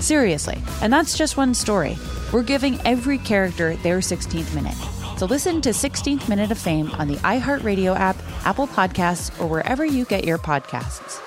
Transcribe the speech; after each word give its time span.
Seriously, 0.00 0.60
and 0.82 0.92
that's 0.92 1.16
just 1.16 1.36
one 1.36 1.54
story. 1.54 1.96
We're 2.32 2.42
giving 2.42 2.80
every 2.86 3.18
character 3.18 3.76
their 3.76 3.98
16th 3.98 4.54
minute. 4.54 4.76
So 5.18 5.26
listen 5.26 5.60
to 5.60 5.70
16th 5.70 6.28
Minute 6.28 6.50
of 6.50 6.58
Fame 6.58 6.90
on 6.92 7.06
the 7.06 7.16
iHeartRadio 7.16 7.94
app, 7.94 8.16
Apple 8.46 8.66
Podcasts, 8.66 9.38
or 9.38 9.46
wherever 9.46 9.84
you 9.84 10.06
get 10.06 10.24
your 10.24 10.38
podcasts. 10.38 11.20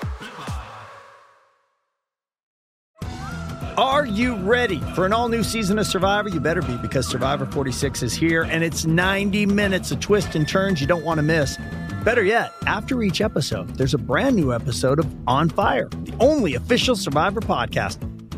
Are 3.76 4.06
you 4.06 4.36
ready 4.36 4.78
for 4.94 5.04
an 5.04 5.12
all 5.12 5.28
new 5.28 5.42
season 5.42 5.80
of 5.80 5.86
Survivor? 5.86 6.28
You 6.28 6.38
better 6.40 6.62
be 6.62 6.76
because 6.76 7.08
Survivor 7.08 7.46
46 7.46 8.04
is 8.04 8.14
here 8.14 8.42
and 8.42 8.62
it's 8.62 8.84
90 8.84 9.46
minutes 9.46 9.90
of 9.90 9.98
twists 9.98 10.36
and 10.36 10.46
turns 10.46 10.80
you 10.80 10.86
don't 10.86 11.04
want 11.04 11.18
to 11.18 11.22
miss. 11.22 11.58
Better 12.04 12.22
yet, 12.22 12.52
after 12.66 13.02
each 13.02 13.20
episode, 13.20 13.70
there's 13.76 13.94
a 13.94 13.98
brand 13.98 14.36
new 14.36 14.52
episode 14.52 14.98
of 14.98 15.12
On 15.26 15.48
Fire, 15.48 15.88
the 15.88 16.14
only 16.20 16.54
official 16.54 16.94
Survivor 16.94 17.40
podcast. 17.40 17.98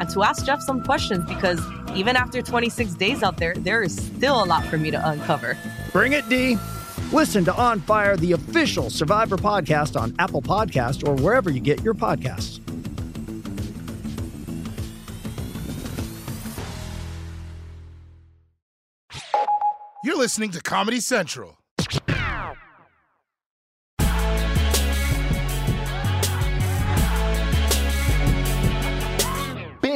and 0.00 0.08
to 0.10 0.22
ask 0.24 0.44
Jeff 0.44 0.60
some 0.62 0.82
questions 0.82 1.24
because 1.26 1.60
even 1.94 2.16
after 2.16 2.42
26 2.42 2.94
days 2.94 3.22
out 3.22 3.36
there, 3.36 3.54
there 3.54 3.82
is 3.82 3.94
still 3.94 4.42
a 4.42 4.46
lot 4.46 4.64
for 4.64 4.78
me 4.78 4.90
to 4.90 5.08
uncover. 5.08 5.56
Bring 5.92 6.12
it, 6.12 6.28
Dee. 6.28 6.56
Listen 7.12 7.44
to 7.44 7.54
On 7.54 7.80
Fire, 7.80 8.16
the 8.16 8.32
official 8.32 8.88
Survivor 8.90 9.36
podcast 9.36 10.00
on 10.00 10.14
Apple 10.18 10.42
Podcast 10.42 11.06
or 11.06 11.14
wherever 11.22 11.50
you 11.50 11.60
get 11.60 11.82
your 11.82 11.94
podcasts. 11.94 12.60
You're 20.02 20.16
listening 20.16 20.50
to 20.52 20.62
Comedy 20.62 21.00
Central. 21.00 21.59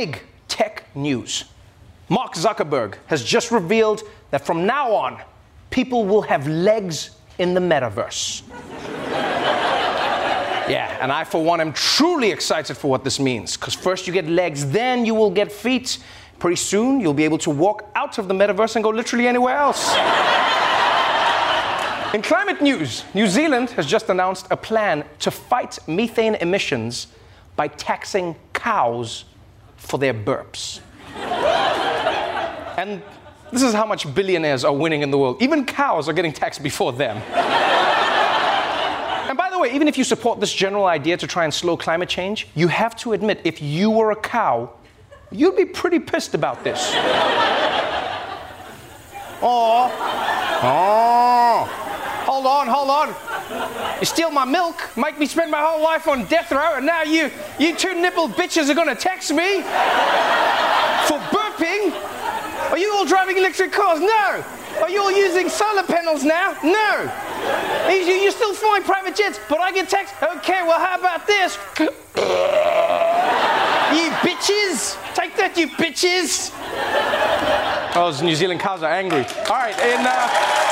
Big 0.05 0.21
tech 0.49 0.85
news. 0.95 1.45
Mark 2.11 2.35
Zuckerberg 2.35 2.97
has 3.07 3.25
just 3.25 3.51
revealed 3.51 4.03
that 4.33 4.45
from 4.45 4.67
now 4.67 4.93
on, 4.93 5.19
people 5.71 6.05
will 6.05 6.21
have 6.21 6.47
legs 6.47 7.13
in 7.39 7.55
the 7.55 7.61
metaverse. 7.61 8.43
yeah, 10.69 10.99
and 11.01 11.11
I, 11.11 11.25
for 11.25 11.43
one, 11.43 11.59
am 11.63 11.73
truly 11.73 12.31
excited 12.31 12.77
for 12.77 12.91
what 12.91 13.03
this 13.03 13.19
means. 13.19 13.57
Because 13.57 13.73
first 13.73 14.07
you 14.07 14.13
get 14.13 14.27
legs, 14.29 14.71
then 14.71 15.07
you 15.07 15.15
will 15.15 15.31
get 15.31 15.51
feet. 15.51 15.97
Pretty 16.39 16.57
soon, 16.57 17.01
you'll 17.01 17.15
be 17.15 17.25
able 17.25 17.39
to 17.39 17.49
walk 17.49 17.91
out 17.95 18.19
of 18.19 18.29
the 18.29 18.35
metaverse 18.35 18.77
and 18.77 18.85
go 18.85 18.91
literally 18.91 19.27
anywhere 19.27 19.57
else. 19.57 19.89
In 22.13 22.21
climate 22.21 22.61
news, 22.61 23.05
New 23.15 23.27
Zealand 23.27 23.71
has 23.71 23.87
just 23.87 24.11
announced 24.11 24.49
a 24.51 24.57
plan 24.59 25.03
to 25.21 25.31
fight 25.31 25.79
methane 25.89 26.35
emissions 26.35 27.07
by 27.57 27.69
taxing 27.69 28.37
cows 28.53 29.25
for 29.85 29.99
their 29.99 30.15
burps. 30.15 30.81
and 32.79 33.03
this 33.53 33.63
is 33.63 33.73
how 33.73 33.87
much 33.87 34.13
billionaires 34.15 34.65
are 34.65 34.75
winning 34.75 35.03
in 35.03 35.11
the 35.11 35.19
world. 35.19 35.41
Even 35.41 35.65
cows 35.65 36.09
are 36.09 36.13
getting 36.13 36.33
taxed 36.33 36.63
before 36.63 36.93
them. 36.93 37.19
and 39.29 39.39
by 39.39 39.51
the 39.51 39.59
way, 39.59 39.73
even 39.73 39.87
if 39.87 39.97
you 39.97 40.05
support 40.05 40.41
this 40.41 40.53
general 40.53 40.87
idea 40.87 41.17
to 41.17 41.27
try 41.27 41.45
and 41.45 41.55
slow 41.55 41.77
climate 41.77 42.09
change, 42.09 42.49
you 42.55 42.69
have 42.69 42.97
to 42.97 43.13
admit 43.13 43.41
if 43.45 43.63
you 43.63 43.91
were 43.91 44.11
a 44.11 44.17
cow, 44.17 44.71
you'd 45.31 45.57
be 45.57 45.65
pretty 45.65 45.99
pissed 46.01 46.35
about 46.35 46.65
this. 46.65 46.91
oh. 49.43 49.91
Oh. 50.67 51.69
Hold 52.27 52.47
on, 52.47 52.67
hold 52.67 52.91
on. 52.91 53.15
You 54.01 54.07
steal 54.07 54.31
my 54.31 54.45
milk, 54.45 54.97
make 54.97 55.19
me 55.19 55.27
spend 55.27 55.51
my 55.51 55.61
whole 55.61 55.83
life 55.83 56.09
on 56.09 56.25
death 56.27 56.51
row, 56.51 56.77
and 56.77 56.87
now 56.87 57.03
you, 57.03 57.31
you 57.59 57.75
two 57.75 58.01
nipple 58.01 58.29
bitches 58.29 58.71
are 58.71 58.75
gonna 58.75 58.95
text 58.95 59.31
me 59.31 59.61
for 61.07 61.19
burping? 61.33 61.93
Are 62.71 62.79
you 62.79 62.93
all 62.93 63.05
driving 63.05 63.37
electric 63.37 63.73
cars? 63.73 64.01
No. 64.01 64.45
Are 64.83 64.91
you 64.91 65.01
all 65.01 65.13
using 65.13 65.49
solar 65.49 65.85
panels 65.85 66.25
now? 66.25 66.57
No. 66.65 67.11
You, 67.89 67.97
you 67.97 68.31
still 68.31 68.55
flying 68.55 68.83
private 68.83 69.15
jets, 69.15 69.39
but 69.49 69.61
I 69.61 69.73
get 69.73 69.89
taxed? 69.89 70.15
Okay, 70.23 70.63
well, 70.63 70.79
how 70.79 70.99
about 70.99 71.27
this? 71.27 71.59
you 71.79 71.89
bitches! 74.27 74.97
Take 75.15 75.37
that, 75.37 75.57
you 75.57 75.69
bitches! 75.69 76.51
Oh, 77.97 78.07
those 78.07 78.23
New 78.23 78.35
Zealand 78.35 78.61
cows 78.61 78.83
are 78.83 78.93
angry. 78.93 79.25
All 79.49 79.57
right, 79.57 79.79
and. 79.79 80.07
Uh, 80.07 80.64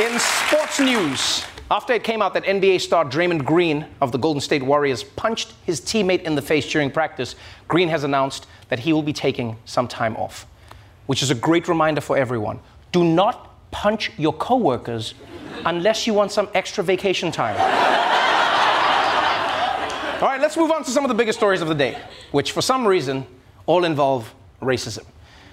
In 0.00 0.18
sports 0.18 0.80
news, 0.80 1.44
after 1.70 1.92
it 1.92 2.02
came 2.04 2.22
out 2.22 2.32
that 2.32 2.44
NBA 2.44 2.80
star 2.80 3.04
Draymond 3.04 3.44
Green 3.44 3.84
of 4.00 4.12
the 4.12 4.18
Golden 4.18 4.40
State 4.40 4.62
Warriors 4.62 5.04
punched 5.04 5.52
his 5.66 5.78
teammate 5.78 6.22
in 6.22 6.34
the 6.34 6.40
face 6.40 6.72
during 6.72 6.90
practice, 6.90 7.34
Green 7.68 7.90
has 7.90 8.02
announced 8.02 8.46
that 8.70 8.78
he 8.78 8.94
will 8.94 9.02
be 9.02 9.12
taking 9.12 9.58
some 9.66 9.86
time 9.86 10.16
off, 10.16 10.46
which 11.04 11.22
is 11.22 11.30
a 11.30 11.34
great 11.34 11.68
reminder 11.68 12.00
for 12.00 12.16
everyone. 12.16 12.60
Do 12.92 13.04
not 13.04 13.70
punch 13.72 14.10
your 14.16 14.32
coworkers 14.32 15.12
unless 15.66 16.06
you 16.06 16.14
want 16.14 16.32
some 16.32 16.48
extra 16.54 16.82
vacation 16.82 17.30
time. 17.30 17.56
all 20.22 20.28
right, 20.28 20.40
let's 20.40 20.56
move 20.56 20.70
on 20.70 20.82
to 20.82 20.90
some 20.90 21.04
of 21.04 21.08
the 21.08 21.14
biggest 21.14 21.38
stories 21.38 21.60
of 21.60 21.68
the 21.68 21.74
day, 21.74 22.00
which 22.30 22.52
for 22.52 22.62
some 22.62 22.86
reason 22.86 23.26
all 23.66 23.84
involve 23.84 24.34
racism. 24.62 25.04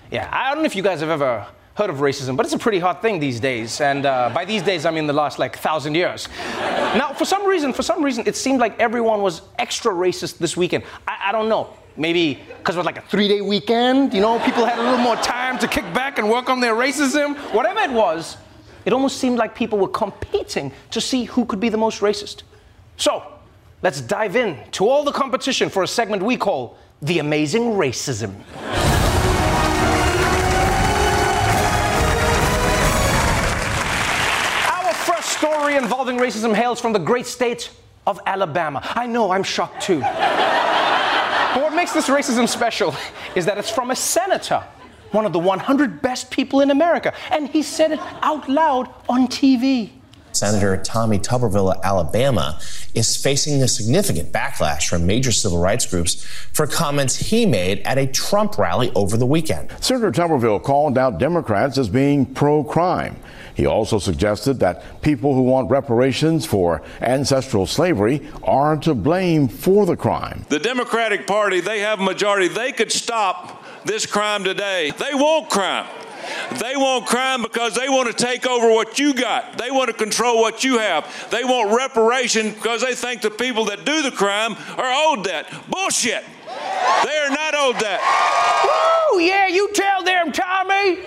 Yeah, 0.10 0.30
I 0.32 0.54
don't 0.54 0.64
know 0.64 0.68
if 0.68 0.76
you 0.78 0.84
guys 0.84 1.02
have 1.02 1.10
ever 1.10 1.46
heard 1.78 1.92
of 1.92 1.98
racism, 1.98 2.36
but 2.36 2.44
it's 2.44 2.56
a 2.56 2.58
pretty 2.58 2.80
hot 2.80 3.04
thing 3.04 3.20
these 3.20 3.40
days. 3.40 3.80
And 3.82 4.08
uh, 4.08 4.32
by 4.34 4.46
these 4.46 4.64
days, 4.64 4.84
I 4.84 4.90
mean 4.90 5.06
the 5.06 5.14
last 5.14 5.38
like 5.38 5.60
thousand 5.60 5.94
years. 5.94 6.28
now, 6.96 7.14
for 7.14 7.24
some 7.24 7.46
reason, 7.46 7.72
for 7.72 7.84
some 7.84 8.04
reason, 8.04 8.24
it 8.26 8.36
seemed 8.36 8.60
like 8.60 8.80
everyone 8.80 9.22
was 9.22 9.44
extra 9.60 9.94
racist 9.94 10.40
this 10.40 10.58
weekend. 10.58 10.84
I, 11.08 11.30
I 11.30 11.32
don't 11.32 11.48
know. 11.48 11.70
Maybe 11.96 12.42
because 12.58 12.76
it 12.76 12.80
was 12.80 12.86
like 12.86 12.98
a 12.98 13.02
three 13.02 13.28
day 13.28 13.42
weekend, 13.42 14.12
you 14.12 14.22
know, 14.22 14.40
people 14.40 14.66
had 14.66 14.80
a 14.80 14.82
little 14.82 14.98
more 14.98 15.16
time 15.18 15.60
to 15.60 15.68
kick 15.68 15.86
back 15.94 16.18
and 16.18 16.30
work 16.30 16.50
on 16.50 16.60
their 16.60 16.74
racism. 16.74 17.38
Whatever 17.54 17.82
it 17.82 17.92
was, 17.92 18.38
it 18.86 18.92
almost 18.92 19.18
seemed 19.18 19.38
like 19.38 19.54
people 19.54 19.78
were 19.78 19.88
competing 19.88 20.72
to 20.92 21.00
see 21.00 21.26
who 21.26 21.46
could 21.46 21.60
be 21.60 21.70
the 21.70 21.78
most 21.78 22.02
racist. 22.02 22.42
So, 22.98 23.34
let's 23.84 24.02
dive 24.02 24.36
in 24.36 24.58
to 24.72 24.88
all 24.90 25.04
the 25.04 25.12
competition 25.12 25.70
for 25.70 25.84
a 25.84 25.88
segment 25.88 26.24
we 26.24 26.38
call 26.38 26.76
The 27.04 27.20
Amazing 27.20 27.74
Racism. 27.74 28.34
Involving 35.78 36.18
racism 36.18 36.54
hails 36.54 36.82
from 36.82 36.94
the 36.94 37.00
great 37.00 37.26
state 37.26 37.70
of 38.06 38.20
Alabama. 38.26 38.82
I 38.84 39.06
know, 39.06 39.32
I'm 39.32 39.44
shocked 39.44 39.82
too. 39.82 40.00
but 40.00 41.62
what 41.62 41.74
makes 41.74 41.94
this 41.94 42.08
racism 42.08 42.48
special 42.48 42.96
is 43.36 43.46
that 43.46 43.58
it's 43.58 43.70
from 43.70 43.92
a 43.92 43.96
senator, 43.96 44.64
one 45.12 45.26
of 45.26 45.34
the 45.34 45.40
100 45.40 46.02
best 46.02 46.32
people 46.32 46.62
in 46.62 46.72
America, 46.72 47.14
and 47.32 47.48
he 47.48 47.62
said 47.62 47.92
it 47.92 48.00
out 48.22 48.50
loud 48.50 48.94
on 49.08 49.28
TV. 49.28 49.92
Senator 50.38 50.78
Tommy 50.78 51.18
Tuberville 51.18 51.74
of 51.76 51.84
Alabama 51.84 52.60
is 52.94 53.18
facing 53.18 53.64
a 53.64 53.68
significant 53.68 54.32
backlash 54.32 54.88
from 54.88 55.08
major 55.08 55.32
civil 55.32 55.58
rights 55.58 55.86
groups 55.86 56.24
for 56.54 56.68
comments 56.68 57.16
he 57.16 57.46
made 57.46 57.80
at 57.80 57.98
a 57.98 58.06
Trump 58.06 58.58
rally 58.58 58.92
over 58.94 59.18
the 59.18 59.26
weekend. 59.26 59.72
Senator 59.82 60.12
Tuberville 60.12 60.62
called 60.62 60.98
out 60.98 61.18
Democrats 61.18 61.78
as 61.78 61.90
being 61.90 62.26
pro 62.26 62.64
crime. 62.64 63.16
He 63.56 63.66
also 63.66 63.98
suggested 63.98 64.60
that 64.60 65.02
people 65.02 65.34
who 65.34 65.42
want 65.42 65.72
reparations 65.72 66.46
for 66.46 66.84
ancestral 67.02 67.66
slavery 67.66 68.22
are 68.44 68.78
to 68.78 68.94
blame 68.94 69.48
for 69.48 69.88
the 69.88 69.98
crime. 69.98 70.46
The 70.50 70.60
Democratic 70.60 71.26
Party, 71.26 71.62
they 71.62 71.80
have 71.80 72.00
a 72.00 72.04
majority. 72.04 72.48
They 72.48 72.72
could 72.72 72.92
stop 72.92 73.64
this 73.84 74.06
crime 74.06 74.44
today. 74.44 74.92
They 75.00 75.16
want 75.16 75.50
crime. 75.50 75.88
They 76.60 76.76
want 76.76 77.06
crime 77.06 77.42
because 77.42 77.76
they 77.76 77.90
want 77.90 78.08
to 78.08 78.26
take 78.26 78.46
over 78.46 78.70
what 78.70 79.00
you 79.00 79.14
got. 79.14 79.58
They 79.58 79.72
want 79.72 79.88
to 79.90 79.94
control 79.94 80.40
what 80.42 80.64
you 80.64 80.78
have. 80.78 81.30
They 81.30 81.44
want 81.44 81.76
reparation 81.76 82.52
because 82.52 82.82
they 82.82 82.96
think 82.96 83.22
the 83.22 83.32
people 83.32 83.66
that 83.66 83.86
do 83.86 84.02
the 84.02 84.12
crime 84.12 84.56
are 84.78 85.12
owed 85.12 85.26
that. 85.26 85.52
Bullshit. 85.70 86.24
They 87.04 87.18
are 87.18 87.30
not 87.30 87.54
owed 87.56 87.80
that. 87.82 88.02
Woo! 88.64 89.20
Yeah, 89.20 89.48
you 89.48 89.70
tell 89.74 90.04
them, 90.04 90.32
Tommy. 90.32 91.02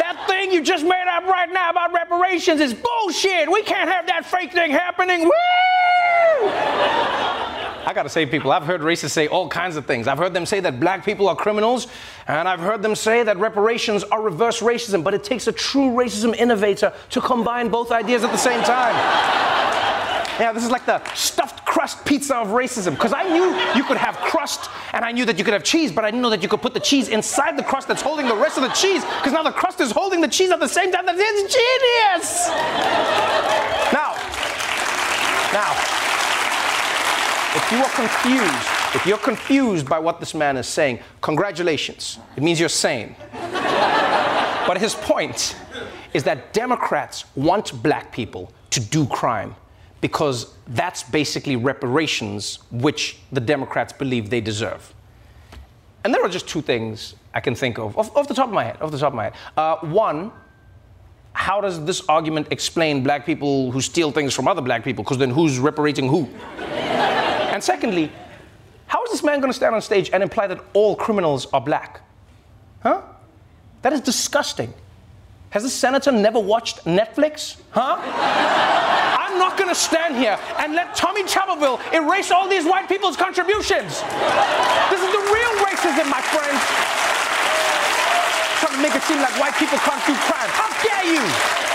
That 0.00 0.24
thing 0.26 0.52
you 0.52 0.62
just 0.62 0.84
made 0.84 1.06
up 1.08 1.24
right 1.24 1.50
now 1.52 1.70
about 1.70 1.92
reparations 1.92 2.60
is 2.60 2.74
bullshit. 2.74 3.50
We 3.50 3.62
can't 3.62 3.90
have 3.90 4.06
that 4.06 4.26
fake 4.26 4.52
thing 4.52 4.70
happening. 4.70 5.24
Woo! 5.24 5.32
I 7.84 7.92
gotta 7.92 8.08
say, 8.08 8.26
people, 8.26 8.52
I've 8.52 8.64
heard 8.64 8.80
racists 8.80 9.10
say 9.10 9.26
all 9.26 9.48
kinds 9.48 9.76
of 9.76 9.86
things. 9.86 10.06
I've 10.06 10.18
heard 10.18 10.34
them 10.34 10.46
say 10.46 10.60
that 10.60 10.80
black 10.80 11.04
people 11.04 11.28
are 11.28 11.36
criminals, 11.36 11.88
and 12.28 12.48
I've 12.48 12.60
heard 12.60 12.82
them 12.82 12.94
say 12.94 13.22
that 13.22 13.38
reparations 13.38 14.04
are 14.04 14.22
reverse 14.22 14.60
racism, 14.60 15.02
but 15.02 15.14
it 15.14 15.24
takes 15.24 15.46
a 15.46 15.52
true 15.52 15.90
racism 15.90 16.34
innovator 16.36 16.92
to 17.10 17.20
combine 17.20 17.68
both 17.68 17.90
ideas 17.90 18.24
at 18.24 18.30
the 18.30 18.38
same 18.38 18.62
time. 18.62 18.94
Yeah, 20.40 20.52
this 20.52 20.64
is 20.64 20.70
like 20.70 20.86
the 20.86 21.02
stuffed 21.14 21.64
crust 21.66 22.04
pizza 22.04 22.36
of 22.36 22.48
racism. 22.48 22.92
Because 22.92 23.12
I 23.12 23.24
knew 23.24 23.54
you 23.76 23.84
could 23.84 23.98
have 23.98 24.16
crust 24.16 24.70
and 24.92 25.04
I 25.04 25.12
knew 25.12 25.24
that 25.26 25.38
you 25.38 25.44
could 25.44 25.52
have 25.52 25.62
cheese, 25.62 25.92
but 25.92 26.04
I 26.04 26.10
didn't 26.10 26.22
know 26.22 26.30
that 26.30 26.42
you 26.42 26.48
could 26.48 26.62
put 26.62 26.74
the 26.74 26.80
cheese 26.80 27.08
inside 27.08 27.56
the 27.56 27.62
crust 27.62 27.86
that's 27.86 28.02
holding 28.02 28.26
the 28.26 28.36
rest 28.36 28.56
of 28.56 28.62
the 28.62 28.70
cheese. 28.70 29.04
Because 29.04 29.32
now 29.32 29.42
the 29.42 29.52
crust 29.52 29.80
is 29.80 29.90
holding 29.90 30.20
the 30.20 30.28
cheese 30.28 30.50
at 30.50 30.58
the 30.58 30.68
same 30.68 30.90
time. 30.90 31.06
That's 31.06 31.18
genius! 31.18 32.48
now, 33.92 34.16
now, 35.52 36.01
you 37.72 37.78
are 37.78 37.90
confused, 37.90 38.68
if 38.94 39.06
you're 39.06 39.18
confused 39.18 39.88
by 39.88 39.98
what 39.98 40.20
this 40.20 40.34
man 40.34 40.56
is 40.58 40.68
saying, 40.68 41.00
congratulations. 41.22 42.18
It 42.36 42.42
means 42.42 42.60
you're 42.60 42.68
sane. 42.68 43.16
but 43.32 44.76
his 44.78 44.94
point 44.94 45.56
is 46.12 46.22
that 46.24 46.52
Democrats 46.52 47.24
want 47.34 47.82
black 47.82 48.12
people 48.12 48.52
to 48.70 48.80
do 48.80 49.06
crime 49.06 49.54
because 50.02 50.52
that's 50.68 51.02
basically 51.02 51.56
reparations 51.56 52.58
which 52.70 53.18
the 53.32 53.40
Democrats 53.40 53.92
believe 53.92 54.28
they 54.28 54.40
deserve. 54.40 54.92
And 56.04 56.12
there 56.12 56.22
are 56.22 56.28
just 56.28 56.48
two 56.48 56.60
things 56.60 57.14
I 57.32 57.40
can 57.40 57.54
think 57.54 57.78
of, 57.78 57.96
off, 57.96 58.14
off 58.16 58.28
the 58.28 58.34
top 58.34 58.48
of 58.48 58.54
my 58.54 58.64
head. 58.64 58.82
Off 58.82 58.90
the 58.90 58.98
top 58.98 59.12
of 59.12 59.14
my 59.14 59.24
head, 59.24 59.34
uh, 59.56 59.76
one, 59.76 60.32
how 61.32 61.60
does 61.60 61.82
this 61.84 62.02
argument 62.08 62.48
explain 62.50 63.02
black 63.02 63.24
people 63.24 63.70
who 63.70 63.80
steal 63.80 64.10
things 64.10 64.34
from 64.34 64.48
other 64.48 64.60
black 64.60 64.84
people? 64.84 65.04
Because 65.04 65.18
then 65.18 65.30
who's 65.30 65.58
reparating 65.58 66.08
who? 66.08 66.28
And 67.52 67.62
secondly, 67.62 68.10
how 68.86 69.04
is 69.04 69.10
this 69.10 69.22
man 69.22 69.40
going 69.40 69.52
to 69.52 69.56
stand 69.56 69.74
on 69.74 69.80
stage 69.82 70.10
and 70.12 70.22
imply 70.22 70.46
that 70.46 70.64
all 70.72 70.96
criminals 70.96 71.46
are 71.52 71.60
black? 71.60 72.00
Huh? 72.82 73.02
That 73.82 73.92
is 73.92 74.00
disgusting. 74.00 74.72
Has 75.50 75.62
the 75.62 75.70
senator 75.70 76.10
never 76.12 76.40
watched 76.40 76.84
Netflix? 76.84 77.60
Huh? 77.70 78.00
I'm 78.00 79.38
not 79.38 79.56
going 79.56 79.68
to 79.68 79.74
stand 79.74 80.16
here 80.16 80.38
and 80.58 80.74
let 80.74 80.94
Tommy 80.96 81.24
Tuberville 81.24 81.76
erase 81.92 82.30
all 82.30 82.48
these 82.48 82.64
white 82.64 82.88
people's 82.88 83.16
contributions. 83.16 84.00
This 84.88 85.00
is 85.00 85.10
the 85.12 85.24
real 85.28 85.52
racism, 85.60 86.08
my 86.08 86.24
friends. 86.32 86.60
Trying 88.60 88.76
to 88.76 88.82
make 88.82 88.94
it 88.96 89.02
seem 89.02 89.20
like 89.20 89.36
white 89.38 89.54
people 89.60 89.76
can't 89.78 90.00
do 90.06 90.14
crime. 90.24 90.48
How 90.56 90.72
dare 90.80 91.04
you? 91.12 91.71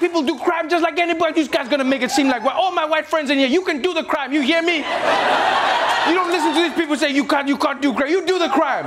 People 0.00 0.22
do 0.22 0.38
crime 0.38 0.70
just 0.70 0.82
like 0.82 0.98
anybody. 0.98 1.34
These 1.34 1.48
guys 1.48 1.68
gonna 1.68 1.84
make 1.84 2.00
it 2.00 2.10
seem 2.10 2.28
like 2.28 2.42
well, 2.42 2.56
all 2.56 2.72
my 2.72 2.86
white 2.86 3.06
friends 3.06 3.28
in 3.28 3.38
here, 3.38 3.46
you 3.46 3.62
can 3.62 3.82
do 3.82 3.92
the 3.92 4.02
crime. 4.02 4.32
You 4.32 4.40
hear 4.40 4.62
me? 4.62 4.78
You 4.78 6.14
don't 6.14 6.30
listen 6.30 6.54
to 6.54 6.62
these 6.62 6.72
people 6.72 6.96
say 6.96 7.10
you 7.12 7.26
can't, 7.26 7.46
you 7.46 7.58
can't 7.58 7.82
do 7.82 7.92
crime. 7.92 8.08
You 8.08 8.24
do 8.26 8.38
the 8.38 8.48
crime. 8.48 8.86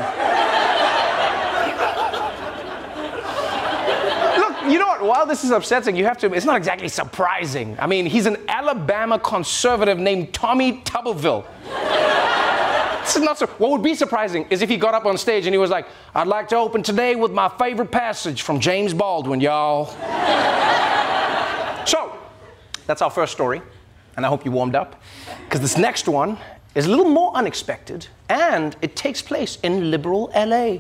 Look, 4.40 4.72
you 4.72 4.80
know 4.80 4.88
what? 4.88 5.04
While 5.04 5.28
this 5.28 5.44
is 5.44 5.52
upsetting, 5.52 5.96
you 5.96 6.06
have 6.06 6.18
to. 6.18 6.34
It's 6.34 6.48
not 6.48 6.58
exactly 6.58 6.88
surprising. 6.88 7.78
I 7.80 7.86
mean, 7.86 8.08
he's 8.08 8.26
an 8.26 8.38
Alabama 8.48 9.20
conservative 9.20 10.00
named 10.00 10.34
Tommy 10.34 10.82
Tuberville. 10.82 11.46
this 13.02 13.16
is 13.16 13.22
not 13.22 13.38
so. 13.38 13.46
What 13.46 13.70
would 13.70 13.84
be 13.84 13.94
surprising 13.94 14.48
is 14.50 14.64
if 14.64 14.70
he 14.70 14.78
got 14.78 14.96
up 14.96 15.06
on 15.06 15.20
stage 15.20 15.46
and 15.46 15.54
he 15.54 15.60
was 15.60 15.70
like, 15.70 15.86
"I'd 16.16 16.28
like 16.28 16.48
to 16.50 16.56
open 16.56 16.82
today 16.82 17.14
with 17.14 17.32
my 17.32 17.50
favorite 17.50 17.92
passage 17.92 18.42
from 18.42 18.60
James 18.60 18.96
Baldwin, 18.96 19.40
y'all." 19.40 19.94
That's 22.86 23.02
our 23.02 23.10
first 23.10 23.32
story, 23.32 23.62
and 24.16 24.26
I 24.26 24.30
hope 24.30 24.46
you 24.46 24.52
warmed 24.52 24.76
up, 24.76 25.02
because 25.46 25.62
this 25.62 25.78
next 25.78 26.08
one 26.08 26.38
is 26.76 26.86
a 26.86 26.90
little 26.90 27.06
more 27.06 27.36
unexpected, 27.36 28.08
and 28.30 28.76
it 28.82 28.96
takes 28.96 29.22
place 29.22 29.58
in 29.64 29.92
liberal 29.92 30.32
LA. 30.36 30.78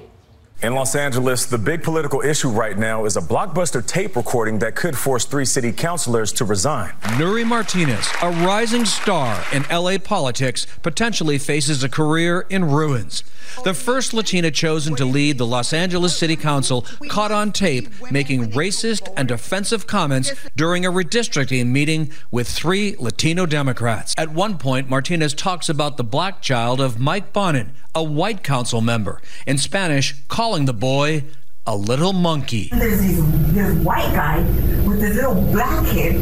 In 0.61 0.75
Los 0.75 0.95
Angeles, 0.95 1.45
the 1.45 1.57
big 1.57 1.83
political 1.83 2.21
issue 2.21 2.47
right 2.47 2.77
now 2.77 3.03
is 3.03 3.17
a 3.17 3.21
blockbuster 3.21 3.85
tape 3.85 4.15
recording 4.15 4.59
that 4.59 4.75
could 4.75 4.97
force 4.97 5.25
three 5.25 5.43
city 5.43 5.73
councilors 5.73 6.31
to 6.33 6.45
resign. 6.45 6.93
Nury 7.17 7.45
Martinez, 7.45 8.07
a 8.21 8.29
rising 8.29 8.85
star 8.85 9.43
in 9.51 9.63
LA 9.63 9.97
politics, 9.97 10.65
potentially 10.81 11.37
faces 11.37 11.83
a 11.83 11.89
career 11.89 12.45
in 12.49 12.63
ruins. 12.63 13.25
The 13.65 13.73
first 13.73 14.13
Latina 14.13 14.51
chosen 14.51 14.95
to 14.95 15.03
lead 15.03 15.37
the 15.37 15.45
Los 15.45 15.73
Angeles 15.73 16.15
City 16.15 16.37
Council 16.37 16.85
caught 17.09 17.33
on 17.33 17.51
tape 17.51 17.89
making 18.09 18.51
racist 18.51 19.11
and 19.17 19.31
offensive 19.31 19.85
comments 19.85 20.31
during 20.55 20.85
a 20.85 20.91
redistricting 20.91 21.67
meeting 21.67 22.09
with 22.31 22.47
three 22.47 22.95
Latino 22.99 23.45
Democrats. 23.45 24.13
At 24.17 24.29
one 24.29 24.57
point, 24.57 24.89
Martinez 24.89 25.33
talks 25.33 25.67
about 25.67 25.97
the 25.97 26.05
black 26.05 26.41
child 26.41 26.79
of 26.79 27.01
Mike 27.01 27.33
Bonin, 27.33 27.73
a 27.95 28.03
white 28.03 28.43
council 28.43 28.81
member. 28.81 29.21
In 29.45 29.57
Spanish, 29.57 30.15
calling 30.27 30.65
the 30.65 30.73
boy 30.73 31.23
a 31.65 31.75
little 31.75 32.11
monkey. 32.11 32.69
There's 32.73 32.99
this, 32.99 33.17
this 33.53 33.85
white 33.85 34.11
guy 34.13 34.41
with 34.85 34.99
this 34.99 35.15
little 35.15 35.35
black 35.35 35.85
kid 35.87 36.13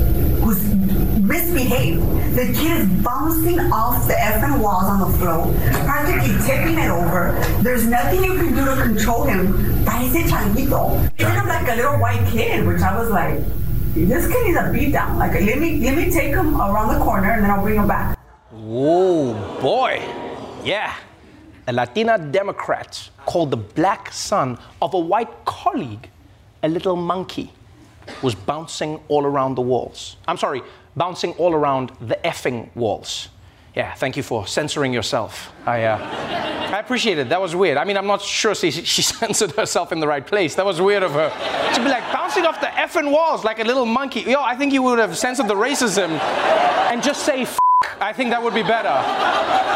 who's 0.41 0.61
misbehaved. 1.15 2.01
The 2.35 2.45
kid 2.53 2.81
is 2.81 2.87
bouncing 3.03 3.59
off 3.71 4.07
the 4.07 4.13
effing 4.13 4.59
walls 4.61 4.83
on 4.83 5.11
the 5.11 5.17
floor, 5.17 5.53
practically 5.85 6.35
tipping 6.45 6.77
it 6.77 6.89
over. 6.89 7.31
There's 7.63 7.87
nothing 7.87 8.23
you 8.23 8.35
can 8.35 8.53
do 8.53 8.65
to 8.65 8.75
control 8.75 9.23
him. 9.23 9.53
Parece 9.85 10.27
changuito. 10.29 11.09
He's 11.17 11.25
kind 11.25 11.39
of 11.39 11.47
like 11.47 11.67
a 11.69 11.75
little 11.75 11.97
white 11.97 12.27
kid, 12.31 12.67
which 12.67 12.81
I 12.81 12.97
was 12.99 13.09
like, 13.09 13.39
this 13.95 14.27
kid 14.27 14.45
needs 14.45 14.59
a 14.59 14.71
beat 14.71 14.91
down. 14.91 15.17
Like, 15.17 15.33
let 15.33 15.57
me 15.57 15.79
let 15.79 15.97
me 15.97 16.11
take 16.11 16.35
him 16.35 16.61
around 16.61 16.97
the 16.97 17.03
corner 17.03 17.31
and 17.31 17.43
then 17.43 17.49
I'll 17.49 17.63
bring 17.63 17.79
him 17.79 17.87
back. 17.87 18.17
Oh 18.53 19.33
boy, 19.59 20.01
yeah 20.63 20.93
a 21.71 21.73
Latina 21.73 22.17
Democrat 22.17 23.09
called 23.25 23.49
the 23.49 23.57
black 23.57 24.11
son 24.11 24.57
of 24.81 24.93
a 24.93 24.99
white 24.99 25.45
colleague 25.45 26.09
a 26.63 26.67
little 26.67 26.97
monkey 26.97 27.53
was 28.21 28.35
bouncing 28.35 28.99
all 29.07 29.25
around 29.25 29.55
the 29.55 29.61
walls. 29.61 30.17
I'm 30.27 30.35
sorry, 30.35 30.61
bouncing 30.97 31.31
all 31.33 31.53
around 31.53 31.93
the 32.01 32.19
effing 32.25 32.75
walls. 32.75 33.29
Yeah, 33.73 33.93
thank 33.93 34.17
you 34.17 34.23
for 34.23 34.45
censoring 34.47 34.91
yourself. 34.91 35.53
I, 35.65 35.85
uh, 35.85 35.97
I 36.73 36.79
appreciate 36.79 37.17
it. 37.17 37.29
That 37.29 37.39
was 37.39 37.55
weird. 37.55 37.77
I 37.77 37.85
mean, 37.85 37.95
I'm 37.95 38.07
not 38.07 38.21
sure 38.21 38.53
she, 38.53 38.69
she 38.69 39.01
censored 39.13 39.51
herself 39.51 39.93
in 39.93 40.01
the 40.01 40.07
right 40.07 40.27
place. 40.27 40.55
That 40.55 40.65
was 40.65 40.81
weird 40.81 41.03
of 41.03 41.13
her. 41.13 41.29
To 41.75 41.79
be 41.81 41.87
like 41.87 42.03
bouncing 42.11 42.45
off 42.45 42.59
the 42.59 42.67
effing 42.67 43.09
walls 43.13 43.45
like 43.45 43.59
a 43.59 43.63
little 43.63 43.85
monkey. 43.85 44.21
Yo, 44.21 44.41
I 44.41 44.57
think 44.57 44.73
you 44.73 44.83
would 44.83 44.99
have 44.99 45.17
censored 45.17 45.47
the 45.47 45.55
racism 45.55 46.09
and 46.91 47.01
just 47.01 47.25
say 47.25 47.45
I 47.99 48.13
think 48.13 48.29
that 48.31 48.41
would 48.41 48.53
be 48.53 48.63
better. 48.63 48.93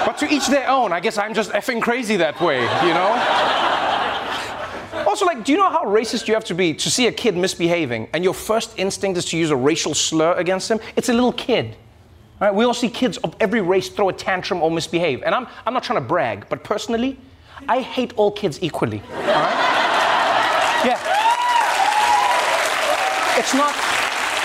But 0.06 0.18
to 0.20 0.34
each 0.34 0.48
their 0.48 0.70
own. 0.70 0.92
I 0.92 1.00
guess 1.00 1.18
I'm 1.18 1.34
just 1.34 1.52
effing 1.52 1.82
crazy 1.82 2.18
that 2.18 2.40
way, 2.42 2.62
you 2.62 2.94
know? 2.94 3.12
Also, 5.08 5.26
like, 5.26 5.44
do 5.46 5.52
you 5.52 5.58
know 5.58 5.70
how 5.70 5.84
racist 5.84 6.28
you 6.28 6.34
have 6.34 6.44
to 6.46 6.56
be 6.56 6.74
to 6.74 6.90
see 6.90 7.08
a 7.08 7.12
kid 7.12 7.38
misbehaving 7.38 8.10
and 8.14 8.24
your 8.24 8.34
first 8.34 8.78
instinct 8.78 9.18
is 9.18 9.26
to 9.26 9.38
use 9.38 9.50
a 9.52 9.56
racial 9.56 9.94
slur 9.94 10.34
against 10.34 10.70
him? 10.70 10.80
It's 10.96 11.10
a 11.10 11.14
little 11.14 11.34
kid. 11.34 11.76
Right? 12.42 12.54
We 12.54 12.66
all 12.66 12.74
see 12.74 12.90
kids 12.90 13.18
of 13.20 13.36
every 13.40 13.62
race 13.62 13.90
throw 13.90 14.10
a 14.10 14.14
tantrum 14.14 14.62
or 14.62 14.70
misbehave. 14.70 15.24
And 15.24 15.34
I'm, 15.34 15.48
I'm 15.66 15.74
not 15.74 15.84
trying 15.84 16.02
to 16.02 16.08
brag, 16.08 16.48
but 16.50 16.64
personally, 16.64 17.18
I 17.70 17.82
hate 17.82 18.14
all 18.18 18.32
kids 18.32 18.62
equally. 18.62 19.02
All 19.12 19.18
right? 19.18 20.84
Yeah. 20.84 21.00
It's 23.38 23.54
not 23.54 23.74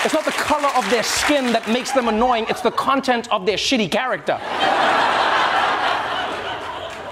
it's 0.03 0.13
not 0.13 0.25
the 0.25 0.31
color 0.31 0.69
of 0.75 0.89
their 0.89 1.03
skin 1.03 1.53
that 1.53 1.69
makes 1.69 1.91
them 1.91 2.07
annoying, 2.07 2.45
it's 2.49 2.61
the 2.61 2.71
content 2.71 3.31
of 3.31 3.45
their 3.45 3.57
shitty 3.57 3.91
character. 3.91 4.39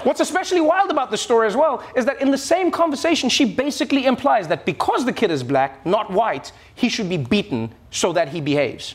What's 0.02 0.20
especially 0.20 0.62
wild 0.62 0.90
about 0.90 1.10
this 1.10 1.20
story 1.20 1.46
as 1.46 1.54
well 1.54 1.84
is 1.94 2.06
that 2.06 2.22
in 2.22 2.30
the 2.30 2.38
same 2.38 2.70
conversation, 2.70 3.28
she 3.28 3.44
basically 3.44 4.06
implies 4.06 4.48
that 4.48 4.64
because 4.64 5.04
the 5.04 5.12
kid 5.12 5.30
is 5.30 5.42
black, 5.42 5.84
not 5.84 6.10
white, 6.10 6.52
he 6.74 6.88
should 6.88 7.08
be 7.08 7.18
beaten 7.18 7.74
so 7.90 8.12
that 8.14 8.30
he 8.30 8.40
behaves. 8.40 8.94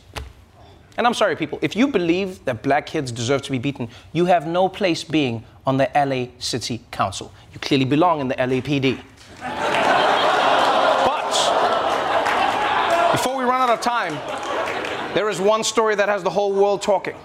And 0.98 1.06
I'm 1.06 1.14
sorry, 1.14 1.36
people, 1.36 1.60
if 1.62 1.76
you 1.76 1.88
believe 1.88 2.44
that 2.46 2.64
black 2.64 2.88
kids 2.88 3.12
deserve 3.12 3.44
to 3.44 3.52
be 3.52 3.60
beaten, 3.60 3.88
you 4.14 4.26
have 4.26 4.48
no 4.48 4.68
place 4.68 5.04
being 5.04 5.44
on 5.68 5.78
the 5.78 5.90
LA 5.94 6.32
City 6.40 6.82
Council. 6.90 7.32
You 7.54 7.60
clearly 7.60 7.86
belong 7.86 8.22
in 8.22 8.28
the 8.28 8.36
LAPD. 8.36 9.00
but 11.06 13.12
before 13.12 13.38
we 13.38 13.44
run 13.44 13.62
out 13.62 13.65
of 13.76 13.82
time, 13.82 14.14
there 15.14 15.30
is 15.30 15.40
one 15.40 15.64
story 15.64 15.96
that 15.96 16.08
has 16.08 16.24
the 16.24 16.30
whole 16.30 16.54
world 16.54 16.82
talking. 16.82 17.16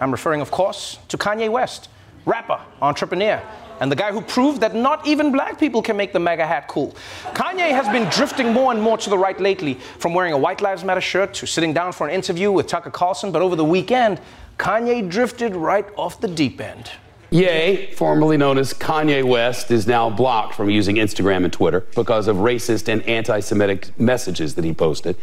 I'm 0.00 0.12
referring, 0.12 0.40
of 0.40 0.50
course, 0.50 0.98
to 1.08 1.18
Kanye 1.18 1.50
West, 1.50 1.88
rapper, 2.24 2.60
entrepreneur, 2.80 3.42
and 3.80 3.90
the 3.90 3.96
guy 3.96 4.12
who 4.12 4.20
proved 4.20 4.60
that 4.60 4.76
not 4.76 5.06
even 5.06 5.32
black 5.32 5.58
people 5.58 5.82
can 5.82 5.96
make 5.96 6.12
the 6.12 6.20
MAGA 6.20 6.46
hat 6.46 6.68
cool. 6.68 6.94
Kanye 7.32 7.70
has 7.70 7.88
been 7.88 8.08
drifting 8.10 8.52
more 8.52 8.72
and 8.72 8.80
more 8.80 8.96
to 8.96 9.10
the 9.10 9.18
right 9.18 9.38
lately, 9.40 9.74
from 9.98 10.14
wearing 10.14 10.32
a 10.32 10.38
White 10.38 10.60
Lives 10.60 10.84
Matter 10.84 11.00
shirt 11.00 11.34
to 11.34 11.46
sitting 11.46 11.72
down 11.72 11.92
for 11.92 12.06
an 12.06 12.14
interview 12.14 12.52
with 12.52 12.68
Tucker 12.68 12.90
Carlson, 12.90 13.32
but 13.32 13.42
over 13.42 13.56
the 13.56 13.64
weekend, 13.64 14.20
Kanye 14.56 15.08
drifted 15.08 15.56
right 15.56 15.86
off 15.96 16.20
the 16.20 16.28
deep 16.28 16.60
end. 16.60 16.90
Ye, 17.30 17.90
formerly 17.92 18.38
known 18.38 18.56
as 18.56 18.72
Kanye 18.72 19.22
West, 19.22 19.70
is 19.70 19.86
now 19.86 20.08
blocked 20.08 20.54
from 20.54 20.70
using 20.70 20.96
Instagram 20.96 21.44
and 21.44 21.52
Twitter 21.52 21.80
because 21.94 22.26
of 22.26 22.36
racist 22.36 22.88
and 22.88 23.02
anti 23.02 23.40
Semitic 23.40 23.98
messages 24.00 24.54
that 24.54 24.64
he 24.64 24.72
posted. 24.72 25.14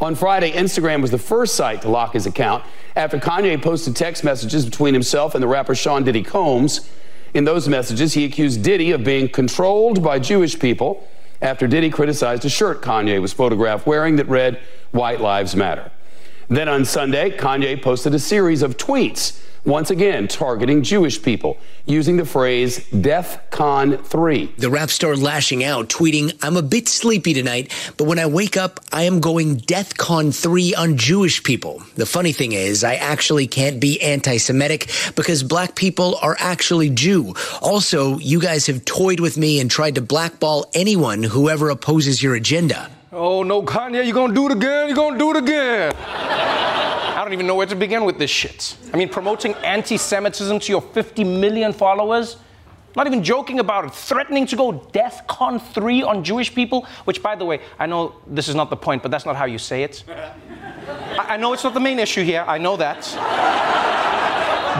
On 0.00 0.14
Friday, 0.14 0.52
Instagram 0.52 1.02
was 1.02 1.10
the 1.10 1.18
first 1.18 1.56
site 1.56 1.82
to 1.82 1.88
lock 1.88 2.12
his 2.12 2.24
account 2.24 2.62
after 2.94 3.18
Kanye 3.18 3.60
posted 3.60 3.96
text 3.96 4.22
messages 4.22 4.64
between 4.64 4.94
himself 4.94 5.34
and 5.34 5.42
the 5.42 5.48
rapper 5.48 5.74
Sean 5.74 6.04
Diddy 6.04 6.22
Combs. 6.22 6.88
In 7.34 7.44
those 7.44 7.68
messages, 7.68 8.14
he 8.14 8.24
accused 8.24 8.62
Diddy 8.62 8.92
of 8.92 9.02
being 9.02 9.28
controlled 9.28 10.04
by 10.04 10.20
Jewish 10.20 10.58
people 10.58 11.06
after 11.42 11.66
Diddy 11.66 11.90
criticized 11.90 12.44
a 12.44 12.48
shirt 12.48 12.80
Kanye 12.80 13.20
was 13.20 13.32
photographed 13.32 13.86
wearing 13.86 14.16
that 14.16 14.28
read, 14.28 14.60
White 14.92 15.20
Lives 15.20 15.56
Matter. 15.56 15.90
Then 16.48 16.68
on 16.68 16.84
Sunday, 16.84 17.36
Kanye 17.36 17.80
posted 17.80 18.14
a 18.14 18.18
series 18.20 18.62
of 18.62 18.76
tweets 18.76 19.40
once 19.64 19.90
again 19.90 20.28
targeting 20.28 20.82
Jewish 20.82 21.22
people 21.22 21.58
using 21.86 22.16
the 22.16 22.24
phrase 22.24 22.80
DEFCON 22.90 24.04
3. 24.04 24.54
The 24.58 24.70
rap 24.70 24.90
star 24.90 25.16
lashing 25.16 25.64
out, 25.64 25.88
tweeting, 25.88 26.36
I'm 26.42 26.56
a 26.56 26.62
bit 26.62 26.88
sleepy 26.88 27.34
tonight, 27.34 27.72
but 27.96 28.04
when 28.04 28.18
I 28.18 28.26
wake 28.26 28.56
up, 28.56 28.80
I 28.92 29.02
am 29.02 29.20
going 29.20 29.58
DEFCON 29.58 30.34
3 30.34 30.74
on 30.74 30.96
Jewish 30.96 31.42
people. 31.42 31.82
The 31.96 32.06
funny 32.06 32.32
thing 32.32 32.52
is, 32.52 32.84
I 32.84 32.94
actually 32.94 33.46
can't 33.46 33.80
be 33.80 34.00
anti 34.00 34.38
Semitic 34.38 34.90
because 35.16 35.42
black 35.42 35.74
people 35.74 36.18
are 36.22 36.36
actually 36.38 36.90
Jew. 36.90 37.34
Also, 37.60 38.18
you 38.18 38.40
guys 38.40 38.66
have 38.66 38.84
toyed 38.84 39.20
with 39.20 39.36
me 39.36 39.60
and 39.60 39.70
tried 39.70 39.96
to 39.96 40.02
blackball 40.02 40.70
anyone 40.74 41.22
who 41.22 41.48
ever 41.48 41.70
opposes 41.70 42.22
your 42.22 42.34
agenda. 42.34 42.90
Oh 43.12 43.42
no, 43.42 43.62
Kanye, 43.62 44.04
you're 44.04 44.14
gonna 44.14 44.34
do 44.34 44.46
it 44.46 44.52
again? 44.52 44.86
you're 44.86 44.96
gonna 44.96 45.18
do 45.18 45.30
it 45.30 45.36
again? 45.36 46.79
I 47.10 47.24
don't 47.24 47.32
even 47.32 47.46
know 47.46 47.54
where 47.54 47.66
to 47.66 47.76
begin 47.76 48.04
with 48.04 48.18
this 48.18 48.30
shit. 48.30 48.76
I 48.92 48.96
mean, 48.96 49.08
promoting 49.08 49.54
anti 49.56 49.96
Semitism 49.96 50.60
to 50.60 50.72
your 50.72 50.80
50 50.80 51.24
million 51.24 51.72
followers? 51.72 52.36
Not 52.96 53.06
even 53.06 53.22
joking 53.22 53.60
about 53.60 53.84
it, 53.84 53.94
threatening 53.94 54.46
to 54.46 54.56
go 54.56 54.72
DEATH 54.92 55.22
CON 55.28 55.60
3 55.60 56.02
on 56.02 56.24
Jewish 56.24 56.52
people, 56.52 56.86
which, 57.04 57.22
by 57.22 57.36
the 57.36 57.44
way, 57.44 57.60
I 57.78 57.86
know 57.86 58.16
this 58.26 58.48
is 58.48 58.54
not 58.54 58.68
the 58.68 58.76
point, 58.76 59.02
but 59.02 59.10
that's 59.10 59.24
not 59.24 59.36
how 59.36 59.44
you 59.44 59.58
say 59.58 59.84
it. 59.84 60.02
I, 60.08 61.34
I 61.34 61.36
know 61.36 61.52
it's 61.52 61.62
not 61.62 61.74
the 61.74 61.80
main 61.80 62.00
issue 62.00 62.24
here, 62.24 62.44
I 62.48 62.58
know 62.58 62.76
that. 62.78 63.06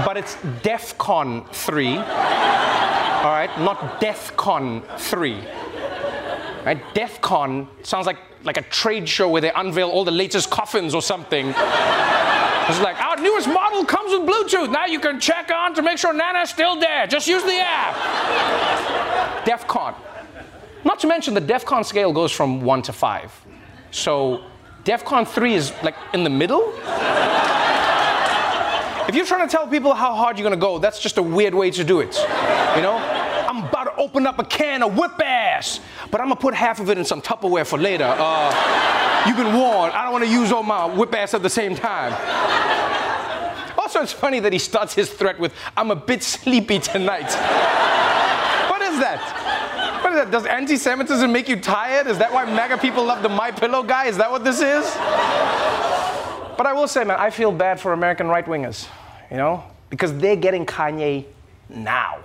but 0.05 0.17
it's 0.17 0.37
DEF 0.63 0.99
CON 0.99 1.45
3, 1.53 1.97
all 1.97 2.03
right, 2.03 3.51
not 3.61 4.01
DEATH 4.01 4.33
CON 4.37 4.83
3. 4.99 5.47
Right? 6.65 6.83
DEATH 6.95 7.21
CON 7.21 7.69
sounds 7.83 8.07
like, 8.07 8.19
like 8.45 8.57
a 8.57 8.63
trade 8.63 9.09
show 9.09 9.29
where 9.29 9.41
they 9.41 9.53
unveil 9.53 9.89
all 9.89 10.05
the 10.05 10.11
latest 10.11 10.51
coffins 10.51 10.95
or 10.95 11.03
something. 11.03 11.49
It's 11.49 12.81
like, 12.81 13.01
our 13.03 13.17
newest 13.17 13.49
model 13.49 13.85
comes 13.85 14.13
with 14.13 14.29
Bluetooth. 14.29 14.71
Now 14.71 14.87
you 14.87 15.01
can 15.01 15.19
check 15.21 15.51
on 15.51 15.75
to 15.75 15.83
make 15.83 15.99
sure 15.99 16.13
Nana's 16.13 16.51
still 16.51 16.79
there. 16.79 17.07
Just 17.07 17.27
use 17.27 17.43
the 17.43 17.59
app. 17.61 19.45
DEATH 19.45 19.67
CON. 19.67 19.95
Not 20.85 21.01
to 21.01 21.07
mention 21.07 21.35
the 21.35 21.41
DEF 21.41 21.65
CON 21.65 21.85
scale 21.85 22.13
goes 22.13 22.33
from 22.33 22.63
one 22.63 22.83
to 22.83 22.93
five. 22.93 23.33
So 23.91 24.45
DEF 24.85 25.05
CON 25.05 25.27
3 25.27 25.55
is 25.55 25.73
like 25.83 25.95
in 26.15 26.25
the 26.25 26.31
middle. 26.31 26.73
if 29.09 29.15
you're 29.15 29.27
trying 29.27 29.47
to 29.47 29.51
tell 29.51 29.67
people 29.67 29.93
how 29.93 30.15
hard 30.15 30.39
you're 30.39 30.45
gonna 30.45 30.57
go, 30.57 30.79
that's 30.79 31.01
just 31.01 31.19
a 31.19 31.23
weird 31.23 31.55
way 31.55 31.71
to 31.71 31.85
do 31.85 32.01
it. 32.01 32.17
You 32.77 32.83
know? 32.83 33.20
About 33.81 33.97
to 33.97 34.03
open 34.03 34.27
up 34.27 34.39
a 34.39 34.45
can 34.45 34.83
of 34.83 34.95
whip 34.95 35.19
ass, 35.25 35.81
but 36.11 36.21
I'm 36.21 36.27
gonna 36.27 36.39
put 36.39 36.53
half 36.53 36.81
of 36.81 36.91
it 36.91 36.99
in 36.99 37.05
some 37.07 37.23
Tupperware 37.23 37.67
for 37.67 37.79
later. 37.79 38.05
Uh, 38.05 39.25
you've 39.27 39.39
been 39.39 39.57
warned. 39.57 39.95
I 39.95 40.03
don't 40.05 40.13
wanna 40.13 40.27
use 40.27 40.53
all 40.53 40.63
my 40.63 40.85
whip 40.85 41.15
ass 41.15 41.33
at 41.33 41.43
the 41.43 41.49
same 41.49 41.75
time. 41.75 42.13
Also, 43.79 44.03
it's 44.03 44.13
funny 44.13 44.39
that 44.41 44.53
he 44.53 44.59
starts 44.59 44.93
his 44.93 45.09
threat 45.09 45.39
with, 45.39 45.55
I'm 45.79 45.91
a 45.91 45.97
bit 45.97 46.23
sleepy 46.23 46.79
tonight. 46.79 47.31
what 48.69 48.83
is 48.83 48.99
that? 49.01 50.01
What 50.03 50.13
is 50.13 50.19
that? 50.19 50.31
Does 50.31 50.45
anti 50.45 50.77
Semitism 50.77 51.33
make 51.33 51.49
you 51.49 51.59
tired? 51.59 52.07
Is 52.07 52.19
that 52.19 52.31
why 52.31 52.45
MAGA 52.45 52.77
people 52.77 53.03
love 53.07 53.23
the 53.23 53.31
My 53.31 53.51
Pillow 53.51 53.83
guy? 53.83 54.09
Is 54.09 54.19
that 54.19 54.31
what 54.31 54.45
this 54.45 54.61
is? 54.61 54.85
But 56.59 56.67
I 56.67 56.75
will 56.75 56.87
say, 56.87 57.03
man, 57.05 57.19
I 57.19 57.31
feel 57.31 57.51
bad 57.51 57.81
for 57.81 57.95
American 57.95 58.29
right 58.29 58.45
wingers, 58.45 58.89
you 59.31 59.39
know, 59.39 59.65
because 59.89 60.15
they're 60.19 60.37
getting 60.37 60.67
Kanye 60.67 61.25
now. 61.71 62.19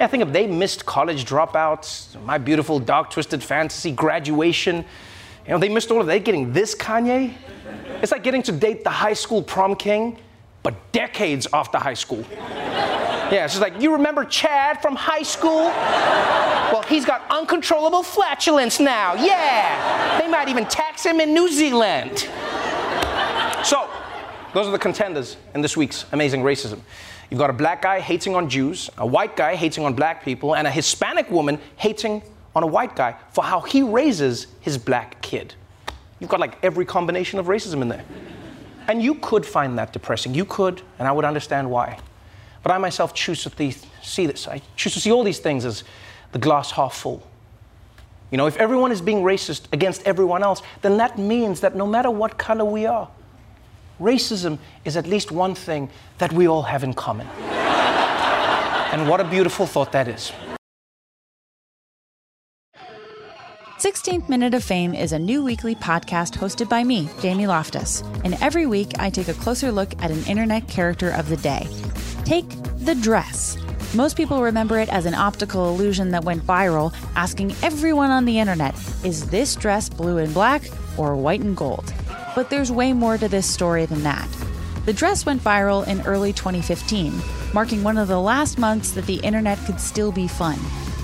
I 0.00 0.06
think 0.06 0.22
if 0.22 0.32
they 0.32 0.46
missed 0.46 0.84
college 0.84 1.24
dropouts, 1.24 2.20
my 2.24 2.38
beautiful 2.38 2.78
dark 2.78 3.10
twisted 3.10 3.42
fantasy, 3.42 3.92
graduation, 3.92 4.84
you 5.46 5.50
know, 5.50 5.58
they 5.58 5.68
missed 5.68 5.90
all 5.90 6.00
of 6.00 6.06
that. 6.06 6.24
Getting 6.24 6.52
this 6.52 6.74
Kanye. 6.74 7.34
It's 8.02 8.12
like 8.12 8.22
getting 8.22 8.42
to 8.44 8.52
date 8.52 8.82
the 8.82 8.90
high 8.90 9.12
school 9.12 9.42
prom 9.42 9.76
king, 9.76 10.18
but 10.62 10.74
decades 10.92 11.46
after 11.52 11.78
high 11.78 11.94
school. 11.94 12.24
Yeah, 12.30 13.44
it's 13.44 13.54
just 13.54 13.62
like, 13.62 13.80
you 13.80 13.92
remember 13.92 14.24
Chad 14.24 14.82
from 14.82 14.96
high 14.96 15.22
school? 15.22 15.64
Well, 16.72 16.82
he's 16.88 17.04
got 17.04 17.22
uncontrollable 17.30 18.02
flatulence 18.02 18.80
now. 18.80 19.14
Yeah. 19.14 20.18
They 20.20 20.28
might 20.28 20.48
even 20.48 20.66
tax 20.66 21.04
him 21.04 21.20
in 21.20 21.32
New 21.32 21.50
Zealand. 21.50 22.28
So, 23.64 23.88
those 24.52 24.66
are 24.66 24.70
the 24.70 24.78
contenders 24.78 25.36
in 25.54 25.60
this 25.60 25.76
week's 25.76 26.04
Amazing 26.12 26.42
Racism. 26.42 26.80
You've 27.34 27.40
got 27.40 27.50
a 27.50 27.52
black 27.52 27.82
guy 27.82 27.98
hating 27.98 28.36
on 28.36 28.48
Jews, 28.48 28.88
a 28.96 29.04
white 29.04 29.34
guy 29.34 29.56
hating 29.56 29.84
on 29.84 29.94
black 29.94 30.24
people, 30.24 30.54
and 30.54 30.68
a 30.68 30.70
Hispanic 30.70 31.28
woman 31.32 31.58
hating 31.74 32.22
on 32.54 32.62
a 32.62 32.66
white 32.68 32.94
guy 32.94 33.16
for 33.32 33.42
how 33.42 33.58
he 33.58 33.82
raises 33.82 34.46
his 34.60 34.78
black 34.78 35.20
kid. 35.20 35.52
You've 36.20 36.30
got 36.30 36.38
like 36.38 36.56
every 36.62 36.84
combination 36.84 37.40
of 37.40 37.46
racism 37.46 37.82
in 37.82 37.88
there. 37.88 38.04
And 38.86 39.02
you 39.02 39.16
could 39.16 39.44
find 39.44 39.76
that 39.78 39.92
depressing. 39.92 40.32
You 40.32 40.44
could, 40.44 40.80
and 41.00 41.08
I 41.08 41.10
would 41.10 41.24
understand 41.24 41.68
why. 41.68 41.98
But 42.62 42.70
I 42.70 42.78
myself 42.78 43.14
choose 43.14 43.42
to 43.42 43.50
th- 43.50 43.80
see 44.00 44.26
this. 44.26 44.46
I 44.46 44.62
choose 44.76 44.94
to 44.94 45.00
see 45.00 45.10
all 45.10 45.24
these 45.24 45.40
things 45.40 45.64
as 45.64 45.82
the 46.30 46.38
glass 46.38 46.70
half 46.70 46.94
full. 46.94 47.26
You 48.30 48.38
know, 48.38 48.46
if 48.46 48.56
everyone 48.58 48.92
is 48.92 49.00
being 49.00 49.24
racist 49.24 49.62
against 49.72 50.04
everyone 50.04 50.44
else, 50.44 50.62
then 50.82 50.98
that 50.98 51.18
means 51.18 51.62
that 51.62 51.74
no 51.74 51.84
matter 51.84 52.12
what 52.12 52.38
color 52.38 52.64
we 52.64 52.86
are, 52.86 53.10
racism 54.00 54.58
is 54.84 54.96
at 54.96 55.06
least 55.06 55.30
one 55.30 55.54
thing 55.54 55.90
that 56.18 56.32
we 56.32 56.46
all 56.48 56.62
have 56.62 56.84
in 56.84 56.94
common. 56.94 57.26
and 58.92 59.08
what 59.08 59.20
a 59.20 59.24
beautiful 59.24 59.66
thought 59.66 59.92
that 59.92 60.08
is. 60.08 60.32
16th 63.84 64.30
Minute 64.30 64.54
of 64.54 64.64
Fame 64.64 64.94
is 64.94 65.12
a 65.12 65.18
new 65.18 65.44
weekly 65.44 65.74
podcast 65.74 66.38
hosted 66.38 66.70
by 66.70 66.82
me, 66.82 67.06
Jamie 67.20 67.46
Loftus. 67.46 68.02
And 68.24 68.32
every 68.40 68.64
week 68.64 68.92
I 68.98 69.10
take 69.10 69.28
a 69.28 69.34
closer 69.34 69.70
look 69.70 69.92
at 70.02 70.10
an 70.10 70.24
internet 70.24 70.66
character 70.68 71.10
of 71.10 71.28
the 71.28 71.36
day. 71.36 71.68
Take 72.24 72.48
the 72.78 72.94
dress. 72.94 73.58
Most 73.94 74.16
people 74.16 74.42
remember 74.42 74.78
it 74.78 74.88
as 74.88 75.04
an 75.04 75.12
optical 75.12 75.68
illusion 75.68 76.12
that 76.12 76.24
went 76.24 76.46
viral, 76.46 76.94
asking 77.14 77.54
everyone 77.62 78.10
on 78.10 78.24
the 78.24 78.38
internet, 78.38 78.74
is 79.04 79.28
this 79.28 79.54
dress 79.54 79.90
blue 79.90 80.16
and 80.16 80.32
black 80.32 80.62
or 80.96 81.14
white 81.14 81.42
and 81.42 81.54
gold? 81.54 81.92
But 82.34 82.50
there's 82.50 82.72
way 82.72 82.92
more 82.92 83.16
to 83.16 83.28
this 83.28 83.46
story 83.46 83.86
than 83.86 84.02
that. 84.02 84.28
The 84.86 84.92
dress 84.92 85.24
went 85.24 85.42
viral 85.42 85.86
in 85.86 86.00
early 86.02 86.32
2015, 86.32 87.12
marking 87.52 87.82
one 87.82 87.96
of 87.96 88.08
the 88.08 88.20
last 88.20 88.58
months 88.58 88.90
that 88.92 89.06
the 89.06 89.16
internet 89.16 89.58
could 89.64 89.80
still 89.80 90.12
be 90.12 90.28
fun. 90.28 90.58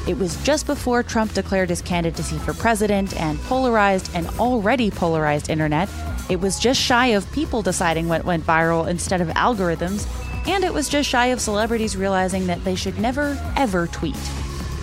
It 0.09 0.19
was 0.19 0.43
just 0.43 0.67
before 0.67 1.03
Trump 1.03 1.33
declared 1.35 1.71
his 1.71 1.83
candidacy 1.83 2.37
for 2.39 2.53
president 2.53 3.19
and 3.19 3.39
polarized 3.43 4.15
an 4.15 4.27
already 4.39 4.91
polarized 4.91 5.49
internet. 5.49 5.89
It 6.29 6.41
was 6.41 6.59
just 6.59 6.81
shy 6.81 7.09
of 7.09 7.31
people 7.33 7.63
deciding 7.63 8.09
what 8.09 8.25
went 8.25 8.45
viral 8.45 8.89
instead 8.89 9.21
of 9.21 9.29
algorithms, 9.29 10.07
and 10.49 10.65
it 10.65 10.75
was 10.75 10.89
just 10.89 11.09
shy 11.09 11.27
of 11.27 11.41
celebrities 11.41 11.97
realizing 11.97 12.47
that 12.49 12.65
they 12.65 12.75
should 12.75 12.99
never, 12.99 13.39
ever 13.57 13.87
tweet. 13.87 14.17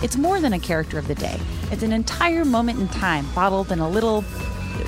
It's 0.02 0.16
more 0.16 0.40
than 0.40 0.52
a 0.52 0.58
character 0.58 0.98
of 0.98 1.08
the 1.08 1.14
day, 1.14 1.38
it's 1.70 1.82
an 1.82 1.92
entire 1.92 2.44
moment 2.44 2.78
in 2.80 2.88
time 2.88 3.26
bottled 3.34 3.72
in 3.72 3.80
a 3.80 3.88
little, 3.88 4.24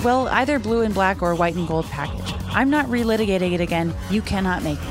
well, 0.04 0.28
either 0.28 0.58
blue 0.58 0.82
and 0.82 0.94
black 0.94 1.22
or 1.22 1.34
white 1.34 1.54
and 1.54 1.68
gold 1.68 1.84
package. 1.86 2.34
I'm 2.48 2.70
not 2.70 2.86
relitigating 2.86 3.52
it 3.52 3.60
again. 3.60 3.94
You 4.10 4.22
cannot 4.22 4.62
make 4.62 4.80
me. 4.80 4.88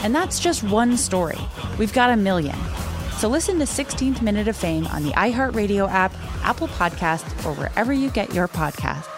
And 0.00 0.14
that's 0.14 0.40
just 0.40 0.62
one 0.62 0.96
story. 0.96 1.38
We've 1.78 1.92
got 1.92 2.10
a 2.10 2.16
million. 2.16 2.56
So 3.18 3.28
listen 3.28 3.58
to 3.58 3.64
16th 3.64 4.22
Minute 4.22 4.48
of 4.48 4.56
Fame 4.56 4.86
on 4.86 5.02
the 5.02 5.10
iHeartRadio 5.10 5.90
app, 5.90 6.14
Apple 6.42 6.68
Podcasts, 6.68 7.44
or 7.44 7.52
wherever 7.54 7.92
you 7.92 8.10
get 8.10 8.32
your 8.32 8.48
podcasts. 8.48 9.17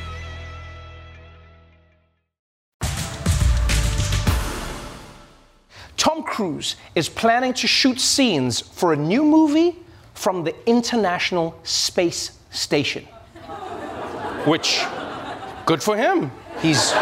Cruise 6.31 6.77
is 6.95 7.09
planning 7.09 7.53
to 7.53 7.67
shoot 7.67 7.99
scenes 7.99 8.59
for 8.61 8.93
a 8.93 8.95
new 8.95 9.23
movie 9.23 9.75
from 10.13 10.43
the 10.43 10.55
International 10.67 11.59
Space 11.63 12.39
Station. 12.49 13.05
Which, 14.45 14.83
good 15.65 15.83
for 15.83 15.95
him. 15.95 16.31
He's 16.61 16.93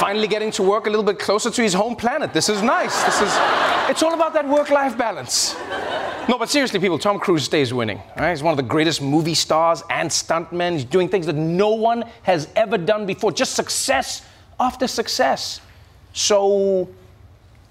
finally 0.00 0.26
getting 0.26 0.50
to 0.52 0.62
work 0.62 0.86
a 0.86 0.90
little 0.90 1.04
bit 1.04 1.18
closer 1.18 1.50
to 1.50 1.62
his 1.62 1.74
home 1.74 1.94
planet. 1.94 2.32
This 2.32 2.48
is 2.48 2.62
nice. 2.62 3.04
This 3.04 3.20
is, 3.20 3.32
it's 3.88 4.02
all 4.02 4.14
about 4.14 4.32
that 4.32 4.48
work 4.48 4.70
life 4.70 4.96
balance. 4.96 5.54
No, 6.28 6.38
but 6.38 6.48
seriously, 6.48 6.80
people, 6.80 6.98
Tom 6.98 7.18
Cruise 7.18 7.44
stays 7.44 7.74
winning. 7.74 8.00
Right? 8.16 8.30
He's 8.30 8.42
one 8.42 8.52
of 8.52 8.56
the 8.56 8.62
greatest 8.62 9.02
movie 9.02 9.34
stars 9.34 9.82
and 9.90 10.08
stuntmen. 10.08 10.72
He's 10.72 10.84
doing 10.84 11.08
things 11.08 11.26
that 11.26 11.36
no 11.36 11.70
one 11.70 12.04
has 12.22 12.48
ever 12.56 12.78
done 12.78 13.06
before. 13.06 13.30
Just 13.30 13.54
success 13.54 14.22
after 14.58 14.86
success. 14.86 15.60
So 16.12 16.88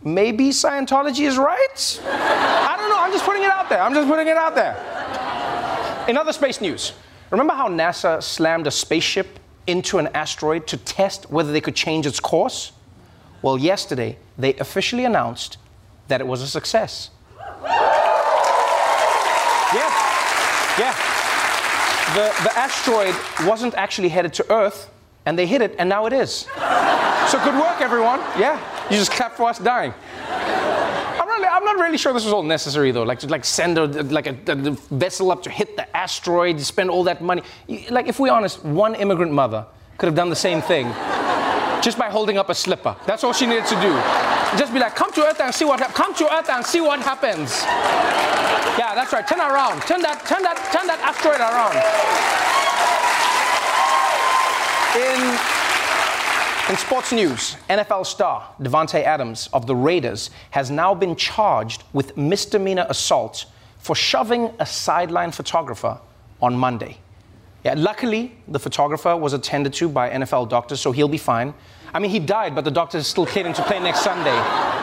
maybe 0.03 0.49
Scientology 0.49 1.27
is 1.27 1.37
right? 1.37 2.01
I 2.05 2.75
don't 2.77 2.89
know. 2.89 2.99
I'm 2.99 3.11
just 3.11 3.25
putting 3.25 3.43
it 3.43 3.49
out 3.49 3.69
there. 3.69 3.81
I'm 3.81 3.93
just 3.93 4.07
putting 4.07 4.27
it 4.27 4.37
out 4.37 4.55
there. 4.55 4.75
In 6.07 6.17
other 6.17 6.33
space 6.33 6.59
news, 6.61 6.93
remember 7.29 7.53
how 7.53 7.69
NASA 7.69 8.21
slammed 8.21 8.67
a 8.67 8.71
spaceship 8.71 9.39
into 9.67 9.97
an 9.99 10.07
asteroid 10.13 10.67
to 10.67 10.77
test 10.77 11.29
whether 11.29 11.51
they 11.51 11.61
could 11.61 11.75
change 11.75 12.05
its 12.05 12.19
course? 12.19 12.71
Well, 13.41 13.57
yesterday, 13.57 14.17
they 14.37 14.55
officially 14.55 15.05
announced 15.05 15.57
that 16.07 16.21
it 16.21 16.27
was 16.27 16.41
a 16.41 16.47
success. 16.47 17.09
Yeah, 19.73 19.89
yeah. 20.77 20.95
The, 22.13 22.33
the 22.43 22.51
asteroid 22.57 23.15
wasn't 23.47 23.73
actually 23.75 24.09
headed 24.09 24.33
to 24.33 24.51
Earth, 24.51 24.89
and 25.25 25.37
they 25.37 25.45
hit 25.45 25.61
it, 25.61 25.75
and 25.77 25.87
now 25.87 26.05
it 26.05 26.13
is. 26.13 26.47
So 27.29 27.39
good 27.43 27.55
work, 27.55 27.81
everyone. 27.81 28.19
Yeah, 28.37 28.59
you 28.89 28.97
just 28.97 29.11
clap 29.11 29.33
for 29.33 29.49
us 29.49 29.59
dying. 29.59 29.93
I'm, 30.27 31.27
really, 31.27 31.47
I'm 31.47 31.63
not 31.63 31.75
really 31.77 31.97
sure 31.97 32.13
this 32.13 32.25
was 32.25 32.33
all 32.33 32.43
necessary, 32.43 32.91
though. 32.91 33.03
Like 33.03 33.19
to 33.19 33.27
like 33.27 33.45
send 33.45 33.77
a, 33.77 33.85
like 33.85 34.27
a, 34.27 34.35
a 34.51 34.71
vessel 34.89 35.31
up 35.31 35.43
to 35.43 35.49
hit 35.49 35.77
the 35.77 35.95
asteroid, 35.95 36.59
spend 36.59 36.89
all 36.89 37.03
that 37.03 37.21
money. 37.21 37.43
Like, 37.89 38.07
if 38.07 38.19
we're 38.19 38.33
honest, 38.33 38.63
one 38.65 38.95
immigrant 38.95 39.31
mother 39.31 39.65
could 39.97 40.07
have 40.07 40.15
done 40.15 40.29
the 40.29 40.35
same 40.35 40.61
thing 40.61 40.91
just 41.81 41.97
by 41.97 42.09
holding 42.09 42.37
up 42.37 42.49
a 42.49 42.55
slipper. 42.55 42.95
That's 43.05 43.23
all 43.23 43.33
she 43.33 43.45
needed 43.45 43.65
to 43.65 43.75
do. 43.75 43.93
Just 44.57 44.73
be 44.73 44.79
like, 44.79 44.95
come 44.95 45.11
to 45.13 45.25
Earth 45.25 45.39
and 45.39 45.53
see 45.53 45.65
what 45.65 45.79
happens. 45.79 45.97
Come 45.97 46.13
to 46.15 46.33
Earth 46.33 46.49
and 46.49 46.65
see 46.65 46.81
what 46.81 46.99
happens. 46.99 47.63
Yeah, 48.77 48.93
that's 48.95 49.13
right. 49.13 49.25
Turn 49.27 49.39
around. 49.39 49.81
Turn 49.81 50.01
that, 50.01 50.25
turn 50.25 50.43
that, 50.43 50.57
turn 50.73 50.87
that 50.87 50.99
asteroid 51.01 51.39
around. 51.39 51.75
In 54.95 55.39
in 56.69 56.77
sports 56.77 57.13
news, 57.13 57.55
NFL 57.69 58.05
star 58.05 58.53
Davante 58.61 59.01
Adams 59.03 59.49
of 59.53 59.65
the 59.65 59.75
Raiders 59.75 60.31
has 60.51 60.69
now 60.69 60.93
been 60.93 61.15
charged 61.15 61.83
with 61.93 62.17
misdemeanor 62.17 62.85
assault 62.89 63.45
for 63.77 63.95
shoving 63.95 64.53
a 64.59 64.65
sideline 64.65 65.31
photographer 65.31 65.97
on 66.41 66.57
Monday. 66.57 66.97
Yeah, 67.63 67.75
luckily, 67.77 68.35
the 68.49 68.59
photographer 68.59 69.15
was 69.15 69.31
attended 69.33 69.73
to 69.75 69.87
by 69.87 70.09
NFL 70.09 70.49
doctors, 70.49 70.81
so 70.81 70.91
he'll 70.91 71.07
be 71.07 71.17
fine. 71.17 71.53
I 71.93 71.99
mean, 71.99 72.11
he 72.11 72.19
died, 72.19 72.55
but 72.55 72.63
the 72.63 72.71
doctors 72.71 73.07
still 73.07 73.25
cleared 73.25 73.47
him 73.47 73.53
to 73.53 73.63
play 73.63 73.79
next 73.79 74.01
Sunday. 74.01 74.35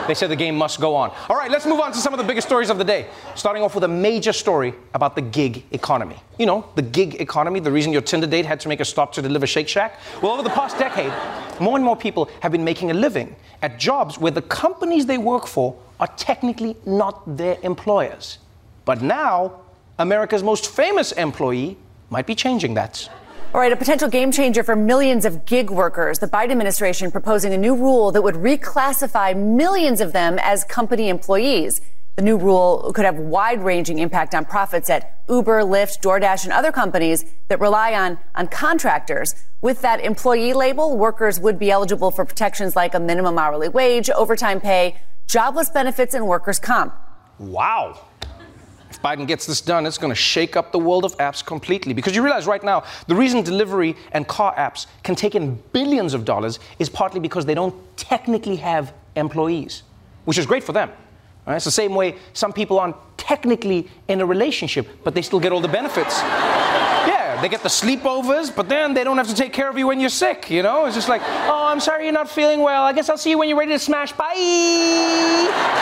They 0.07 0.13
said 0.13 0.29
the 0.29 0.35
game 0.35 0.55
must 0.55 0.79
go 0.79 0.95
on. 0.95 1.11
All 1.29 1.35
right, 1.35 1.51
let's 1.51 1.65
move 1.65 1.79
on 1.79 1.91
to 1.91 1.97
some 1.99 2.13
of 2.13 2.17
the 2.17 2.23
biggest 2.23 2.47
stories 2.47 2.69
of 2.69 2.77
the 2.77 2.83
day. 2.83 3.07
Starting 3.35 3.63
off 3.63 3.75
with 3.75 3.83
a 3.83 3.87
major 3.87 4.33
story 4.33 4.73
about 4.93 5.15
the 5.15 5.21
gig 5.21 5.63
economy. 5.71 6.17
You 6.37 6.45
know, 6.45 6.65
the 6.75 6.81
gig 6.81 7.21
economy, 7.21 7.59
the 7.59 7.71
reason 7.71 7.91
your 7.91 8.01
Tinder 8.01 8.27
date 8.27 8.45
had 8.45 8.59
to 8.61 8.69
make 8.69 8.79
a 8.79 8.85
stop 8.85 9.13
to 9.13 9.21
deliver 9.21 9.45
Shake 9.45 9.67
Shack. 9.67 9.99
Well, 10.21 10.31
over 10.31 10.43
the 10.43 10.49
past 10.49 10.77
decade, 10.79 11.13
more 11.59 11.75
and 11.75 11.85
more 11.85 11.95
people 11.95 12.29
have 12.41 12.51
been 12.51 12.63
making 12.63 12.91
a 12.91 12.93
living 12.93 13.35
at 13.61 13.79
jobs 13.79 14.17
where 14.17 14.31
the 14.31 14.41
companies 14.41 15.05
they 15.05 15.17
work 15.17 15.45
for 15.45 15.75
are 15.99 16.07
technically 16.17 16.75
not 16.85 17.37
their 17.37 17.57
employers. 17.63 18.39
But 18.85 19.01
now, 19.01 19.61
America's 19.99 20.43
most 20.43 20.71
famous 20.71 21.11
employee 21.11 21.77
might 22.09 22.25
be 22.25 22.35
changing 22.35 22.73
that. 22.75 23.09
All 23.51 23.59
right, 23.59 23.71
a 23.71 23.75
potential 23.75 24.07
game 24.07 24.31
changer 24.31 24.63
for 24.63 24.75
millions 24.75 25.25
of 25.25 25.43
gig 25.45 25.71
workers. 25.71 26.19
The 26.19 26.27
Biden 26.27 26.51
administration 26.51 27.09
proposing 27.09 27.51
a 27.51 27.57
new 27.57 27.73
rule 27.75 28.11
that 28.11 28.21
would 28.21 28.35
reclassify 28.35 29.35
millions 29.35 30.01
of 30.01 30.13
them 30.13 30.37
as 30.39 30.63
company 30.63 31.09
employees. 31.09 31.81
The 32.15 32.21
new 32.21 32.37
rule 32.37 32.91
could 32.93 33.05
have 33.05 33.17
wide 33.17 33.63
ranging 33.63 33.97
impact 33.97 34.35
on 34.35 34.45
profits 34.45 34.87
at 34.87 35.23
Uber, 35.27 35.63
Lyft, 35.63 35.99
DoorDash, 36.01 36.43
and 36.43 36.53
other 36.53 36.71
companies 36.71 37.25
that 37.47 37.59
rely 37.59 37.95
on, 37.95 38.19
on 38.35 38.49
contractors. 38.49 39.33
With 39.61 39.81
that 39.81 39.99
employee 39.99 40.53
label, 40.53 40.95
workers 40.95 41.39
would 41.39 41.57
be 41.57 41.71
eligible 41.71 42.11
for 42.11 42.25
protections 42.25 42.75
like 42.75 42.93
a 42.93 42.99
minimum 42.99 43.39
hourly 43.39 43.69
wage, 43.69 44.11
overtime 44.11 44.61
pay, 44.61 45.01
jobless 45.25 45.71
benefits, 45.71 46.13
and 46.13 46.27
workers' 46.27 46.59
comp. 46.59 46.93
Wow. 47.39 47.99
Biden 49.03 49.27
gets 49.27 49.45
this 49.45 49.61
done, 49.61 49.85
it's 49.85 49.97
going 49.97 50.11
to 50.11 50.15
shake 50.15 50.55
up 50.55 50.71
the 50.71 50.79
world 50.79 51.05
of 51.05 51.15
apps 51.17 51.45
completely. 51.45 51.93
Because 51.93 52.15
you 52.15 52.23
realize 52.23 52.45
right 52.47 52.63
now, 52.63 52.83
the 53.07 53.15
reason 53.15 53.41
delivery 53.43 53.95
and 54.11 54.27
car 54.27 54.53
apps 54.55 54.87
can 55.03 55.15
take 55.15 55.35
in 55.35 55.61
billions 55.71 56.13
of 56.13 56.25
dollars 56.25 56.59
is 56.79 56.89
partly 56.89 57.19
because 57.19 57.45
they 57.45 57.53
don't 57.53 57.75
technically 57.97 58.57
have 58.57 58.93
employees, 59.15 59.83
which 60.25 60.37
is 60.37 60.45
great 60.45 60.63
for 60.63 60.73
them. 60.73 60.91
Right? 61.47 61.55
It's 61.55 61.65
the 61.65 61.71
same 61.71 61.95
way 61.95 62.15
some 62.33 62.51
people 62.53 62.79
aren't 62.79 62.95
technically 63.17 63.87
in 64.07 64.21
a 64.21 64.25
relationship, 64.25 64.87
but 65.03 65.15
they 65.15 65.21
still 65.21 65.39
get 65.39 65.51
all 65.51 65.61
the 65.61 65.67
benefits. 65.67 66.19
yeah, 66.21 67.39
they 67.41 67.47
get 67.47 67.63
the 67.63 67.69
sleepovers, 67.69 68.53
but 68.53 68.67
then 68.67 68.93
they 68.93 69.03
don't 69.03 69.17
have 69.17 69.29
to 69.29 69.35
take 69.35 69.53
care 69.53 69.69
of 69.69 69.77
you 69.77 69.87
when 69.87 69.99
you're 69.99 70.09
sick, 70.09 70.49
you 70.49 70.61
know? 70.61 70.85
It's 70.85 70.95
just 70.95 71.09
like, 71.09 71.21
oh, 71.23 71.67
I'm 71.67 71.79
sorry 71.79 72.03
you're 72.03 72.13
not 72.13 72.29
feeling 72.29 72.59
well. 72.59 72.83
I 72.83 72.93
guess 72.93 73.09
I'll 73.09 73.17
see 73.17 73.29
you 73.29 73.37
when 73.37 73.47
you're 73.47 73.57
ready 73.57 73.71
to 73.71 73.79
smash. 73.79 74.11
Bye. 74.11 75.79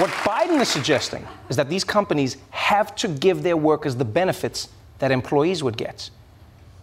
What 0.00 0.10
Biden 0.50 0.60
is 0.60 0.68
suggesting 0.68 1.26
is 1.48 1.56
that 1.56 1.68
these 1.68 1.84
companies 1.84 2.36
have 2.50 2.94
to 2.96 3.08
give 3.08 3.42
their 3.42 3.56
workers 3.56 3.94
the 3.94 4.04
benefits 4.04 4.68
that 4.98 5.12
employees 5.12 5.62
would 5.62 5.76
get. 5.76 6.10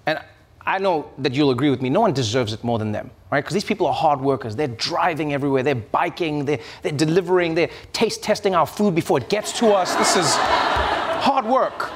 And 0.06 0.19
I 0.65 0.80
know 0.80 1.12
that 1.17 1.34
you'll 1.34 1.51
agree 1.51 1.69
with 1.69 1.82
me, 1.82 1.89
no 1.89 2.01
one 2.01 2.13
deserves 2.13 2.53
it 2.53 2.63
more 2.63 2.80
than 2.80 2.91
them, 2.91 3.12
right? 3.30 3.41
Because 3.41 3.53
these 3.53 3.65
people 3.65 3.88
are 3.88 3.93
hard 3.93 4.21
workers. 4.21 4.56
They're 4.56 4.67
driving 4.67 5.34
everywhere, 5.34 5.63
they're 5.63 5.75
biking, 5.75 6.45
they're, 6.45 6.60
they're 6.82 6.91
delivering, 6.93 7.56
they're 7.56 7.69
taste 7.91 8.23
testing 8.23 8.56
our 8.56 8.65
food 8.65 8.95
before 8.95 9.17
it 9.17 9.30
gets 9.30 9.51
to 9.60 9.67
us. 9.67 9.95
This 9.95 10.15
is 10.15 10.36
hard 10.36 11.45
work. 11.45 11.91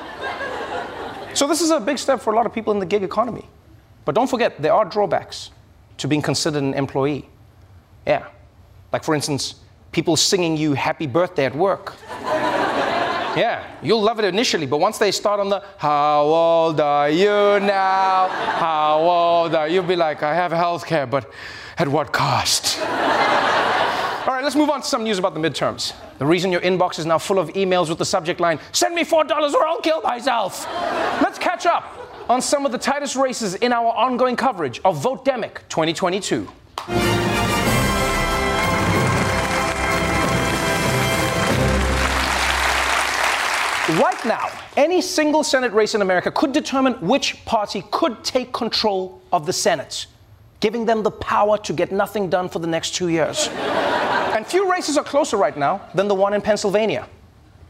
So, 1.34 1.47
this 1.47 1.62
is 1.62 1.71
a 1.71 1.79
big 1.79 1.97
step 1.97 2.19
for 2.19 2.34
a 2.34 2.36
lot 2.36 2.45
of 2.45 2.53
people 2.53 2.73
in 2.73 2.79
the 2.79 2.86
gig 2.86 3.03
economy. 3.03 3.47
But 4.03 4.15
don't 4.15 4.29
forget, 4.29 4.62
there 4.62 4.73
are 4.73 4.84
drawbacks 4.84 5.51
to 5.97 6.10
being 6.10 6.21
considered 6.21 6.62
an 6.62 6.73
employee. 6.73 7.29
Yeah. 8.05 8.27
Like, 8.91 9.05
for 9.05 9.15
instance, 9.15 9.55
people 9.91 10.15
singing 10.15 10.58
you 10.58 10.73
happy 10.73 11.08
birthday 11.08 11.45
at 11.45 11.56
work. 11.56 11.95
yeah, 13.36 13.63
you'll 13.82 14.01
love 14.01 14.19
it 14.19 14.25
initially, 14.25 14.65
but 14.65 14.80
once 14.80 14.97
they 14.97 15.12
start 15.12 15.39
on 15.39 15.49
the 15.49 15.63
how 15.77 16.21
old 16.23 16.80
are 16.80 17.10
you 17.10 17.60
now? 17.60 18.27
How 18.30 18.99
old 18.99 19.56
are 19.56 19.67
you? 19.67 19.75
You'll 19.75 19.84
be 19.84 19.95
like, 19.95 20.23
I 20.23 20.34
have 20.34 20.51
health 20.51 20.86
care, 20.86 21.06
but 21.06 21.30
at 21.77 21.88
what 21.88 22.12
cost? 22.12 22.80
All 22.80 24.36
right, 24.36 24.43
let's 24.43 24.56
move 24.56 24.69
on 24.69 24.82
to 24.82 24.88
some 24.88 25.04
news 25.04 25.17
about 25.17 25.34
the 25.34 25.39
midterms. 25.39 25.93
The 26.19 26.25
reason 26.25 26.51
your 26.51 26.62
inbox 26.62 26.99
is 26.99 27.06
now 27.06 27.17
full 27.17 27.39
of 27.39 27.49
emails 27.49 27.89
with 27.89 27.97
the 27.97 28.06
subject 28.06 28.39
line, 28.39 28.60
send 28.71 28.93
me 28.93 29.04
$4 29.04 29.54
or 29.54 29.67
I'll 29.67 29.82
kill 29.82 30.01
myself. 30.01 30.67
Let's 31.21 31.39
catch 31.39 31.65
up 31.65 31.97
on 32.30 32.41
some 32.41 32.65
of 32.65 32.71
the 32.71 32.77
tightest 32.77 33.15
races 33.15 33.56
in 33.56 33.73
our 33.73 33.88
ongoing 33.88 34.36
coverage 34.36 34.80
of 34.86 35.01
Vote 35.01 35.25
Demic 35.25 35.67
2022. 35.69 36.47
Right 44.21 44.39
now, 44.39 44.51
any 44.77 45.01
single 45.01 45.43
Senate 45.43 45.73
race 45.73 45.95
in 45.95 46.03
America 46.03 46.29
could 46.29 46.51
determine 46.51 46.93
which 47.01 47.43
party 47.45 47.84
could 47.89 48.23
take 48.23 48.53
control 48.53 49.19
of 49.31 49.47
the 49.47 49.53
Senate. 49.53 50.05
giving 50.60 50.86
them 50.86 51.01
the 51.01 51.10
power 51.10 51.57
to 51.57 51.73
get 51.73 51.91
nothing 51.91 52.29
done 52.29 52.47
for 52.47 52.60
the 52.60 52.67
next 52.67 52.93
two 52.93 53.10
years. 53.10 53.47
and 54.36 54.45
few 54.45 54.71
races 54.71 54.95
are 54.95 55.03
closer 55.03 55.36
right 55.36 55.57
now 55.57 55.81
than 55.95 56.07
the 56.07 56.13
one 56.13 56.36
in 56.36 56.41
Pennsylvania. 56.41 57.07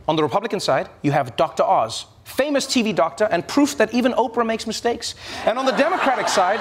On 0.10 0.18
the 0.18 0.24
Republican 0.24 0.60
side, 0.60 0.90
you 1.02 1.14
have 1.14 1.38
Dr. 1.38 1.64
Oz, 1.64 2.06
famous 2.24 2.66
TV 2.66 2.96
doctor, 2.96 3.26
and 3.32 3.48
proof 3.48 3.78
that 3.78 3.94
even 3.94 4.14
Oprah 4.14 4.46
makes 4.46 4.68
mistakes. 4.68 5.16
And 5.46 5.58
on 5.58 5.66
the 5.66 5.72
Democratic 5.74 6.28
side, 6.28 6.60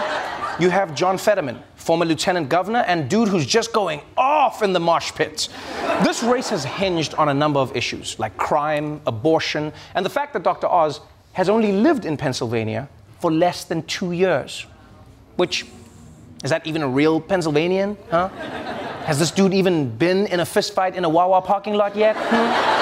you 0.60 0.70
have 0.70 0.94
John 0.94 1.16
Fetterman, 1.16 1.62
former 1.76 2.04
lieutenant 2.04 2.48
governor 2.48 2.80
and 2.80 3.08
dude 3.08 3.28
who's 3.28 3.46
just 3.46 3.72
going 3.72 4.02
off 4.16 4.62
in 4.62 4.72
the 4.72 4.80
marsh 4.80 5.12
pits. 5.12 5.48
This 6.02 6.22
race 6.22 6.50
has 6.50 6.64
hinged 6.64 7.14
on 7.14 7.28
a 7.28 7.34
number 7.34 7.60
of 7.60 7.74
issues 7.76 8.18
like 8.18 8.36
crime, 8.36 9.00
abortion, 9.06 9.72
and 9.94 10.04
the 10.04 10.10
fact 10.10 10.32
that 10.34 10.42
Dr. 10.42 10.66
Oz 10.66 11.00
has 11.32 11.48
only 11.48 11.72
lived 11.72 12.04
in 12.04 12.16
Pennsylvania 12.16 12.88
for 13.20 13.30
less 13.30 13.64
than 13.64 13.82
two 13.84 14.12
years. 14.12 14.66
Which, 15.36 15.66
is 16.44 16.50
that 16.50 16.66
even 16.66 16.82
a 16.82 16.88
real 16.88 17.20
Pennsylvanian? 17.20 17.96
Huh? 18.10 18.28
Has 19.04 19.18
this 19.18 19.30
dude 19.30 19.54
even 19.54 19.96
been 19.96 20.26
in 20.26 20.40
a 20.40 20.44
fistfight 20.44 20.94
in 20.94 21.04
a 21.04 21.08
Wawa 21.08 21.40
parking 21.40 21.74
lot 21.74 21.96
yet? 21.96 22.16
Hmm? 22.16 22.79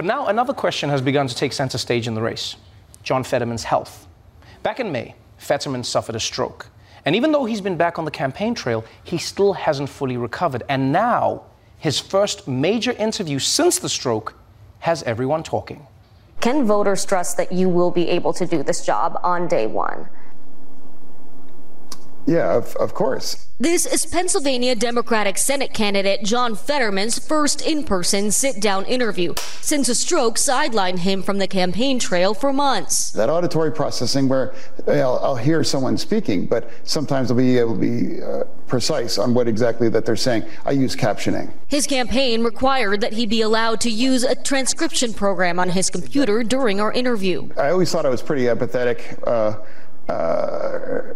But 0.00 0.06
now 0.06 0.28
another 0.28 0.54
question 0.54 0.88
has 0.88 1.02
begun 1.02 1.26
to 1.26 1.34
take 1.34 1.52
center 1.52 1.76
stage 1.76 2.08
in 2.08 2.14
the 2.14 2.22
race 2.22 2.56
John 3.02 3.22
Fetterman's 3.22 3.64
health. 3.64 4.06
Back 4.62 4.80
in 4.80 4.90
May, 4.90 5.14
Fetterman 5.36 5.84
suffered 5.84 6.16
a 6.16 6.20
stroke. 6.20 6.68
And 7.04 7.14
even 7.14 7.32
though 7.32 7.44
he's 7.44 7.60
been 7.60 7.76
back 7.76 7.98
on 7.98 8.06
the 8.06 8.10
campaign 8.10 8.54
trail, 8.54 8.82
he 9.04 9.18
still 9.18 9.52
hasn't 9.52 9.90
fully 9.90 10.16
recovered. 10.16 10.62
And 10.70 10.90
now, 10.90 11.42
his 11.76 12.00
first 12.00 12.48
major 12.48 12.92
interview 12.92 13.38
since 13.38 13.78
the 13.78 13.90
stroke 13.90 14.32
has 14.78 15.02
everyone 15.02 15.42
talking. 15.42 15.86
Can 16.40 16.64
voters 16.64 17.04
trust 17.04 17.36
that 17.36 17.52
you 17.52 17.68
will 17.68 17.90
be 17.90 18.08
able 18.08 18.32
to 18.32 18.46
do 18.46 18.62
this 18.62 18.86
job 18.86 19.20
on 19.22 19.48
day 19.48 19.66
one? 19.66 20.08
Yeah, 22.30 22.54
of, 22.54 22.76
of 22.76 22.94
course. 22.94 23.48
This 23.58 23.84
is 23.84 24.06
Pennsylvania 24.06 24.76
Democratic 24.76 25.36
Senate 25.36 25.74
candidate 25.74 26.22
John 26.22 26.54
Fetterman's 26.54 27.18
first 27.18 27.60
in 27.60 27.82
person 27.82 28.30
sit 28.30 28.60
down 28.60 28.84
interview 28.84 29.34
since 29.60 29.88
a 29.88 29.96
stroke 29.96 30.36
sidelined 30.36 31.00
him 31.00 31.24
from 31.24 31.38
the 31.38 31.48
campaign 31.48 31.98
trail 31.98 32.32
for 32.32 32.52
months. 32.52 33.10
That 33.10 33.30
auditory 33.30 33.72
processing, 33.72 34.28
where 34.28 34.54
I'll, 34.86 35.18
I'll 35.20 35.34
hear 35.34 35.64
someone 35.64 35.98
speaking, 35.98 36.46
but 36.46 36.70
sometimes 36.84 37.32
I'll 37.32 37.36
be 37.36 37.58
able 37.58 37.74
to 37.74 37.80
be 37.80 38.22
uh, 38.22 38.44
precise 38.68 39.18
on 39.18 39.34
what 39.34 39.48
exactly 39.48 39.88
that 39.88 40.06
they're 40.06 40.14
saying. 40.14 40.44
I 40.64 40.70
use 40.70 40.94
captioning. 40.94 41.50
His 41.66 41.88
campaign 41.88 42.44
required 42.44 43.00
that 43.00 43.14
he 43.14 43.26
be 43.26 43.40
allowed 43.40 43.80
to 43.80 43.90
use 43.90 44.22
a 44.22 44.36
transcription 44.36 45.14
program 45.14 45.58
on 45.58 45.70
his 45.70 45.90
computer 45.90 46.44
during 46.44 46.80
our 46.80 46.92
interview. 46.92 47.48
I 47.56 47.70
always 47.70 47.90
thought 47.90 48.06
I 48.06 48.08
was 48.08 48.22
pretty 48.22 48.44
empathetic. 48.44 49.18
Uh, 49.26 49.56
uh, 50.08 51.14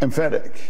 emphatic. 0.00 0.60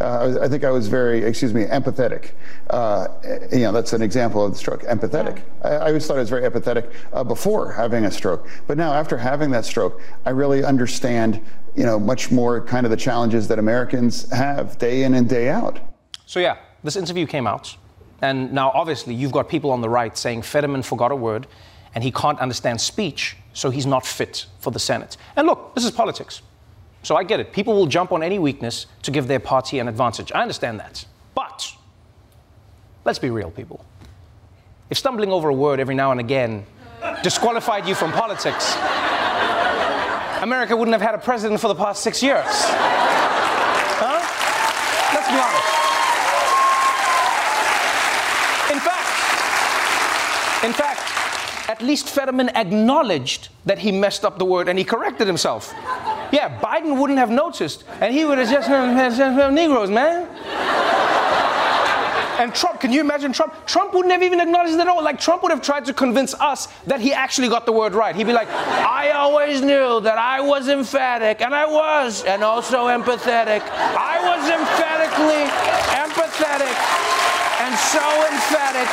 Uh, 0.00 0.38
I 0.40 0.48
think 0.48 0.64
I 0.64 0.70
was 0.70 0.88
very, 0.88 1.22
excuse 1.22 1.52
me, 1.52 1.64
empathetic. 1.66 2.30
Uh, 2.70 3.08
you 3.52 3.60
know, 3.60 3.72
that's 3.72 3.92
an 3.92 4.00
example 4.00 4.42
of 4.42 4.52
the 4.52 4.58
stroke, 4.58 4.82
empathetic. 4.84 5.36
Yeah. 5.36 5.68
I, 5.68 5.70
I, 5.72 5.86
always 5.88 6.06
thought 6.06 6.16
I 6.16 6.20
was 6.20 6.30
very 6.30 6.48
empathetic 6.48 6.90
uh, 7.12 7.22
before 7.22 7.70
having 7.70 8.06
a 8.06 8.10
stroke. 8.10 8.48
But 8.66 8.78
now, 8.78 8.94
after 8.94 9.18
having 9.18 9.50
that 9.50 9.66
stroke, 9.66 10.00
I 10.24 10.30
really 10.30 10.64
understand, 10.64 11.42
you 11.76 11.84
know, 11.84 12.00
much 12.00 12.30
more 12.30 12.64
kind 12.64 12.86
of 12.86 12.90
the 12.90 12.96
challenges 12.96 13.46
that 13.48 13.58
Americans 13.58 14.30
have 14.30 14.78
day 14.78 15.02
in 15.02 15.12
and 15.12 15.28
day 15.28 15.50
out. 15.50 15.78
So, 16.24 16.40
yeah, 16.40 16.56
this 16.82 16.96
interview 16.96 17.26
came 17.26 17.46
out. 17.46 17.76
And 18.22 18.52
now, 18.54 18.70
obviously, 18.70 19.14
you've 19.14 19.32
got 19.32 19.50
people 19.50 19.70
on 19.70 19.82
the 19.82 19.88
right 19.90 20.16
saying 20.16 20.42
Fetterman 20.42 20.82
forgot 20.82 21.12
a 21.12 21.16
word 21.16 21.46
and 21.94 22.04
he 22.04 22.10
can't 22.12 22.38
understand 22.38 22.80
speech, 22.80 23.36
so 23.52 23.70
he's 23.70 23.86
not 23.86 24.06
fit 24.06 24.46
for 24.60 24.70
the 24.70 24.78
Senate. 24.78 25.16
And 25.36 25.46
look, 25.46 25.74
this 25.74 25.84
is 25.84 25.90
politics. 25.90 26.40
So 27.02 27.16
I 27.16 27.24
get 27.24 27.40
it. 27.40 27.52
People 27.52 27.74
will 27.74 27.86
jump 27.86 28.12
on 28.12 28.22
any 28.22 28.38
weakness 28.38 28.86
to 29.02 29.10
give 29.10 29.26
their 29.26 29.40
party 29.40 29.78
an 29.78 29.88
advantage. 29.88 30.30
I 30.32 30.42
understand 30.42 30.80
that. 30.80 31.04
But 31.34 31.72
let's 33.04 33.18
be 33.18 33.30
real, 33.30 33.50
people. 33.50 33.84
If 34.90 34.98
stumbling 34.98 35.30
over 35.30 35.48
a 35.48 35.54
word 35.54 35.80
every 35.80 35.94
now 35.94 36.10
and 36.10 36.20
again 36.20 36.66
disqualified 37.22 37.86
you 37.88 37.94
from 37.94 38.12
politics, 38.12 38.76
America 40.42 40.76
wouldn't 40.76 40.92
have 40.92 41.00
had 41.00 41.14
a 41.14 41.18
president 41.18 41.60
for 41.60 41.68
the 41.68 41.74
past 41.74 42.02
six 42.02 42.22
years. 42.22 42.44
Huh? 44.02 44.20
Let's 45.14 45.28
be 45.28 45.38
honest. 45.38 45.80
In 48.72 48.80
fact, 48.80 50.64
in 50.64 50.72
fact, 50.72 51.70
at 51.70 51.80
least 51.82 52.08
Fetterman 52.08 52.50
acknowledged 52.50 53.48
that 53.64 53.78
he 53.78 53.92
messed 53.92 54.24
up 54.24 54.38
the 54.38 54.44
word 54.44 54.68
and 54.68 54.78
he 54.78 54.84
corrected 54.84 55.26
himself. 55.26 55.72
Yeah, 56.32 56.60
Biden 56.60 56.98
wouldn't 57.00 57.18
have 57.18 57.30
noticed, 57.30 57.84
and 58.00 58.14
he 58.14 58.24
would 58.24 58.38
have 58.38 58.48
just 58.48 58.66
said, 58.68 59.50
Negroes, 59.50 59.90
man. 59.90 60.28
And 62.40 62.54
Trump, 62.54 62.80
can 62.80 62.90
you 62.90 63.00
imagine 63.00 63.34
Trump? 63.34 63.54
Trump 63.66 63.92
wouldn't 63.92 64.12
have 64.12 64.22
even 64.22 64.40
acknowledged 64.40 64.72
it 64.72 64.80
at 64.80 64.88
all. 64.88 65.02
Like, 65.04 65.20
Trump 65.20 65.42
would 65.42 65.52
have 65.52 65.60
tried 65.60 65.84
to 65.84 65.92
convince 65.92 66.32
us 66.34 66.68
that 66.86 66.98
he 66.98 67.12
actually 67.12 67.48
got 67.48 67.66
the 67.66 67.72
word 67.72 67.92
right. 67.94 68.16
He'd 68.16 68.26
be 68.26 68.32
like, 68.32 68.48
I 68.48 69.10
always 69.10 69.60
knew 69.60 70.00
that 70.00 70.16
I 70.16 70.40
was 70.40 70.68
emphatic, 70.68 71.42
and 71.42 71.54
I 71.54 71.66
was, 71.66 72.24
and 72.24 72.42
also 72.42 72.86
empathetic. 72.86 73.60
I 73.60 74.24
was 74.24 74.48
emphatically 74.48 75.44
empathetic, 75.92 76.72
and 77.60 77.76
so 77.76 78.00
emphatic 78.32 78.88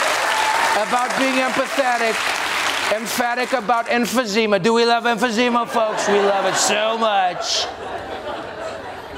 about 0.84 1.08
being 1.18 1.40
empathetic 1.40 2.37
emphatic 2.96 3.54
about 3.54 3.88
emphysema. 3.88 4.62
Do 4.62 4.74
we 4.74 4.86
love 4.86 5.04
emphysema, 5.04 5.68
folks? 5.68 6.08
We 6.08 6.20
love 6.20 6.46
it 6.46 6.56
so 6.56 6.98
much. 6.98 7.66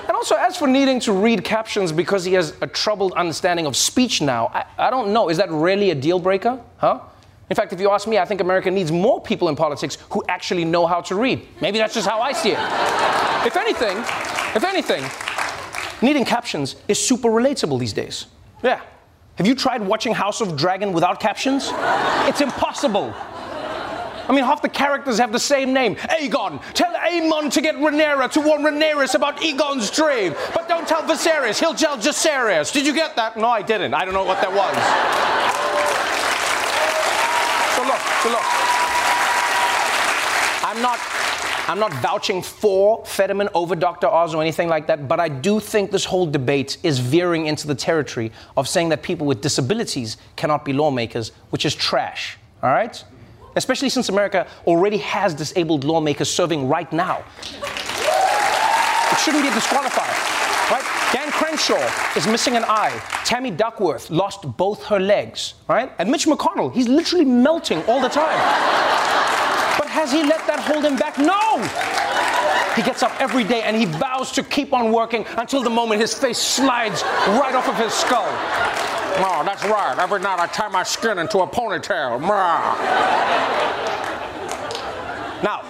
And 0.08 0.16
also, 0.16 0.36
as 0.36 0.58
for 0.58 0.68
needing 0.68 1.00
to 1.02 1.14
read 1.14 1.44
captions 1.44 1.92
because 1.92 2.26
he 2.26 2.34
has 2.34 2.56
a 2.62 2.68
troubled 2.68 3.14
understanding 3.14 3.66
of 3.66 3.76
speech 3.76 4.22
now, 4.22 4.48
I, 4.48 4.66
I 4.78 4.90
don't 4.90 5.14
know. 5.14 5.30
Is 5.30 5.38
that 5.38 5.52
really 5.52 5.92
a 5.92 5.96
deal 5.96 6.20
breaker? 6.20 6.60
Huh? 6.78 7.02
In 7.50 7.56
fact, 7.56 7.74
if 7.74 7.80
you 7.80 7.90
ask 7.92 8.08
me, 8.08 8.18
I 8.18 8.26
think 8.26 8.42
America 8.42 8.70
needs 8.70 8.92
more 8.92 9.22
people 9.22 9.50
in 9.50 9.56
politics 9.56 9.98
who 10.12 10.24
actually 10.28 10.66
know 10.66 10.86
how 10.86 11.02
to 11.02 11.16
read. 11.16 11.48
Maybe 11.62 11.78
that's 11.78 11.94
just 11.94 12.08
how 12.08 12.22
I 12.22 12.32
see 12.32 12.52
it. 12.52 12.60
if 13.46 13.56
anything, 13.58 13.98
if 14.56 14.64
anything, 14.64 15.04
needing 16.02 16.26
captions 16.26 16.76
is 16.88 17.00
super 17.00 17.30
relatable 17.30 17.80
these 17.80 17.94
days. 17.94 18.26
Yeah. 18.64 18.82
Have 19.36 19.48
you 19.48 19.56
tried 19.56 19.82
watching 19.82 20.14
House 20.14 20.42
of 20.42 20.58
Dragon 20.58 20.92
without 20.92 21.20
captions? 21.20 21.70
It's 22.28 22.42
impossible. 22.42 23.16
I 24.30 24.32
mean, 24.32 24.44
half 24.44 24.62
the 24.62 24.70
characters 24.70 25.18
have 25.18 25.32
the 25.32 25.40
same 25.40 25.74
name. 25.74 25.96
Aegon. 25.96 26.62
Tell 26.74 26.94
Aemond 26.94 27.52
to 27.54 27.62
get 27.62 27.76
Rhaenyra 27.76 28.32
to 28.34 28.42
warn 28.42 28.62
Rhaenyra 28.62 29.16
about 29.16 29.38
Aegon's 29.38 29.90
dream. 29.90 30.36
But 30.54 30.70
don't 30.70 30.88
tell 30.88 31.02
Viserys. 31.02 31.60
He'll 31.60 31.74
tell 31.74 31.98
Jacaerys. 31.98 32.72
Did 32.72 32.86
you 32.86 32.94
get 32.94 33.16
that? 33.16 33.38
No, 33.38 33.48
I 33.48 33.64
didn't. 33.64 33.96
I 33.96 34.06
don't 34.06 34.14
know 34.14 34.24
what 34.24 34.40
that 34.42 34.54
was. 34.54 34.76
so 37.76 37.82
look, 37.84 38.00
so 38.22 38.30
look. 38.30 38.46
I'm 40.64 40.80
not 40.84 41.00
I'm 41.68 41.80
not 41.80 41.94
vouching 42.02 42.42
for 42.42 43.06
Fetterman 43.06 43.50
over 43.54 43.76
Dr. 43.76 44.08
Oz 44.08 44.34
or 44.34 44.42
anything 44.42 44.70
like 44.70 44.88
that, 44.88 45.08
but 45.08 45.20
I 45.20 45.30
do 45.30 45.60
think 45.60 45.92
this 45.92 46.06
whole 46.06 46.26
debate 46.26 46.78
is 46.82 46.98
veering 46.98 47.46
into 47.46 47.68
the 47.68 47.76
territory 47.76 48.32
of 48.58 48.68
saying 48.68 48.90
that 48.90 49.04
people 49.04 49.28
with 49.28 49.42
disabilities 49.42 50.18
cannot 50.36 50.66
be 50.66 50.74
lawmakers, 50.74 51.32
which 51.52 51.66
is 51.66 51.76
trash. 51.76 52.40
All 52.64 52.72
right? 52.72 53.04
Especially 53.56 53.90
since 53.90 54.10
America 54.10 54.48
already 54.68 54.98
has 54.98 55.34
disabled 55.34 55.84
lawmakers 55.84 56.30
serving 56.30 56.68
right 56.68 56.92
now. 56.92 57.24
It 59.12 59.20
shouldn't 59.20 59.44
be 59.44 59.50
disqualified, 59.50 60.16
right? 60.72 60.84
Dan 61.12 61.32
Crenshaw 61.32 61.82
is 62.16 62.28
missing 62.28 62.56
an 62.56 62.64
eye. 62.66 63.02
Tammy 63.26 63.50
Duckworth 63.50 64.10
lost 64.12 64.56
both 64.58 64.84
her 64.86 65.00
legs, 65.00 65.56
right? 65.68 65.92
And 65.98 66.12
Mitch 66.12 66.26
McConnell, 66.28 66.72
he's 66.74 66.88
literally 66.88 67.26
melting 67.26 67.84
all 67.86 68.00
the 68.00 68.10
time. 68.10 68.38
But 69.78 69.88
has 69.88 70.12
he 70.12 70.24
let 70.24 70.46
that 70.46 70.60
hold 70.60 70.86
him 70.86 70.96
back? 70.96 71.18
No! 71.18 71.58
He 72.76 72.84
gets 72.84 73.02
up 73.02 73.20
every 73.20 73.44
day 73.44 73.64
and 73.64 73.76
he 73.76 73.86
vows 73.86 74.32
to 74.34 74.44
keep 74.44 74.72
on 74.72 74.92
working 74.92 75.26
until 75.38 75.64
the 75.64 75.70
moment 75.70 76.00
his 76.00 76.14
face 76.14 76.38
slides 76.38 77.04
right 77.28 77.56
off 77.56 77.68
of 77.68 77.76
his 77.76 77.94
skull. 77.94 78.30
Oh, 79.18 79.44
that's 79.46 79.64
right. 79.66 79.98
Every 79.98 80.20
night 80.20 80.40
I 80.40 80.48
tie 80.48 80.70
my 80.70 80.84
skin 80.84 81.20
into 81.20 81.40
a 81.40 81.48
ponytail. 81.48 82.20
Now, 85.44 85.66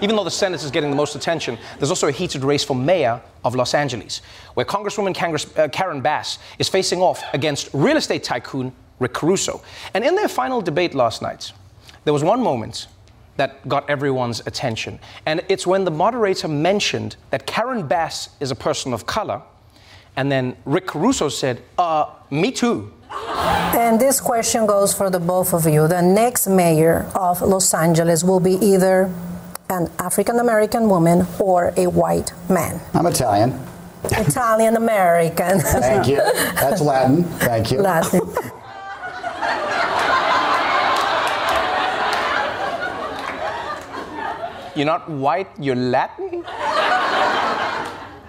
even 0.00 0.16
though 0.16 0.24
the 0.24 0.30
Senate 0.30 0.62
is 0.62 0.70
getting 0.70 0.90
the 0.90 0.96
most 0.96 1.14
attention, 1.14 1.58
there's 1.78 1.90
also 1.90 2.08
a 2.08 2.12
heated 2.12 2.44
race 2.44 2.64
for 2.64 2.76
mayor 2.76 3.20
of 3.44 3.54
Los 3.54 3.74
Angeles, 3.74 4.20
where 4.54 4.66
Congresswoman 4.66 5.58
uh, 5.58 5.68
Karen 5.68 6.00
Bass 6.00 6.38
is 6.58 6.68
facing 6.68 7.00
off 7.00 7.22
against 7.32 7.70
real 7.72 7.96
estate 7.96 8.22
tycoon 8.22 8.72
Rick 8.98 9.14
Caruso. 9.14 9.62
And 9.94 10.04
in 10.04 10.14
their 10.14 10.28
final 10.28 10.60
debate 10.60 10.94
last 10.94 11.22
night, 11.22 11.52
there 12.04 12.12
was 12.12 12.22
one 12.22 12.42
moment 12.42 12.86
that 13.36 13.66
got 13.68 13.88
everyone's 13.90 14.40
attention. 14.46 14.98
And 15.26 15.42
it's 15.48 15.66
when 15.66 15.84
the 15.84 15.90
moderator 15.90 16.48
mentioned 16.48 17.16
that 17.30 17.46
Karen 17.46 17.86
Bass 17.86 18.28
is 18.40 18.50
a 18.50 18.54
person 18.54 18.92
of 18.92 19.06
color 19.06 19.42
and 20.16 20.30
then 20.30 20.56
Rick 20.64 20.86
Caruso 20.86 21.28
said, 21.28 21.62
uh, 21.78 22.06
me 22.30 22.52
too. 22.52 22.92
And 23.76 24.00
this 24.00 24.20
question 24.20 24.66
goes 24.66 24.94
for 24.94 25.10
the 25.10 25.20
both 25.20 25.52
of 25.52 25.66
you. 25.66 25.88
The 25.88 26.02
next 26.02 26.46
mayor 26.46 27.10
of 27.14 27.42
Los 27.42 27.74
Angeles 27.74 28.24
will 28.24 28.40
be 28.40 28.54
either 28.54 29.12
an 29.70 29.90
African 29.98 30.38
American 30.38 30.88
woman 30.88 31.26
or 31.38 31.72
a 31.76 31.86
white 31.86 32.32
man. 32.48 32.80
I'm 32.92 33.06
Italian. 33.06 33.58
Italian 34.04 34.76
American. 34.76 35.60
Thank 35.60 36.08
you. 36.08 36.16
That's 36.16 36.80
Latin. 36.80 37.24
Thank 37.24 37.70
you. 37.70 37.78
Latin. 37.78 38.20
You're 44.76 44.86
not 44.86 45.08
white, 45.08 45.48
you're 45.58 45.76
Latin? 45.76 46.42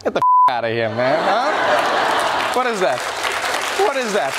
Get 0.03 0.13
the 0.13 0.21
out 0.47 0.63
of 0.63 0.71
here, 0.73 0.89
man. 0.89 1.17
Huh? 1.23 2.53
What 2.53 2.67
is 2.67 2.79
that? 2.79 2.99
What 3.79 3.97
is 3.97 4.13
that? 4.13 4.31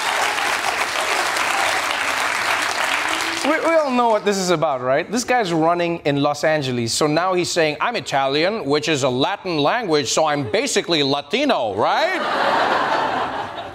We, 3.44 3.50
we, 3.68 3.74
all 3.74 3.90
know 3.90 4.10
what 4.10 4.24
this 4.24 4.36
is 4.36 4.50
about, 4.50 4.82
right? 4.82 5.10
This 5.10 5.24
guy's 5.24 5.52
running 5.52 5.98
in 6.04 6.22
Los 6.22 6.44
Angeles, 6.44 6.92
so 6.92 7.08
now 7.08 7.34
he's 7.34 7.50
saying, 7.50 7.78
I'm 7.80 7.96
Italian, 7.96 8.64
which 8.64 8.88
is 8.88 9.02
a 9.02 9.08
Latin 9.08 9.58
language, 9.58 10.12
so 10.12 10.26
I'm 10.26 10.48
basically 10.48 11.02
Latino, 11.02 11.74
right? 11.74 12.20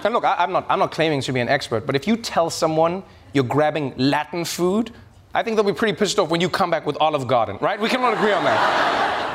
and 0.02 0.14
look, 0.14 0.24
I, 0.24 0.42
am 0.42 0.52
not, 0.52 0.64
I'm 0.70 0.78
not 0.78 0.90
claiming 0.90 1.20
to 1.20 1.32
be 1.34 1.40
an 1.40 1.50
expert, 1.50 1.84
but 1.84 1.94
if 1.94 2.06
you 2.06 2.16
tell 2.16 2.48
someone 2.48 3.02
you're 3.34 3.44
grabbing 3.44 3.92
Latin 3.98 4.46
food, 4.46 4.90
I 5.34 5.42
think 5.42 5.56
they'll 5.56 5.66
be 5.66 5.74
pretty 5.74 5.98
pissed 5.98 6.18
off 6.18 6.30
when 6.30 6.40
you 6.40 6.48
come 6.48 6.70
back 6.70 6.86
with 6.86 6.96
Olive 6.96 7.28
Garden, 7.28 7.58
right? 7.60 7.78
We 7.78 7.90
can 7.90 8.02
all 8.02 8.14
agree 8.14 8.32
on 8.32 8.44
that. 8.44 9.31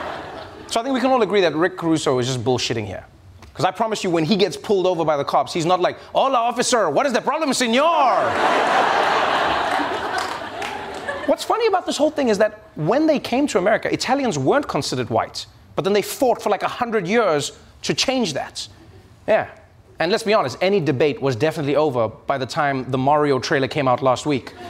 So 0.68 0.80
I 0.80 0.84
think 0.84 0.94
we 0.94 1.00
can 1.00 1.12
all 1.12 1.22
agree 1.22 1.42
that 1.42 1.56
Rick 1.56 1.78
Caruso 1.78 2.20
is 2.20 2.28
just 2.28 2.44
bullshitting 2.44 2.86
here. 2.86 3.06
Because 3.42 3.66
I 3.66 3.72
promise 3.72 4.04
you, 4.04 4.10
when 4.12 4.24
he 4.24 4.36
gets 4.36 4.56
pulled 4.56 4.86
over 4.86 5.04
by 5.04 5.18
the 5.18 5.24
cops, 5.24 5.52
he's 5.52 5.66
not 5.66 5.80
like, 5.80 5.98
Hola, 6.14 6.38
officer, 6.38 6.90
what 6.90 7.06
is 7.06 7.14
the 7.14 7.22
problem, 7.22 7.54
senor? 7.54 7.84
What's 11.28 11.44
funny 11.44 11.68
about 11.68 11.86
this 11.86 11.98
whole 11.98 12.12
thing 12.12 12.30
is 12.30 12.38
that 12.38 12.62
when 12.76 13.06
they 13.08 13.20
came 13.20 13.48
to 13.48 13.58
America, 13.58 13.92
Italians 13.92 14.38
weren't 14.40 14.68
considered 14.68 15.10
white, 15.10 15.46
but 15.76 15.84
then 15.84 15.94
they 15.94 16.02
fought 16.02 16.42
for 16.42 16.50
like 16.50 16.62
100 16.62 17.08
years 17.08 17.58
to 17.82 17.94
change 17.94 18.34
that. 18.34 18.68
Yeah. 19.28 19.50
And 20.00 20.12
let's 20.12 20.24
be 20.24 20.34
honest, 20.34 20.58
any 20.62 20.80
debate 20.80 21.22
was 21.22 21.36
definitely 21.36 21.76
over 21.76 22.08
by 22.08 22.38
the 22.38 22.46
time 22.46 22.90
the 22.92 22.98
Mario 22.98 23.40
trailer 23.40 23.68
came 23.68 23.88
out 23.88 24.02
last 24.02 24.26
week. 24.26 24.54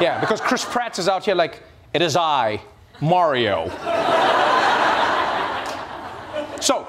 Yeah, 0.00 0.18
because 0.18 0.40
Chris 0.40 0.64
Pratt 0.64 0.98
is 0.98 1.08
out 1.10 1.26
here 1.26 1.34
like, 1.34 1.62
it 1.92 2.00
is 2.00 2.16
I, 2.16 2.62
Mario. 3.02 3.68
so, 6.58 6.88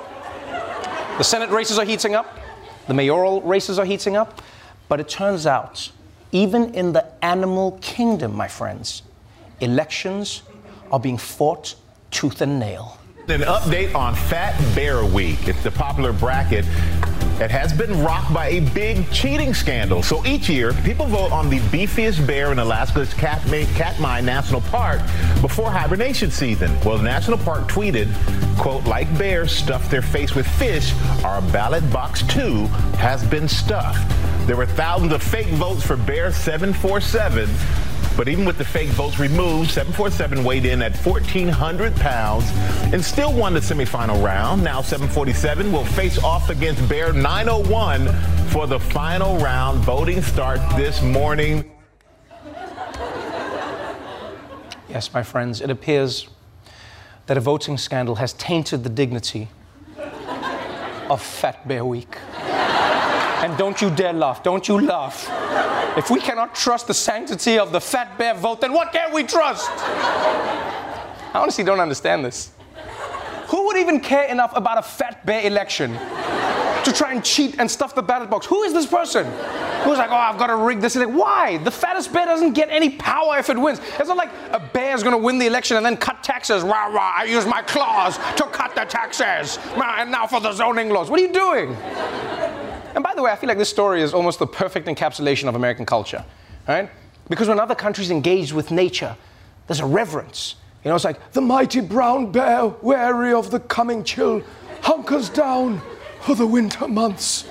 the 1.22 1.26
Senate 1.26 1.52
races 1.52 1.78
are 1.78 1.86
heating 1.86 2.16
up, 2.16 2.40
the 2.88 2.96
mayoral 2.96 3.44
races 3.44 3.78
are 3.78 3.86
heating 3.86 4.18
up, 4.18 4.42
but 4.90 5.00
it 5.00 5.08
turns 5.08 5.46
out, 5.46 5.92
even 6.32 6.74
in 6.74 6.94
the 6.94 7.06
animal 7.24 7.78
kingdom, 7.80 8.36
my 8.36 8.48
friends, 8.48 9.04
elections 9.60 10.42
are 10.92 11.00
being 11.00 11.20
fought 11.20 11.76
tooth 12.10 12.42
and 12.42 12.60
nail. 12.60 12.98
An 13.28 13.42
update 13.42 13.94
on 13.94 14.16
Fat 14.16 14.60
Bear 14.74 15.06
Week. 15.06 15.48
It's 15.48 15.62
the 15.62 15.70
popular 15.70 16.12
bracket 16.12 16.66
that 17.42 17.50
has 17.50 17.74
been 17.74 18.04
rocked 18.04 18.32
by 18.32 18.50
a 18.50 18.60
big 18.60 19.12
cheating 19.12 19.52
scandal. 19.52 20.04
So 20.04 20.24
each 20.28 20.48
year, 20.48 20.74
people 20.84 21.08
vote 21.08 21.32
on 21.32 21.50
the 21.50 21.58
beefiest 21.58 22.28
bear 22.28 22.52
in 22.52 22.60
Alaska's 22.60 23.16
Katmai, 23.16 23.66
Katmai 23.74 24.22
National 24.22 24.62
Park 24.62 25.02
before 25.42 25.72
hibernation 25.72 26.30
season. 26.30 26.70
Well, 26.86 26.98
the 26.98 27.04
national 27.04 27.40
park 27.40 27.68
tweeted, 27.68 28.14
quote, 28.60 28.84
like 28.84 29.08
bears 29.18 29.52
stuff 29.52 29.90
their 29.90 30.04
face 30.04 30.36
with 30.36 30.48
fish, 30.48 30.94
our 31.24 31.42
ballot 31.52 31.92
box 31.92 32.22
two 32.28 32.68
has 33.00 33.24
been 33.24 33.48
stuffed. 33.48 34.08
There 34.46 34.56
were 34.56 34.68
thousands 34.68 35.12
of 35.12 35.24
fake 35.24 35.48
votes 35.48 35.84
for 35.84 35.98
Bear 35.98 36.32
747 36.32 37.50
but 38.18 38.28
even 38.28 38.46
with 38.46 38.58
the 38.58 38.66
fake 38.66 38.90
votes 38.90 39.20
removed, 39.20 39.72
747 39.72 40.44
weighed 40.44 40.66
in 40.66 40.82
at 40.82 40.96
1,400 40.98 41.96
pounds 41.96 42.46
and 42.94 43.04
still 43.04 43.34
won 43.34 43.54
the 43.54 43.60
semifinal 43.60 44.24
round. 44.24 44.64
Now 44.64 44.82
747 44.82 45.72
will 45.72 45.86
face 45.86 46.22
off 46.24 46.50
against 46.50 46.88
Bear 46.90 47.14
901 47.14 48.08
for 48.50 48.68
the 48.68 48.80
final 48.80 49.38
round. 49.38 49.80
Voting 49.80 50.22
starts 50.22 50.64
this 50.76 51.02
morning. 51.02 51.72
Yes, 54.90 55.14
my 55.14 55.24
friends, 55.24 55.62
it 55.62 55.70
appears 55.70 56.28
that 57.28 57.38
a 57.38 57.42
voting 57.42 57.78
scandal 57.78 58.16
has 58.16 58.34
tainted 58.34 58.84
the 58.84 58.90
dignity 58.90 59.48
of 61.10 61.22
Fat 61.22 61.66
Bear 61.68 61.86
Week. 61.86 62.18
And 63.42 63.58
don't 63.58 63.82
you 63.82 63.90
dare 63.90 64.14
laugh. 64.14 64.44
Don't 64.44 64.68
you 64.68 64.82
laugh. 64.82 65.28
If 65.98 66.10
we 66.10 66.22
cannot 66.22 66.56
trust 66.56 66.88
the 66.88 66.94
sanctity 66.94 67.60
of 67.60 67.72
the 67.72 67.82
fat 67.82 68.18
bear 68.18 68.34
vote, 68.34 68.62
then 68.62 68.72
what 68.72 68.94
can 68.94 69.14
we 69.14 69.24
trust? 69.24 69.70
I 69.70 71.32
honestly 71.36 71.64
don't 71.64 71.82
understand 71.82 72.24
this. 72.24 72.52
Who 73.48 73.66
would 73.66 73.76
even 73.76 74.00
care 74.00 74.24
enough 74.30 74.56
about 74.56 74.78
a 74.78 74.82
fat 74.82 75.26
bear 75.26 75.46
election 75.46 75.92
to 75.92 76.94
try 76.96 77.12
and 77.12 77.24
cheat 77.24 77.60
and 77.60 77.70
stuff 77.70 77.94
the 77.94 78.02
ballot 78.02 78.30
box? 78.30 78.46
Who 78.46 78.64
is 78.64 78.72
this 78.72 78.86
person? 78.86 79.26
Who's 79.84 79.98
like, 79.98 80.12
oh, 80.12 80.16
I've 80.16 80.38
got 80.38 80.48
to 80.48 80.56
rig 80.56 80.80
this? 80.80 80.96
Like, 80.96 81.10
why? 81.10 81.58
The 81.58 81.72
fattest 81.72 82.14
bear 82.14 82.26
doesn't 82.26 82.54
get 82.54 82.70
any 82.70 82.92
power 82.92 83.38
if 83.38 83.50
it 83.50 83.58
wins. 83.58 83.82
It's 84.00 84.08
not 84.08 84.16
like 84.16 84.32
a 84.52 84.60
bear 84.60 84.96
is 84.96 85.04
going 85.04 85.16
to 85.16 85.22
win 85.22 85.40
the 85.40 85.48
election 85.48 85.76
and 85.76 85.86
then 85.86 85.98
cut 85.98 86.24
taxes. 86.24 86.64
Rah, 86.64 86.86
rah, 86.86 87.14
I 87.18 87.26
use 87.26 87.46
my 87.46 87.64
claws 87.64 88.18
to 88.38 88.44
cut 88.54 88.76
the 88.76 88.86
taxes. 88.86 89.60
And 89.76 90.10
now 90.10 90.26
for 90.28 90.40
the 90.40 90.54
zoning 90.54 90.90
laws. 90.90 91.10
What 91.10 91.20
are 91.20 91.24
you 91.24 91.34
doing? 91.34 91.76
And 92.94 93.04
by 93.04 93.14
the 93.16 93.22
way, 93.22 93.32
I 93.32 93.36
feel 93.36 93.48
like 93.48 93.58
this 93.58 93.70
story 93.70 94.02
is 94.02 94.14
almost 94.14 94.40
the 94.40 94.48
perfect 94.48 94.88
encapsulation 94.88 95.48
of 95.48 95.56
American 95.56 95.86
culture, 95.86 96.24
right? 96.68 96.90
Because 97.30 97.48
when 97.48 97.60
other 97.60 97.76
countries 97.76 98.12
engage 98.12 98.52
with 98.52 98.72
nature, 98.72 99.16
there's 99.68 99.80
a 99.80 99.86
reverence. 99.86 100.56
You 100.84 100.90
know, 100.90 100.96
it's 100.96 101.06
like 101.06 101.32
the 101.32 101.42
mighty 101.42 101.80
brown 101.80 102.32
bear, 102.32 102.68
wary 102.82 103.34
of 103.34 103.52
the 103.52 103.60
coming 103.60 104.04
chill, 104.04 104.42
hunkers 104.82 105.30
down 105.30 105.82
for 106.22 106.36
the 106.36 106.46
winter 106.46 106.88
months. 106.88 107.46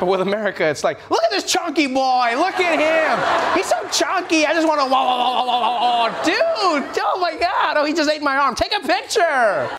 But 0.00 0.06
with 0.06 0.22
America, 0.22 0.64
it's 0.64 0.82
like, 0.82 0.98
look 1.10 1.22
at 1.22 1.30
this 1.30 1.44
chunky 1.44 1.86
boy. 1.86 2.32
Look 2.34 2.58
at 2.58 2.78
him. 2.80 3.56
He's 3.56 3.66
so 3.66 3.76
chunky. 3.90 4.44
I 4.44 4.52
just 4.52 4.66
want 4.66 4.80
to, 4.80 4.88
oh, 4.90 6.22
dude. 6.24 7.04
Oh 7.04 7.18
my 7.20 7.36
God. 7.36 7.76
Oh, 7.76 7.84
he 7.84 7.92
just 7.92 8.10
ate 8.10 8.22
my 8.22 8.36
arm. 8.36 8.56
Take 8.56 8.74
a 8.76 8.80
picture. 8.80 9.78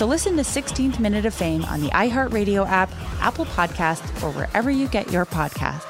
So 0.00 0.06
listen 0.06 0.34
to 0.36 0.42
16th 0.42 0.98
Minute 0.98 1.26
of 1.26 1.34
Fame 1.34 1.62
on 1.66 1.82
the 1.82 1.88
iHeartRadio 1.88 2.66
app, 2.66 2.90
Apple 3.20 3.44
Podcasts, 3.44 4.22
or 4.22 4.30
wherever 4.32 4.70
you 4.70 4.88
get 4.88 5.12
your 5.12 5.26
podcasts. 5.26 5.89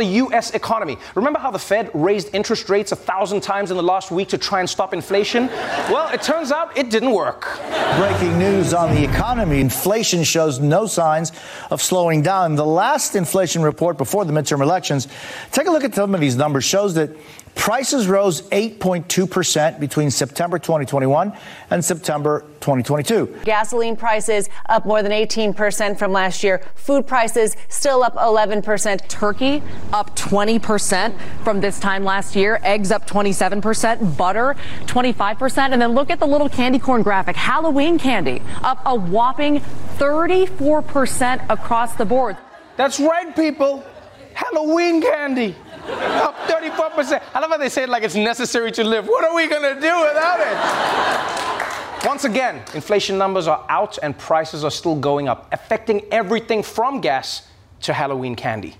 The 0.00 0.06
U.S. 0.06 0.52
economy. 0.52 0.96
Remember 1.14 1.38
how 1.38 1.50
the 1.50 1.58
Fed 1.58 1.90
raised 1.92 2.34
interest 2.34 2.70
rates 2.70 2.90
a 2.90 2.96
thousand 2.96 3.42
times 3.42 3.70
in 3.70 3.76
the 3.76 3.82
last 3.82 4.10
week 4.10 4.28
to 4.28 4.38
try 4.38 4.60
and 4.60 4.68
stop 4.68 4.94
inflation? 4.94 5.46
Well, 5.88 6.12
it 6.12 6.22
turns 6.22 6.50
out 6.50 6.76
it 6.76 6.90
didn't 6.90 7.12
work. 7.12 7.58
Breaking 7.98 8.38
news 8.38 8.72
on 8.72 8.94
the 8.94 9.04
economy. 9.04 9.60
Inflation 9.60 10.24
shows 10.24 10.58
no 10.58 10.86
signs 10.86 11.32
of 11.70 11.82
slowing 11.82 12.22
down. 12.22 12.54
The 12.54 12.64
last 12.64 13.14
inflation 13.14 13.62
report 13.62 13.98
before 13.98 14.24
the 14.24 14.32
midterm 14.32 14.62
elections, 14.62 15.06
take 15.52 15.66
a 15.66 15.70
look 15.70 15.84
at 15.84 15.94
some 15.94 16.14
of 16.14 16.20
these 16.20 16.36
numbers, 16.36 16.64
shows 16.64 16.94
that 16.94 17.10
Prices 17.54 18.08
rose 18.08 18.42
8.2% 18.48 19.78
between 19.78 20.10
September 20.10 20.58
2021 20.58 21.32
and 21.70 21.84
September 21.84 22.40
2022. 22.60 23.40
Gasoline 23.44 23.96
prices 23.96 24.48
up 24.68 24.86
more 24.86 25.02
than 25.02 25.12
18% 25.12 25.98
from 25.98 26.12
last 26.12 26.42
year. 26.42 26.62
Food 26.74 27.06
prices 27.06 27.56
still 27.68 28.02
up 28.02 28.14
11%. 28.14 29.06
Turkey 29.08 29.62
up 29.92 30.16
20% 30.16 31.14
from 31.44 31.60
this 31.60 31.78
time 31.78 32.02
last 32.02 32.34
year. 32.34 32.58
Eggs 32.62 32.90
up 32.90 33.06
27%. 33.06 34.16
Butter 34.16 34.56
25%. 34.86 35.72
And 35.72 35.82
then 35.82 35.92
look 35.92 36.10
at 36.10 36.18
the 36.18 36.26
little 36.26 36.48
candy 36.48 36.78
corn 36.78 37.02
graphic. 37.02 37.36
Halloween 37.36 37.98
candy 37.98 38.42
up 38.62 38.80
a 38.86 38.94
whopping 38.94 39.60
34% 39.98 41.44
across 41.50 41.94
the 41.94 42.06
board. 42.06 42.36
That's 42.76 42.98
right, 42.98 43.36
people. 43.36 43.84
Halloween 44.32 45.02
candy. 45.02 45.54
Up 45.92 46.36
34%. 46.48 47.22
I 47.34 47.40
love 47.40 47.50
how 47.50 47.56
they 47.56 47.68
say 47.68 47.84
it 47.84 47.88
like 47.88 48.02
it's 48.02 48.14
necessary 48.14 48.72
to 48.72 48.84
live. 48.84 49.06
What 49.06 49.24
are 49.24 49.34
we 49.34 49.48
to 49.48 49.80
do 49.80 50.00
without 50.00 50.40
it? 50.40 52.06
Once 52.06 52.24
again, 52.24 52.62
inflation 52.74 53.18
numbers 53.18 53.46
are 53.46 53.64
out 53.68 53.98
and 54.02 54.16
prices 54.16 54.64
are 54.64 54.70
still 54.70 54.96
going 54.96 55.28
up, 55.28 55.48
affecting 55.52 56.02
everything 56.10 56.62
from 56.62 57.00
gas 57.00 57.46
to 57.82 57.92
Halloween 57.92 58.34
candy. 58.34 58.76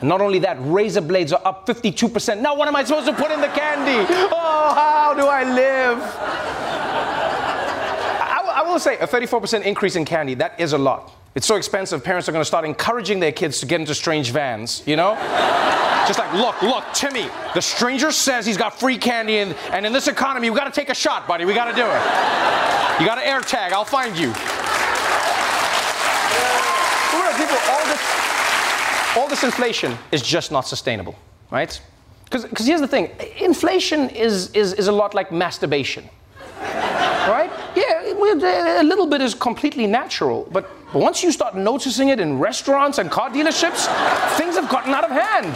And 0.00 0.08
not 0.08 0.20
only 0.20 0.38
that, 0.40 0.58
razor 0.60 1.00
blades 1.00 1.32
are 1.32 1.40
up 1.44 1.66
52%. 1.66 2.40
Now, 2.40 2.54
what 2.54 2.68
am 2.68 2.76
I 2.76 2.84
supposed 2.84 3.06
to 3.06 3.14
put 3.14 3.30
in 3.30 3.40
the 3.40 3.48
candy? 3.48 4.06
Oh, 4.30 4.72
how 4.74 5.14
do 5.14 5.26
I 5.26 5.44
live? 5.44 5.98
I, 8.20 8.52
I 8.56 8.62
will 8.62 8.78
say 8.78 8.98
a 8.98 9.06
34% 9.06 9.64
increase 9.64 9.96
in 9.96 10.04
candy, 10.04 10.34
that 10.34 10.60
is 10.60 10.72
a 10.72 10.78
lot. 10.78 11.12
It's 11.38 11.46
so 11.46 11.54
expensive, 11.54 12.02
parents 12.02 12.28
are 12.28 12.32
going 12.32 12.40
to 12.40 12.44
start 12.44 12.64
encouraging 12.64 13.20
their 13.20 13.30
kids 13.30 13.60
to 13.60 13.66
get 13.66 13.80
into 13.80 13.94
strange 13.94 14.32
vans, 14.32 14.82
you 14.86 14.96
know? 14.96 15.14
Just 16.08 16.18
like, 16.18 16.32
look, 16.32 16.60
look, 16.62 16.82
Timmy, 16.92 17.28
the 17.54 17.60
stranger 17.62 18.10
says 18.10 18.44
he's 18.44 18.56
got 18.56 18.76
free 18.76 18.98
candy, 18.98 19.38
and, 19.38 19.54
and 19.70 19.86
in 19.86 19.92
this 19.92 20.08
economy, 20.08 20.50
we 20.50 20.56
got 20.56 20.64
to 20.64 20.72
take 20.72 20.88
a 20.88 20.94
shot, 20.96 21.28
buddy. 21.28 21.44
We 21.44 21.54
got 21.54 21.66
to 21.66 21.76
do 21.76 21.86
it. 21.86 23.00
You 23.00 23.06
got 23.06 23.18
an 23.18 23.24
air 23.24 23.40
tag. 23.40 23.72
I'll 23.72 23.84
find 23.84 24.18
you. 24.18 24.30
All 27.70 27.84
this, 27.86 29.16
all 29.16 29.28
this 29.28 29.44
inflation 29.44 29.96
is 30.10 30.22
just 30.22 30.50
not 30.50 30.62
sustainable, 30.66 31.14
right? 31.52 31.80
Because 32.24 32.66
here's 32.66 32.80
the 32.80 32.88
thing 32.88 33.12
inflation 33.38 34.10
is, 34.10 34.50
is, 34.54 34.72
is 34.72 34.88
a 34.88 34.92
lot 34.92 35.14
like 35.14 35.30
masturbation, 35.30 36.02
right? 36.60 37.48
Yeah, 37.76 38.12
a 38.12 38.82
little 38.82 39.06
bit 39.06 39.20
is 39.20 39.34
completely 39.34 39.86
natural, 39.86 40.48
but 40.50 40.68
but 40.92 41.00
once 41.00 41.22
you 41.22 41.30
start 41.32 41.54
noticing 41.54 42.08
it 42.08 42.20
in 42.20 42.38
restaurants 42.38 42.98
and 42.98 43.10
car 43.10 43.30
dealerships, 43.30 43.86
things 44.36 44.56
have 44.56 44.68
gotten 44.70 44.94
out 44.94 45.04
of 45.04 45.10
hand. 45.10 45.54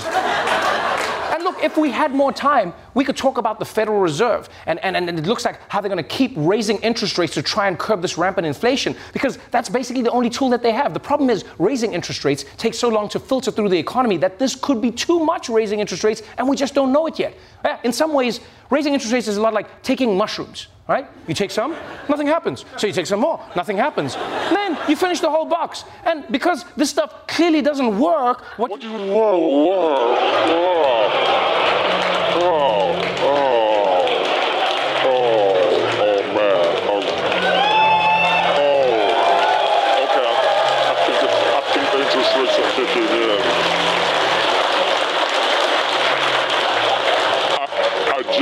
And 1.33 1.43
look, 1.43 1.65
if 1.65 1.79
we 1.79 1.91
had 1.91 2.13
more 2.13 2.33
time, 2.33 2.75
we 2.93 3.05
could 3.05 3.17
talk 3.17 3.39
about 3.39 3.59
the 3.59 3.65
Federal 3.65 4.01
Reserve. 4.01 4.51
And, 4.67 4.79
and, 4.81 4.95
and 4.95 5.19
it 5.19 5.27
looks 5.27 5.47
like 5.47 5.59
how 5.71 5.81
they're 5.81 5.89
going 5.89 6.03
to 6.03 6.09
keep 6.09 6.35
raising 6.37 6.77
interest 6.83 7.17
rates 7.17 7.33
to 7.35 7.43
try 7.43 7.69
and 7.69 7.79
curb 7.79 8.03
this 8.03 8.19
rampant 8.19 8.47
inflation, 8.47 8.95
because 9.15 9.39
that's 9.51 9.71
basically 9.71 10.03
the 10.03 10.11
only 10.11 10.29
tool 10.29 10.51
that 10.51 10.63
they 10.63 10.73
have. 10.73 10.93
The 10.93 11.01
problem 11.01 11.31
is, 11.31 11.45
raising 11.59 11.95
interest 11.95 12.25
rates 12.27 12.45
takes 12.59 12.79
so 12.79 12.91
long 12.91 13.09
to 13.09 13.19
filter 13.19 13.51
through 13.51 13.71
the 13.71 13.79
economy 13.79 14.19
that 14.19 14.39
this 14.39 14.55
could 14.55 14.83
be 14.83 14.91
too 14.91 15.25
much 15.25 15.49
raising 15.49 15.81
interest 15.81 16.05
rates, 16.05 16.23
and 16.37 16.47
we 16.47 16.55
just 16.55 16.75
don't 16.75 16.93
know 16.93 17.07
it 17.07 17.19
yet. 17.19 17.35
Eh, 17.65 17.77
in 17.85 17.93
some 17.93 18.13
ways, 18.13 18.41
raising 18.71 18.95
interest 18.95 19.13
rates 19.13 19.29
is 19.29 19.37
a 19.37 19.41
lot 19.41 19.53
like 19.55 19.83
taking 19.83 20.17
mushrooms 20.17 20.69
right? 20.89 21.07
You 21.29 21.35
take 21.35 21.51
some, 21.51 21.75
nothing 22.09 22.27
happens. 22.27 22.65
So 22.77 22.87
you 22.87 22.93
take 22.93 23.07
some 23.07 23.21
more, 23.21 23.41
nothing 23.57 23.77
happens. 23.77 24.15
And 24.17 24.57
then 24.57 24.79
you 24.89 24.97
finish 24.97 25.21
the 25.21 25.31
whole 25.31 25.47
box. 25.47 25.85
And 26.05 26.25
because 26.31 26.65
this 26.77 26.91
stuff 26.91 27.27
clearly 27.27 27.63
doesn't 27.63 27.99
work, 27.99 28.43
what, 28.59 28.71
what 28.71 28.83
you 28.83 28.91
whoa, 28.91 29.39
whoa, 29.39 30.15
whoa, 32.41 32.92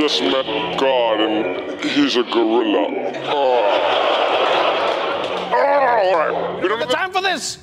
just 0.00 0.22
met 0.22 0.80
God 0.80 1.20
and 1.20 1.84
he's 1.84 2.16
a 2.16 2.22
gorilla. 2.22 3.12
Oh. 3.26 3.60
All 5.52 6.16
right. 6.16 6.62
We 6.62 6.68
don't 6.68 6.78
have 6.78 6.88
the 6.88 6.94
time 6.94 7.12
for 7.12 7.20
this. 7.20 7.58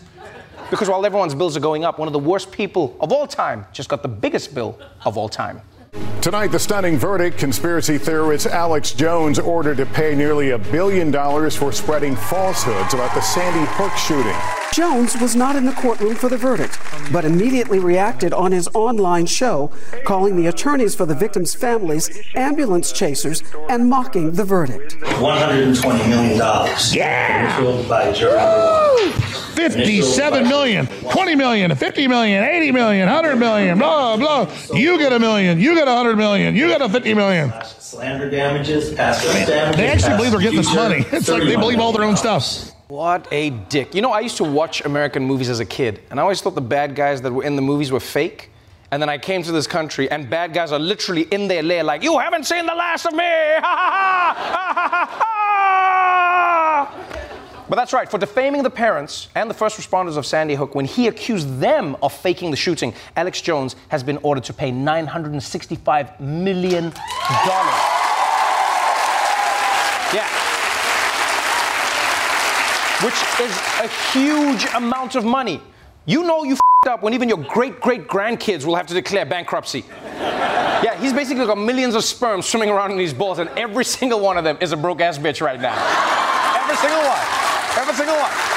Because 0.70 0.88
while 0.88 1.04
everyone's 1.04 1.34
bills 1.34 1.58
are 1.58 1.62
going 1.62 1.84
up, 1.84 1.98
one 1.98 2.08
of 2.08 2.14
the 2.14 2.20
worst 2.20 2.52
people 2.52 2.96
of 3.00 3.12
all 3.12 3.26
time 3.26 3.66
just 3.74 3.90
got 3.90 4.04
the 4.04 4.08
biggest 4.08 4.54
bill 4.54 4.80
of 5.04 5.18
all 5.18 5.30
time. 5.30 5.62
Tonight, 6.22 6.48
the 6.48 6.60
stunning 6.60 6.98
verdict 6.98 7.40
conspiracy 7.40 7.98
theorist 7.98 8.46
Alex 8.46 8.92
Jones 8.92 9.40
ordered 9.40 9.78
to 9.78 9.88
pay 9.88 10.14
nearly 10.14 10.52
a 10.52 10.60
billion 10.60 11.10
dollars 11.10 11.56
for 11.56 11.72
spreading 11.72 12.16
falsehoods 12.16 12.94
about 12.94 13.16
the 13.16 13.22
Sandy 13.22 13.66
Hook 13.72 13.96
shooting. 13.98 14.67
Jones 14.78 15.20
was 15.20 15.36
not 15.36 15.56
in 15.56 15.66
the 15.66 15.72
courtroom 15.72 16.14
for 16.14 16.30
the 16.30 16.38
verdict, 16.38 16.78
but 17.12 17.26
immediately 17.26 17.80
reacted 17.80 18.32
on 18.32 18.52
his 18.52 18.68
online 18.76 19.26
show, 19.26 19.72
calling 20.06 20.36
the 20.36 20.46
attorneys 20.46 20.94
for 20.94 21.08
the 21.08 21.16
victims' 21.16 21.56
families 21.56 22.12
ambulance 22.36 22.92
chasers 22.92 23.42
and 23.70 23.90
mocking 23.90 24.34
the 24.34 24.46
verdict. 24.46 24.96
$120 25.00 26.08
million. 26.08 26.38
Yeah! 26.92 27.88
By 27.90 28.12
jury 28.12 28.38
57 29.56 30.44
million, 30.48 30.86
20 30.86 31.34
million, 31.34 31.76
50 31.76 32.08
million, 32.08 32.44
80 32.44 32.72
million, 32.72 33.08
100 33.08 33.36
million, 33.38 33.80
blah, 33.80 34.16
blah. 34.16 34.48
You 34.76 35.00
get 35.00 35.12
a 35.12 35.18
million, 35.18 35.60
you 35.60 35.74
get 35.74 35.88
a 35.88 35.92
100 35.92 36.18
million, 36.18 36.56
you 36.56 36.68
get 36.68 36.84
a 36.84 36.88
50 36.88 37.16
million. 37.16 37.52
Slander 37.80 38.30
damages, 38.30 38.94
past 38.94 39.24
damages. 39.24 39.76
They 39.76 39.88
actually 39.88 40.18
believe 40.18 40.32
they're 40.34 40.40
getting 40.40 40.58
this 40.58 40.76
money. 40.76 41.04
It's 41.12 41.28
like 41.28 41.42
they 41.42 41.56
believe 41.56 41.80
all 41.80 41.94
their 41.94 42.04
own 42.04 42.16
stuff. 42.16 42.77
What 42.88 43.28
a 43.32 43.50
dick. 43.50 43.94
You 43.94 44.02
know, 44.02 44.14
I 44.14 44.22
used 44.22 44.38
to 44.38 44.46
watch 44.46 44.80
American 44.86 45.26
movies 45.26 45.50
as 45.50 45.60
a 45.60 45.66
kid, 45.66 46.00
and 46.10 46.22
I 46.22 46.24
always 46.24 46.40
thought 46.42 46.56
the 46.56 46.62
bad 46.62 46.96
guys 46.96 47.22
that 47.22 47.34
were 47.34 47.44
in 47.44 47.58
the 47.58 47.62
movies 47.62 47.92
were 47.92 48.00
fake. 48.00 48.50
And 48.92 49.02
then 49.02 49.10
I 49.10 49.18
came 49.18 49.44
to 49.44 49.52
this 49.52 49.68
country, 49.68 50.10
and 50.10 50.30
bad 50.30 50.54
guys 50.54 50.72
are 50.72 50.80
literally 50.80 51.24
in 51.24 51.50
their 51.50 51.62
lair, 51.62 51.84
like, 51.84 52.02
You 52.02 52.18
haven't 52.18 52.46
seen 52.46 52.66
the 52.66 52.74
last 52.74 53.06
of 53.06 53.12
me! 53.12 53.20
Ha 53.20 53.60
ha 53.62 53.92
ha! 53.92 54.52
Ha 54.54 54.90
ha 54.90 55.06
ha! 55.12 55.28
But 57.68 57.76
that's 57.76 57.92
right, 57.92 58.10
for 58.10 58.18
defaming 58.18 58.64
the 58.64 58.70
parents 58.70 59.28
and 59.36 59.50
the 59.50 59.54
first 59.54 59.78
responders 59.78 60.16
of 60.16 60.26
Sandy 60.26 60.56
Hook 60.56 60.74
when 60.74 60.86
he 60.86 61.08
accused 61.08 61.60
them 61.60 61.98
of 62.02 62.14
faking 62.14 62.52
the 62.52 62.56
shooting, 62.56 62.94
Alex 63.18 63.42
Jones 63.42 63.76
has 63.90 64.02
been 64.02 64.18
ordered 64.24 64.46
to 64.46 64.54
pay 64.54 64.72
$965 64.72 66.22
million. 66.22 66.94
Yeah. 70.14 70.47
Which 73.04 73.14
is 73.40 73.56
a 73.80 73.88
huge 74.12 74.66
amount 74.74 75.16
of 75.16 75.24
money. 75.24 75.62
You 76.08 76.24
know 76.24 76.44
you 76.44 76.54
f***ed 76.54 76.90
up 76.90 77.04
when 77.04 77.14
even 77.14 77.30
your 77.30 77.38
great 77.38 77.80
great 77.80 78.08
grandkids 78.08 78.66
will 78.66 78.76
have 78.76 78.88
to 78.88 78.96
declare 78.96 79.24
bankruptcy. 79.24 79.86
Yeah, 80.84 81.00
he's 81.00 81.14
basically 81.14 81.46
got 81.46 81.60
millions 81.60 81.94
of 81.94 82.04
sperm 82.04 82.42
swimming 82.42 82.70
around 82.70 82.92
in 82.92 82.98
these 82.98 83.14
balls, 83.14 83.38
and 83.38 83.50
every 83.52 83.86
single 83.86 84.20
one 84.20 84.38
of 84.38 84.44
them 84.44 84.58
is 84.62 84.72
a 84.72 84.78
broke 84.78 85.02
ass 85.02 85.20
bitch 85.20 85.42
right 85.42 85.62
now. 85.62 85.76
every 86.58 86.76
single 86.78 87.00
one. 87.00 87.22
Every 87.78 87.94
single 87.94 88.16
one. 88.16 88.57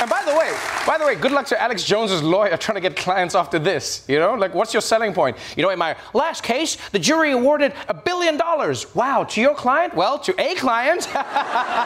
And 0.00 0.08
by 0.08 0.22
the 0.24 0.34
way, 0.34 0.50
by 0.86 0.96
the 0.96 1.04
way, 1.04 1.14
good 1.14 1.30
luck 1.30 1.44
to 1.48 1.60
Alex 1.60 1.84
Jones's 1.84 2.22
lawyer 2.22 2.56
trying 2.56 2.76
to 2.76 2.80
get 2.80 2.96
clients 2.96 3.34
after 3.34 3.58
this. 3.58 4.02
You 4.08 4.18
know, 4.18 4.32
like 4.32 4.54
what's 4.54 4.72
your 4.72 4.80
selling 4.80 5.12
point? 5.12 5.36
You 5.58 5.62
know, 5.62 5.68
in 5.68 5.78
my 5.78 5.94
last 6.14 6.42
case, 6.42 6.78
the 6.92 6.98
jury 6.98 7.32
awarded 7.32 7.74
a 7.86 7.92
billion 7.92 8.38
dollars. 8.38 8.94
Wow, 8.94 9.24
to 9.24 9.42
your 9.42 9.54
client? 9.54 9.94
Well, 9.94 10.18
to 10.20 10.34
a 10.40 10.54
client. 10.54 11.06
now, 11.14 11.84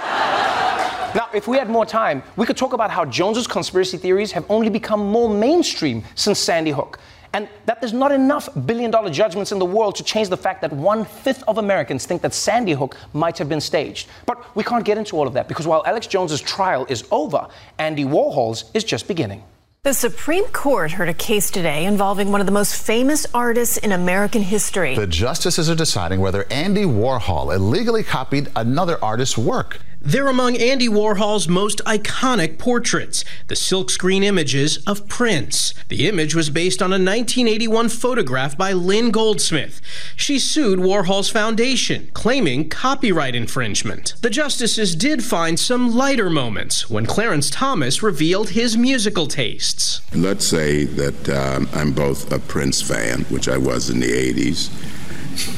if 1.35 1.48
we 1.48 1.57
had 1.57 1.68
more 1.68 1.85
time, 1.85 2.22
we 2.37 2.46
could 2.46 2.57
talk 2.57 2.72
about 2.72 2.92
how 2.92 3.05
Jones's 3.05 3.48
conspiracy 3.48 3.98
theories 3.98 4.31
have 4.31 4.46
only 4.48 4.70
become 4.70 5.00
more 5.00 5.29
mainstream 5.29 6.05
since 6.14 6.38
Sandy 6.38 6.70
Hook 6.70 7.00
and 7.35 7.49
that 7.66 7.81
there's 7.81 7.92
not 7.92 8.12
enough 8.12 8.49
billion 8.64 8.90
dollar 8.90 9.11
judgments 9.11 9.53
in 9.53 9.59
the 9.59 9.66
world 9.66 9.97
to 9.97 10.05
change 10.05 10.29
the 10.29 10.37
fact 10.37 10.62
that 10.62 10.73
one 10.73 11.05
fifth 11.05 11.42
of 11.47 11.59
Americans 11.59 12.07
think 12.07 12.23
that 12.23 12.33
Sandy 12.33 12.73
Hook 12.73 12.97
might 13.12 13.37
have 13.37 13.49
been 13.49 13.61
staged. 13.61 14.09
But 14.25 14.57
we 14.57 14.62
can't 14.64 14.85
get 14.85 14.97
into 14.97 15.16
all 15.16 15.27
of 15.27 15.35
that 15.35 15.49
because 15.49 15.66
while 15.66 15.83
Alex 15.85 16.07
Jones's 16.07 16.40
trial 16.40 16.87
is 16.88 17.05
over, 17.11 17.49
Andy 17.79 18.05
Warhol's 18.05 18.70
is 18.73 18.85
just 18.85 19.09
beginning. 19.09 19.42
The 19.83 19.92
Supreme 19.92 20.47
Court 20.47 20.92
heard 20.92 21.11
a 21.11 21.14
case 21.14 21.51
today 21.51 21.85
involving 21.85 22.33
one 22.33 22.40
of 22.40 22.47
the 22.47 22.53
most 22.53 22.75
famous 22.75 23.27
artists 23.35 23.77
in 23.77 23.92
American 23.92 24.40
history. 24.40 24.94
The 24.94 25.07
justices 25.07 25.69
are 25.69 25.75
deciding 25.75 26.21
whether 26.21 26.46
Andy 26.50 26.85
Warhol 26.85 27.54
illegally 27.54 28.02
copied 28.02 28.50
another 28.56 28.96
artist's 29.04 29.37
work. 29.37 29.81
They're 30.07 30.29
among 30.29 30.59
Andy 30.59 30.87
Warhol's 30.87 31.48
most 31.48 31.81
iconic 31.87 32.59
portraits, 32.59 33.25
the 33.48 33.55
silkscreen 33.55 34.23
images 34.23 34.77
of 34.87 35.09
Prince. 35.09 35.73
The 35.88 36.07
image 36.07 36.35
was 36.35 36.50
based 36.50 36.83
on 36.83 36.90
a 36.90 37.00
1981 37.00 37.88
photograph 37.88 38.55
by 38.55 38.75
Lynn 38.75 39.11
Goldsmith. 39.11 39.81
She 40.15 40.38
sued 40.38 40.79
Warhol's 40.79 41.31
foundation, 41.31 42.11
claiming 42.13 42.69
copyright 42.69 43.35
infringement. 43.35 44.13
The 44.21 44.29
justices 44.29 44.94
did 44.94 45.25
find 45.25 45.59
some 45.59 45.94
lighter 45.94 46.29
moments 46.29 46.90
when 46.90 47.07
Clarence 47.07 47.48
Thomas 47.48 48.02
revealed 48.02 48.50
his 48.50 48.77
musical 48.77 49.27
tastes. 49.27 50.02
Let's 50.15 50.46
say 50.46 50.85
that 50.85 51.29
um, 51.31 51.67
I'm 51.73 51.92
both 51.92 52.31
a 52.31 52.38
Prince 52.38 52.83
fan, 52.83 53.23
which 53.31 53.48
I 53.48 53.57
was 53.57 53.88
in 53.88 54.00
the 54.00 54.13
80s, 54.13 54.69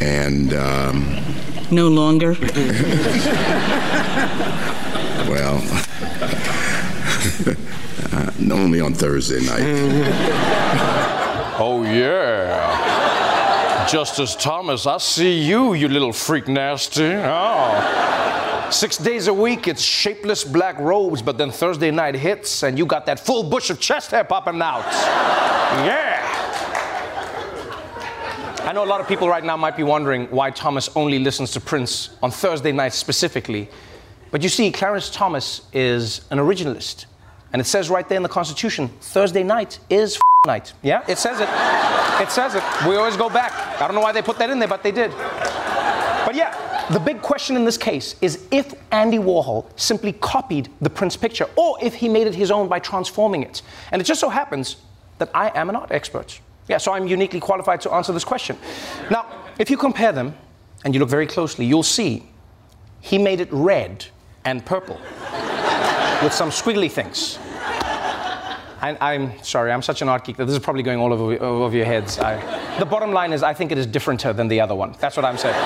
and. 0.00 0.52
Um, 0.52 1.22
no 1.70 1.88
longer? 1.88 2.32
well, 5.28 5.56
uh, 8.12 8.30
only 8.52 8.80
on 8.80 8.94
Thursday 8.94 9.40
night. 9.40 9.62
oh, 11.58 11.82
yeah. 11.82 12.76
Justice 13.90 14.36
Thomas, 14.36 14.86
I 14.86 14.98
see 14.98 15.42
you, 15.42 15.74
you 15.74 15.88
little 15.88 16.12
freak 16.12 16.46
nasty. 16.46 17.14
Oh. 17.14 18.68
Six 18.70 18.96
days 18.98 19.26
a 19.26 19.34
week, 19.34 19.66
it's 19.68 19.82
shapeless 19.82 20.44
black 20.44 20.78
robes, 20.78 21.20
but 21.20 21.36
then 21.36 21.50
Thursday 21.50 21.90
night 21.90 22.14
hits 22.14 22.62
and 22.62 22.78
you 22.78 22.86
got 22.86 23.06
that 23.06 23.18
full 23.18 23.42
bush 23.42 23.70
of 23.70 23.80
chest 23.80 24.12
hair 24.12 24.24
popping 24.24 24.62
out. 24.62 24.84
Yeah. 25.84 26.15
I 28.76 28.78
know 28.78 28.84
a 28.84 28.92
lot 28.92 29.00
of 29.00 29.08
people 29.08 29.26
right 29.26 29.42
now 29.42 29.56
might 29.56 29.74
be 29.74 29.84
wondering 29.84 30.26
why 30.26 30.50
Thomas 30.50 30.90
only 30.94 31.18
listens 31.18 31.50
to 31.52 31.60
Prince 31.62 32.10
on 32.22 32.30
Thursday 32.30 32.72
nights 32.72 32.94
specifically. 32.94 33.70
But 34.30 34.42
you 34.42 34.50
see, 34.50 34.70
Clarence 34.70 35.08
Thomas 35.08 35.62
is 35.72 36.26
an 36.30 36.36
originalist. 36.36 37.06
And 37.54 37.62
it 37.62 37.64
says 37.64 37.88
right 37.88 38.06
there 38.06 38.16
in 38.16 38.22
the 38.22 38.28
Constitution 38.28 38.88
Thursday 39.00 39.42
night 39.42 39.78
is 39.88 40.20
night. 40.46 40.74
Yeah? 40.82 41.02
It 41.08 41.16
says 41.16 41.40
it. 41.40 41.48
It 42.22 42.30
says 42.30 42.54
it. 42.54 42.62
We 42.86 42.96
always 42.96 43.16
go 43.16 43.30
back. 43.30 43.80
I 43.80 43.86
don't 43.86 43.94
know 43.94 44.02
why 44.02 44.12
they 44.12 44.20
put 44.20 44.36
that 44.40 44.50
in 44.50 44.58
there, 44.58 44.68
but 44.68 44.82
they 44.82 44.92
did. 44.92 45.10
But 46.26 46.34
yeah, 46.34 46.86
the 46.92 47.00
big 47.00 47.22
question 47.22 47.56
in 47.56 47.64
this 47.64 47.78
case 47.78 48.16
is 48.20 48.46
if 48.50 48.74
Andy 48.92 49.16
Warhol 49.16 49.64
simply 49.76 50.12
copied 50.12 50.68
the 50.82 50.90
Prince 50.90 51.16
picture 51.16 51.48
or 51.56 51.78
if 51.80 51.94
he 51.94 52.10
made 52.10 52.26
it 52.26 52.34
his 52.34 52.50
own 52.50 52.68
by 52.68 52.80
transforming 52.80 53.42
it. 53.42 53.62
And 53.90 54.02
it 54.02 54.04
just 54.04 54.20
so 54.20 54.28
happens 54.28 54.76
that 55.16 55.30
I 55.32 55.50
am 55.58 55.70
an 55.70 55.76
art 55.76 55.92
expert. 55.92 56.40
Yeah, 56.68 56.78
so 56.78 56.92
I'm 56.92 57.06
uniquely 57.06 57.40
qualified 57.40 57.80
to 57.82 57.92
answer 57.92 58.12
this 58.12 58.24
question. 58.24 58.56
Now, 59.10 59.26
if 59.58 59.70
you 59.70 59.76
compare 59.76 60.12
them 60.12 60.36
and 60.84 60.94
you 60.94 61.00
look 61.00 61.08
very 61.08 61.26
closely, 61.26 61.64
you'll 61.64 61.82
see 61.82 62.28
he 63.00 63.18
made 63.18 63.40
it 63.40 63.48
red 63.52 64.04
and 64.44 64.64
purple 64.64 64.96
with 66.22 66.32
some 66.32 66.50
squiggly 66.50 66.90
things. 66.90 67.38
I'm 68.78 69.42
sorry, 69.42 69.72
I'm 69.72 69.82
such 69.82 70.02
an 70.02 70.08
art 70.08 70.24
geek 70.24 70.36
that 70.36 70.44
this 70.44 70.54
is 70.54 70.62
probably 70.62 70.82
going 70.82 71.00
all 71.00 71.12
over, 71.12 71.42
over 71.42 71.76
your 71.76 71.86
heads. 71.86 72.18
I, 72.18 72.78
the 72.78 72.84
bottom 72.84 73.12
line 73.12 73.32
is, 73.32 73.42
I 73.42 73.52
think 73.52 73.72
it 73.72 73.78
is 73.78 73.86
differenter 73.86 74.36
than 74.36 74.48
the 74.48 74.60
other 74.60 74.74
one. 74.74 74.94
That's 75.00 75.16
what 75.16 75.24
I'm 75.24 75.38
saying. 75.38 75.56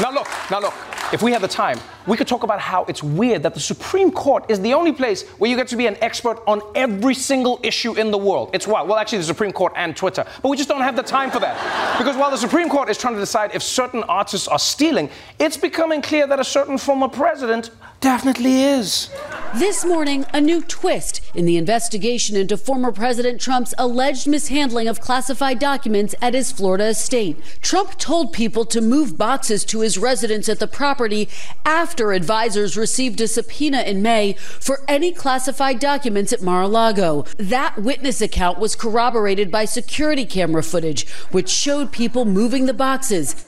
now, 0.00 0.10
look, 0.10 0.28
now, 0.50 0.60
look 0.60 0.87
if 1.12 1.22
we 1.22 1.32
had 1.32 1.40
the 1.40 1.48
time, 1.48 1.78
we 2.06 2.16
could 2.16 2.28
talk 2.28 2.42
about 2.42 2.60
how 2.60 2.84
it's 2.84 3.02
weird 3.02 3.42
that 3.42 3.54
the 3.54 3.60
Supreme 3.60 4.10
Court 4.10 4.50
is 4.50 4.60
the 4.60 4.74
only 4.74 4.92
place 4.92 5.22
where 5.38 5.50
you 5.50 5.56
get 5.56 5.68
to 5.68 5.76
be 5.76 5.86
an 5.86 5.96
expert 6.02 6.38
on 6.46 6.60
every 6.74 7.14
single 7.14 7.60
issue 7.62 7.94
in 7.94 8.10
the 8.10 8.18
world. 8.18 8.50
It's 8.52 8.66
wild. 8.66 8.88
Well, 8.88 8.98
actually, 8.98 9.18
the 9.18 9.24
Supreme 9.24 9.52
Court 9.52 9.72
and 9.76 9.96
Twitter. 9.96 10.26
But 10.42 10.48
we 10.50 10.56
just 10.56 10.68
don't 10.68 10.82
have 10.82 10.96
the 10.96 11.02
time 11.02 11.30
for 11.30 11.40
that. 11.40 11.96
Because 11.98 12.16
while 12.16 12.30
the 12.30 12.36
Supreme 12.36 12.68
Court 12.68 12.90
is 12.90 12.98
trying 12.98 13.14
to 13.14 13.20
decide 13.20 13.54
if 13.54 13.62
certain 13.62 14.02
artists 14.04 14.48
are 14.48 14.58
stealing, 14.58 15.08
it's 15.38 15.56
becoming 15.56 16.02
clear 16.02 16.26
that 16.26 16.40
a 16.40 16.44
certain 16.44 16.76
former 16.76 17.08
president 17.08 17.70
definitely 18.00 18.62
is. 18.62 19.10
This 19.54 19.82
morning, 19.82 20.26
a 20.34 20.42
new 20.42 20.60
twist 20.60 21.22
in 21.34 21.46
the 21.46 21.56
investigation 21.56 22.36
into 22.36 22.58
former 22.58 22.92
President 22.92 23.40
Trump's 23.40 23.72
alleged 23.78 24.26
mishandling 24.26 24.88
of 24.88 25.00
classified 25.00 25.58
documents 25.58 26.14
at 26.20 26.34
his 26.34 26.52
Florida 26.52 26.88
estate. 26.88 27.38
Trump 27.62 27.96
told 27.96 28.34
people 28.34 28.66
to 28.66 28.82
move 28.82 29.16
boxes 29.16 29.64
to 29.64 29.80
his 29.80 29.96
residence 29.96 30.50
at 30.50 30.58
the 30.58 30.66
property 30.66 31.30
after 31.64 32.12
advisors 32.12 32.76
received 32.76 33.22
a 33.22 33.26
subpoena 33.26 33.80
in 33.80 34.02
May 34.02 34.34
for 34.34 34.84
any 34.86 35.12
classified 35.12 35.78
documents 35.78 36.30
at 36.30 36.42
Mar 36.42 36.62
a 36.62 36.68
Lago. 36.68 37.24
That 37.38 37.78
witness 37.78 38.20
account 38.20 38.58
was 38.58 38.76
corroborated 38.76 39.50
by 39.50 39.64
security 39.64 40.26
camera 40.26 40.62
footage, 40.62 41.08
which 41.30 41.48
showed 41.48 41.90
people 41.90 42.26
moving 42.26 42.66
the 42.66 42.74
boxes. 42.74 43.46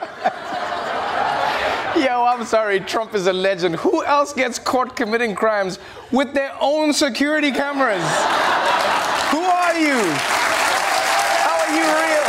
I'm 2.42 2.48
sorry, 2.48 2.80
Trump 2.80 3.14
is 3.14 3.28
a 3.28 3.32
legend. 3.32 3.76
Who 3.76 4.04
else 4.04 4.32
gets 4.32 4.58
caught 4.58 4.96
committing 4.96 5.36
crimes 5.36 5.78
with 6.10 6.34
their 6.34 6.52
own 6.60 6.92
security 6.92 7.52
cameras? 7.52 8.02
Who 9.30 9.38
are 9.38 9.78
you? 9.78 9.94
How 11.46 11.60
are 11.62 11.70
you 11.70 11.86
real? 11.86 12.26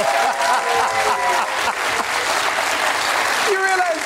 you 3.50 3.58
realize 3.58 3.98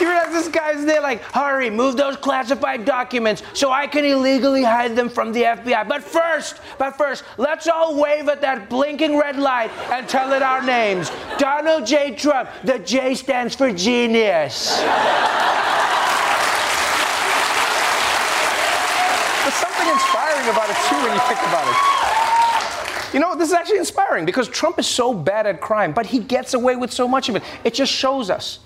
you 0.00 0.08
realize 0.08 0.32
this 0.32 0.48
guy's 0.48 0.84
there 0.84 1.00
like, 1.00 1.22
hurry, 1.22 1.70
move 1.70 1.96
those 1.96 2.16
classified 2.16 2.84
documents 2.84 3.42
so 3.52 3.70
I 3.70 3.86
can 3.86 4.04
illegally 4.04 4.62
hide 4.62 4.96
them 4.96 5.08
from 5.08 5.32
the 5.32 5.42
FBI. 5.42 5.88
But 5.88 6.02
first, 6.02 6.60
but 6.78 6.96
first, 6.96 7.24
let's 7.36 7.68
all 7.68 8.00
wave 8.00 8.28
at 8.28 8.40
that 8.42 8.68
blinking 8.68 9.16
red 9.16 9.38
light 9.38 9.70
and 9.90 10.08
tell 10.08 10.32
it 10.32 10.42
our 10.42 10.62
names. 10.62 11.10
Donald 11.38 11.86
J. 11.86 12.14
Trump. 12.14 12.48
The 12.64 12.78
J 12.78 13.14
stands 13.14 13.54
for 13.54 13.72
genius. 13.72 14.78
There's 19.42 19.54
something 19.54 19.88
inspiring 19.88 20.48
about 20.48 20.70
it 20.70 20.76
too 20.88 20.96
when 21.02 21.12
you 21.12 21.20
think 21.28 21.40
about 21.42 21.66
it. 21.68 21.76
You 23.14 23.20
know, 23.20 23.36
this 23.36 23.48
is 23.48 23.54
actually 23.54 23.78
inspiring 23.78 24.24
because 24.24 24.48
Trump 24.48 24.78
is 24.78 24.86
so 24.86 25.12
bad 25.12 25.46
at 25.46 25.60
crime, 25.60 25.92
but 25.92 26.06
he 26.06 26.18
gets 26.18 26.54
away 26.54 26.76
with 26.76 26.90
so 26.90 27.06
much 27.06 27.28
of 27.28 27.36
it. 27.36 27.42
It 27.62 27.74
just 27.74 27.92
shows 27.92 28.30
us 28.30 28.58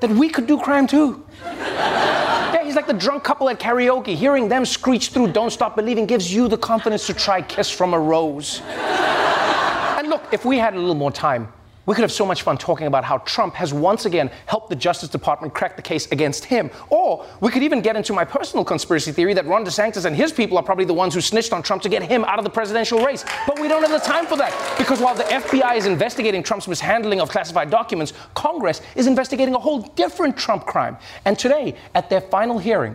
that 0.00 0.10
we 0.10 0.28
could 0.28 0.46
do 0.46 0.58
crime 0.58 0.86
too. 0.86 1.24
yeah, 1.44 2.64
he's 2.64 2.74
like 2.74 2.86
the 2.86 2.92
drunk 2.92 3.24
couple 3.24 3.48
at 3.48 3.58
karaoke. 3.60 4.14
Hearing 4.14 4.48
them 4.48 4.64
screech 4.64 5.08
through 5.08 5.32
Don't 5.32 5.50
Stop 5.50 5.76
Believing 5.76 6.06
gives 6.06 6.32
you 6.32 6.48
the 6.48 6.58
confidence 6.58 7.06
to 7.06 7.14
try 7.14 7.42
Kiss 7.42 7.70
from 7.70 7.94
a 7.94 7.98
Rose. 7.98 8.60
and 8.68 10.08
look, 10.08 10.22
if 10.32 10.44
we 10.44 10.58
had 10.58 10.74
a 10.74 10.78
little 10.78 10.94
more 10.94 11.12
time, 11.12 11.52
we 11.90 11.96
could 11.96 12.02
have 12.02 12.12
so 12.12 12.24
much 12.24 12.42
fun 12.42 12.56
talking 12.56 12.86
about 12.86 13.02
how 13.02 13.18
Trump 13.18 13.52
has 13.56 13.74
once 13.74 14.06
again 14.06 14.30
helped 14.46 14.68
the 14.68 14.76
Justice 14.76 15.08
Department 15.08 15.52
crack 15.52 15.74
the 15.74 15.82
case 15.82 16.06
against 16.12 16.44
him. 16.44 16.70
Or 16.88 17.26
we 17.40 17.50
could 17.50 17.64
even 17.64 17.80
get 17.80 17.96
into 17.96 18.12
my 18.12 18.24
personal 18.24 18.64
conspiracy 18.64 19.10
theory 19.10 19.34
that 19.34 19.44
Ron 19.44 19.64
DeSantis 19.64 20.04
and 20.04 20.14
his 20.14 20.30
people 20.30 20.56
are 20.56 20.62
probably 20.62 20.84
the 20.84 20.94
ones 20.94 21.14
who 21.14 21.20
snitched 21.20 21.52
on 21.52 21.64
Trump 21.64 21.82
to 21.82 21.88
get 21.88 22.04
him 22.04 22.24
out 22.26 22.38
of 22.38 22.44
the 22.44 22.50
presidential 22.50 23.04
race. 23.04 23.24
But 23.44 23.58
we 23.58 23.66
don't 23.66 23.82
have 23.82 23.90
the 23.90 24.06
time 24.06 24.26
for 24.26 24.36
that 24.36 24.54
because 24.78 25.00
while 25.00 25.16
the 25.16 25.24
FBI 25.24 25.74
is 25.74 25.86
investigating 25.86 26.44
Trump's 26.44 26.68
mishandling 26.68 27.20
of 27.20 27.28
classified 27.28 27.70
documents, 27.70 28.12
Congress 28.34 28.82
is 28.94 29.08
investigating 29.08 29.56
a 29.56 29.58
whole 29.58 29.80
different 29.80 30.36
Trump 30.36 30.66
crime. 30.66 30.96
And 31.24 31.36
today, 31.36 31.74
at 31.96 32.08
their 32.08 32.20
final 32.20 32.60
hearing, 32.60 32.94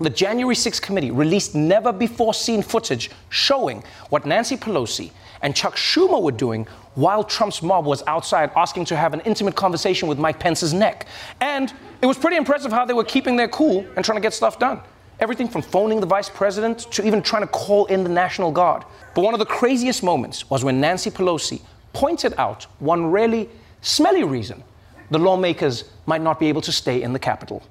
the 0.00 0.08
January 0.08 0.54
6th 0.54 0.80
committee 0.80 1.10
released 1.10 1.54
never 1.54 1.92
before 1.92 2.32
seen 2.32 2.62
footage 2.62 3.10
showing 3.28 3.84
what 4.08 4.24
Nancy 4.24 4.56
Pelosi 4.56 5.10
and 5.42 5.54
Chuck 5.54 5.76
Schumer 5.76 6.22
were 6.22 6.32
doing 6.32 6.66
while 6.94 7.24
Trump's 7.24 7.62
mob 7.62 7.86
was 7.86 8.02
outside 8.06 8.50
asking 8.56 8.84
to 8.86 8.96
have 8.96 9.14
an 9.14 9.20
intimate 9.20 9.54
conversation 9.54 10.08
with 10.08 10.18
Mike 10.18 10.38
Pence's 10.38 10.74
neck. 10.74 11.06
And 11.40 11.72
it 12.00 12.06
was 12.06 12.18
pretty 12.18 12.36
impressive 12.36 12.72
how 12.72 12.84
they 12.84 12.94
were 12.94 13.04
keeping 13.04 13.36
their 13.36 13.48
cool 13.48 13.86
and 13.96 14.04
trying 14.04 14.16
to 14.16 14.22
get 14.22 14.34
stuff 14.34 14.58
done. 14.58 14.80
Everything 15.20 15.48
from 15.48 15.62
phoning 15.62 16.00
the 16.00 16.06
vice 16.06 16.28
president 16.28 16.80
to 16.92 17.06
even 17.06 17.22
trying 17.22 17.42
to 17.42 17.48
call 17.48 17.86
in 17.86 18.02
the 18.02 18.10
National 18.10 18.50
Guard. 18.50 18.84
But 19.14 19.22
one 19.22 19.34
of 19.34 19.38
the 19.38 19.46
craziest 19.46 20.02
moments 20.02 20.50
was 20.50 20.64
when 20.64 20.80
Nancy 20.80 21.10
Pelosi 21.10 21.62
pointed 21.92 22.34
out 22.38 22.64
one 22.80 23.10
really 23.10 23.48
smelly 23.82 24.24
reason 24.24 24.62
the 25.10 25.18
lawmakers 25.18 25.84
might 26.06 26.22
not 26.22 26.40
be 26.40 26.48
able 26.48 26.62
to 26.62 26.72
stay 26.72 27.02
in 27.02 27.12
the 27.12 27.18
Capitol. 27.18 27.62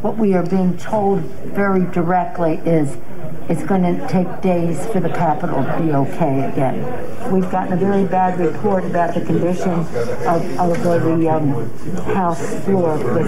What 0.00 0.18
we 0.18 0.34
are 0.34 0.44
being 0.44 0.76
told 0.76 1.20
very 1.20 1.90
directly 1.92 2.56
is 2.66 2.98
it's 3.48 3.62
going 3.62 3.82
to 3.82 4.08
take 4.08 4.40
days 4.40 4.86
for 4.86 5.00
the 5.00 5.08
Capitol 5.10 5.62
to 5.62 5.82
be 5.82 5.92
okay 5.92 6.48
again. 6.48 7.32
We've 7.32 7.50
gotten 7.50 7.74
a 7.74 7.76
very 7.76 8.04
bad 8.04 8.38
report 8.38 8.84
about 8.84 9.14
the 9.14 9.20
condition 9.20 9.70
of, 9.70 10.58
of 10.58 10.82
the 10.82 11.28
um, 11.28 11.70
House 12.14 12.64
floor 12.64 12.96
with 12.96 13.26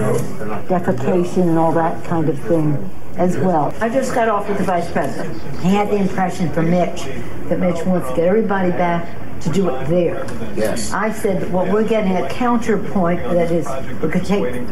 defecation 0.69 1.49
and 1.49 1.59
all 1.59 1.73
that 1.73 2.05
kind 2.05 2.29
of 2.29 2.39
thing 2.41 2.91
as 3.17 3.37
well. 3.39 3.75
I 3.81 3.89
just 3.89 4.15
got 4.15 4.29
off 4.29 4.49
with 4.49 4.59
the 4.59 4.65
Vice 4.65 4.91
President. 4.91 5.41
He 5.61 5.69
had 5.69 5.89
the 5.89 5.97
impression 5.97 6.51
from 6.53 6.71
Mitch 6.71 7.03
that 7.49 7.59
Mitch 7.59 7.85
wants 7.87 8.09
to 8.11 8.17
get 8.17 8.27
everybody 8.27 8.71
back 8.71 9.41
to 9.41 9.51
do 9.51 9.69
it 9.71 9.87
there. 9.89 10.25
Yes. 10.57 10.93
I 10.93 11.13
said, 11.13 11.53
well, 11.53 11.71
we're 11.71 11.87
getting 11.87 12.17
a 12.17 12.29
counterpoint 12.29 13.23
that 13.25 13.51
is, 13.51 13.67
we 14.03 14.09
could 14.09 14.25
take 14.25 14.65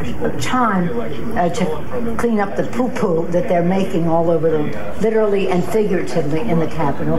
time 0.43 0.89
uh, 1.37 1.49
to 1.51 2.17
clean 2.19 2.41
up 2.41 2.57
the 2.57 2.65
poo-poo 2.65 3.27
that 3.29 3.49
they're 3.49 3.63
making 3.63 4.09
all 4.09 4.31
over 4.31 4.51
the, 4.51 4.99
literally 5.01 5.49
and 5.49 5.65
figuratively 5.65 6.41
in 6.41 6.59
the 6.59 6.67
Capitol. 6.67 7.19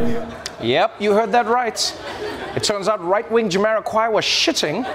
Yep, 0.61 1.01
you 1.01 1.13
heard 1.13 1.31
that 1.33 1.45
right. 1.45 2.01
It 2.55 2.63
turns 2.63 2.87
out 2.87 3.03
right-wing 3.03 3.49
Jamiroquai 3.49 4.11
was 4.11 4.25
shitting 4.25 4.85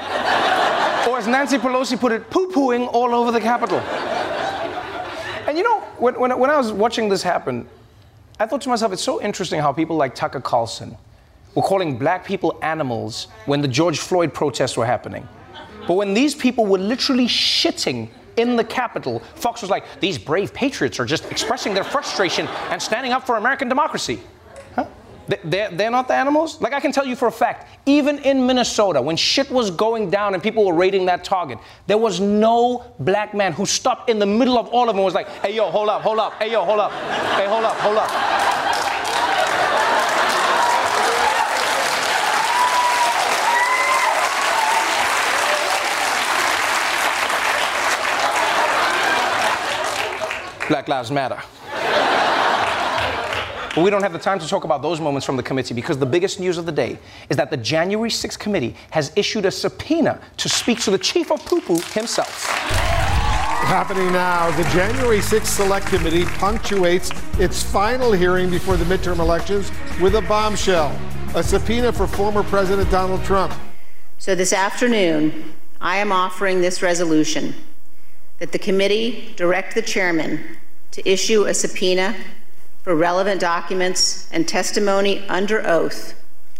or 1.08 1.18
as 1.18 1.26
Nancy 1.26 1.58
Pelosi 1.58 1.98
put 1.98 2.12
it, 2.12 2.30
poo 2.30 2.48
pooing 2.48 2.88
all 2.92 3.14
over 3.14 3.32
the 3.32 3.40
Capitol. 3.40 3.80
And 5.48 5.56
you 5.56 5.64
know, 5.64 5.82
when, 6.00 6.18
when, 6.18 6.38
when 6.38 6.50
I 6.50 6.56
was 6.56 6.72
watching 6.72 7.08
this 7.08 7.22
happen, 7.22 7.68
I 8.38 8.46
thought 8.46 8.62
to 8.62 8.68
myself, 8.68 8.92
it's 8.92 9.02
so 9.02 9.20
interesting 9.20 9.60
how 9.60 9.72
people 9.72 9.96
like 9.96 10.14
Tucker 10.14 10.40
Carlson 10.40 10.96
were 11.54 11.62
calling 11.62 11.98
black 11.98 12.24
people 12.24 12.58
animals 12.62 13.28
when 13.46 13.60
the 13.60 13.68
George 13.68 13.98
Floyd 13.98 14.32
protests 14.32 14.76
were 14.76 14.86
happening. 14.86 15.28
But 15.86 15.94
when 15.94 16.14
these 16.14 16.34
people 16.34 16.66
were 16.66 16.78
literally 16.78 17.26
shitting 17.26 18.08
in 18.36 18.56
the 18.56 18.64
Capitol, 18.64 19.20
Fox 19.34 19.60
was 19.60 19.70
like, 19.70 19.84
these 20.00 20.18
brave 20.18 20.54
patriots 20.54 21.00
are 21.00 21.04
just 21.04 21.30
expressing 21.30 21.74
their 21.74 21.84
frustration 21.84 22.46
and 22.70 22.80
standing 22.80 23.12
up 23.12 23.26
for 23.26 23.36
American 23.36 23.68
democracy. 23.68 24.20
They're, 25.44 25.70
they're 25.70 25.90
not 25.90 26.08
the 26.08 26.14
animals? 26.14 26.60
Like, 26.60 26.72
I 26.72 26.80
can 26.80 26.90
tell 26.92 27.06
you 27.06 27.14
for 27.14 27.28
a 27.28 27.32
fact, 27.32 27.68
even 27.86 28.18
in 28.18 28.46
Minnesota, 28.46 29.00
when 29.00 29.16
shit 29.16 29.50
was 29.50 29.70
going 29.70 30.10
down 30.10 30.34
and 30.34 30.42
people 30.42 30.64
were 30.64 30.74
raiding 30.74 31.06
that 31.06 31.22
target, 31.22 31.58
there 31.86 31.98
was 31.98 32.18
no 32.18 32.94
black 32.98 33.32
man 33.34 33.52
who 33.52 33.64
stopped 33.64 34.10
in 34.10 34.18
the 34.18 34.26
middle 34.26 34.58
of 34.58 34.66
all 34.68 34.82
of 34.82 34.88
them 34.88 34.96
and 34.96 35.04
was 35.04 35.14
like, 35.14 35.28
hey, 35.28 35.54
yo, 35.54 35.70
hold 35.70 35.88
up, 35.88 36.02
hold 36.02 36.18
up, 36.18 36.34
hey, 36.34 36.50
yo, 36.50 36.64
hold 36.64 36.80
up, 36.80 36.90
hey, 36.92 37.46
hold 37.46 37.64
up, 37.64 37.76
hold 37.76 37.96
up. 37.96 38.10
Black 50.68 50.86
Lives 50.86 51.10
Matter. 51.10 51.40
But 53.74 53.84
we 53.84 53.90
don't 53.90 54.02
have 54.02 54.12
the 54.12 54.18
time 54.18 54.40
to 54.40 54.48
talk 54.48 54.64
about 54.64 54.82
those 54.82 55.00
moments 55.00 55.24
from 55.24 55.36
the 55.36 55.44
committee 55.44 55.74
because 55.74 55.96
the 55.96 56.06
biggest 56.06 56.40
news 56.40 56.58
of 56.58 56.66
the 56.66 56.72
day 56.72 56.98
is 57.28 57.36
that 57.36 57.50
the 57.50 57.56
January 57.56 58.10
6th 58.10 58.38
committee 58.38 58.74
has 58.90 59.12
issued 59.14 59.44
a 59.44 59.50
subpoena 59.50 60.20
to 60.38 60.48
speak 60.48 60.80
to 60.80 60.90
the 60.90 60.98
chief 60.98 61.30
of 61.30 61.44
poo 61.46 61.60
poo 61.60 61.78
himself. 61.92 62.46
Happening 62.46 64.10
now, 64.10 64.50
the 64.56 64.64
January 64.70 65.18
6th 65.18 65.46
Select 65.46 65.86
Committee 65.86 66.24
punctuates 66.24 67.12
its 67.38 67.62
final 67.62 68.10
hearing 68.10 68.50
before 68.50 68.76
the 68.76 68.84
midterm 68.84 69.20
elections 69.20 69.70
with 70.00 70.16
a 70.16 70.22
bombshell 70.22 70.98
a 71.36 71.42
subpoena 71.44 71.92
for 71.92 72.08
former 72.08 72.42
President 72.42 72.90
Donald 72.90 73.22
Trump. 73.22 73.54
So 74.18 74.34
this 74.34 74.52
afternoon, 74.52 75.54
I 75.80 75.98
am 75.98 76.10
offering 76.10 76.60
this 76.60 76.82
resolution 76.82 77.54
that 78.40 78.50
the 78.50 78.58
committee 78.58 79.32
direct 79.36 79.76
the 79.76 79.82
chairman 79.82 80.56
to 80.90 81.08
issue 81.08 81.44
a 81.44 81.54
subpoena 81.54 82.16
for 82.82 82.94
relevant 82.94 83.40
documents 83.40 84.28
and 84.32 84.48
testimony 84.48 85.20
under 85.28 85.66
oath 85.66 86.14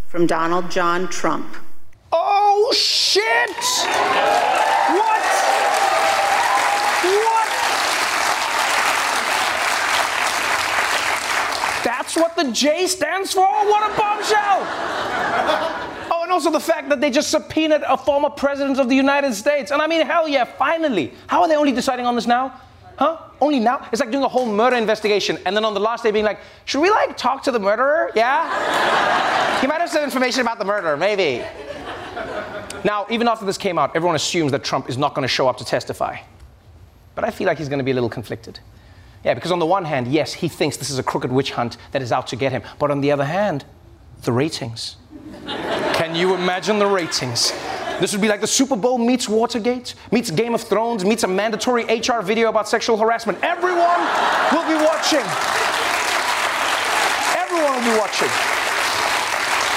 from 0.06 0.26
Donald 0.26 0.70
John 0.70 1.08
Trump. 1.08 1.56
Oh, 2.12 2.72
shit! 2.76 3.50
What? 4.98 5.22
What? 7.24 7.48
That's 11.84 12.16
what 12.16 12.36
the 12.36 12.52
J 12.52 12.86
stands 12.86 13.32
for? 13.32 13.46
What 13.46 13.90
a 13.90 13.96
bombshell! 13.96 14.66
Oh, 16.12 16.20
and 16.22 16.32
also 16.32 16.50
the 16.50 16.60
fact 16.60 16.90
that 16.90 17.00
they 17.00 17.10
just 17.10 17.30
subpoenaed 17.30 17.82
a 17.86 17.96
former 17.96 18.28
president 18.28 18.78
of 18.78 18.90
the 18.90 18.96
United 18.96 19.32
States. 19.32 19.70
And 19.70 19.80
I 19.80 19.86
mean, 19.86 20.04
hell 20.04 20.28
yeah, 20.28 20.44
finally. 20.44 21.14
How 21.28 21.40
are 21.42 21.48
they 21.48 21.56
only 21.56 21.72
deciding 21.72 22.04
on 22.04 22.14
this 22.14 22.26
now? 22.26 22.60
Huh? 23.00 23.16
Only 23.40 23.60
now? 23.60 23.88
It's 23.90 24.00
like 24.00 24.10
doing 24.10 24.24
a 24.24 24.28
whole 24.28 24.44
murder 24.44 24.76
investigation 24.76 25.38
and 25.46 25.56
then 25.56 25.64
on 25.64 25.72
the 25.72 25.80
last 25.80 26.04
day 26.04 26.10
being 26.10 26.26
like, 26.26 26.38
should 26.66 26.82
we 26.82 26.90
like 26.90 27.16
talk 27.16 27.42
to 27.44 27.50
the 27.50 27.58
murderer? 27.58 28.10
Yeah? 28.14 29.58
he 29.60 29.66
might 29.66 29.80
have 29.80 29.88
some 29.88 30.04
information 30.04 30.42
about 30.42 30.58
the 30.58 30.66
murder, 30.66 30.98
maybe. 30.98 31.42
Now, 32.84 33.06
even 33.08 33.26
after 33.26 33.46
this 33.46 33.56
came 33.56 33.78
out, 33.78 33.96
everyone 33.96 34.16
assumes 34.16 34.52
that 34.52 34.62
Trump 34.62 34.90
is 34.90 34.98
not 34.98 35.14
going 35.14 35.22
to 35.22 35.28
show 35.28 35.48
up 35.48 35.56
to 35.58 35.64
testify. 35.64 36.18
But 37.14 37.24
I 37.24 37.30
feel 37.30 37.46
like 37.46 37.56
he's 37.56 37.70
going 37.70 37.78
to 37.78 37.84
be 37.84 37.90
a 37.90 37.94
little 37.94 38.10
conflicted. 38.10 38.60
Yeah, 39.24 39.32
because 39.32 39.50
on 39.50 39.58
the 39.58 39.66
one 39.66 39.86
hand, 39.86 40.06
yes, 40.06 40.34
he 40.34 40.48
thinks 40.48 40.76
this 40.76 40.90
is 40.90 40.98
a 40.98 41.02
crooked 41.02 41.32
witch 41.32 41.52
hunt 41.52 41.78
that 41.92 42.02
is 42.02 42.12
out 42.12 42.26
to 42.28 42.36
get 42.36 42.52
him. 42.52 42.62
But 42.78 42.90
on 42.90 43.00
the 43.00 43.12
other 43.12 43.24
hand, 43.24 43.64
the 44.24 44.32
ratings. 44.32 44.96
Can 45.46 46.14
you 46.14 46.34
imagine 46.34 46.78
the 46.78 46.86
ratings? 46.86 47.52
This 48.00 48.12
would 48.12 48.22
be 48.22 48.28
like 48.28 48.40
the 48.40 48.46
Super 48.46 48.76
Bowl 48.76 48.96
meets 48.96 49.28
Watergate, 49.28 49.94
meets 50.10 50.30
Game 50.30 50.54
of 50.54 50.62
Thrones, 50.62 51.04
meets 51.04 51.22
a 51.22 51.28
mandatory 51.28 51.84
HR 51.84 52.22
video 52.22 52.48
about 52.48 52.66
sexual 52.66 52.96
harassment. 52.96 53.38
Everyone 53.42 54.00
will 54.50 54.66
be 54.66 54.82
watching. 54.82 55.20
Everyone 57.36 57.76
will 57.76 57.92
be 57.92 57.98
watching. 57.98 58.30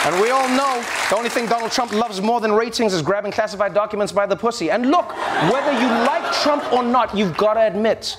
And 0.05 0.21
we 0.21 0.30
all 0.32 0.47
know 0.47 0.86
the 1.09 1.17
only 1.17 1.30
thing 1.30 1.47
Donald 1.47 1.74
Trump 1.74 1.91
loves 1.91 2.21
more 2.21 2.39
than 2.39 2.53
ratings 2.53 2.93
is 2.93 3.01
grabbing 3.01 3.34
classified 3.34 3.74
documents 3.74 4.13
by 4.13 4.26
the 4.26 4.38
pussy. 4.38 4.71
And 4.71 4.89
look, 4.89 5.13
whether 5.51 5.74
you 5.74 5.88
like 5.88 6.34
Trump 6.41 6.71
or 6.71 6.82
not, 6.82 7.15
you've 7.15 7.36
got 7.36 7.55
to 7.55 7.67
admit 7.67 8.17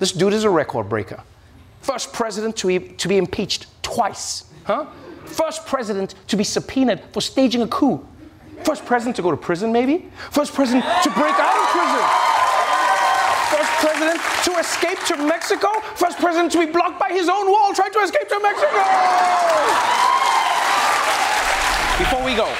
this 0.00 0.10
dude 0.10 0.32
is 0.32 0.42
a 0.42 0.50
record 0.50 0.88
breaker. 0.88 1.22
First 1.82 2.12
president 2.12 2.56
to 2.56 2.66
be, 2.66 2.80
to 2.80 3.06
be 3.06 3.16
impeached 3.16 3.66
twice. 3.82 4.44
Huh? 4.64 4.86
First 5.24 5.66
president 5.66 6.16
to 6.26 6.36
be 6.36 6.42
subpoenaed 6.42 7.02
for 7.12 7.20
staging 7.20 7.62
a 7.62 7.68
coup. 7.68 8.04
First 8.64 8.84
president 8.84 9.16
to 9.16 9.22
go 9.22 9.30
to 9.30 9.36
prison, 9.36 9.72
maybe? 9.72 10.10
First 10.30 10.54
president 10.54 10.84
to 11.02 11.10
break 11.10 11.34
out 11.34 11.56
of 11.56 11.68
prison. 11.70 12.04
First 13.50 13.72
president 13.80 14.20
to 14.44 14.52
escape 14.58 14.98
to 15.06 15.16
Mexico. 15.26 15.68
First 15.94 16.18
president 16.18 16.52
to 16.52 16.58
be 16.58 16.66
blocked 16.66 16.98
by 16.98 17.10
his 17.10 17.28
own 17.28 17.50
wall 17.50 17.72
trying 17.74 17.92
to 17.92 18.00
escape 18.00 18.28
to 18.28 18.40
Mexico. 18.40 18.82
Before 21.98 22.22
we 22.24 22.34
go, 22.34 22.52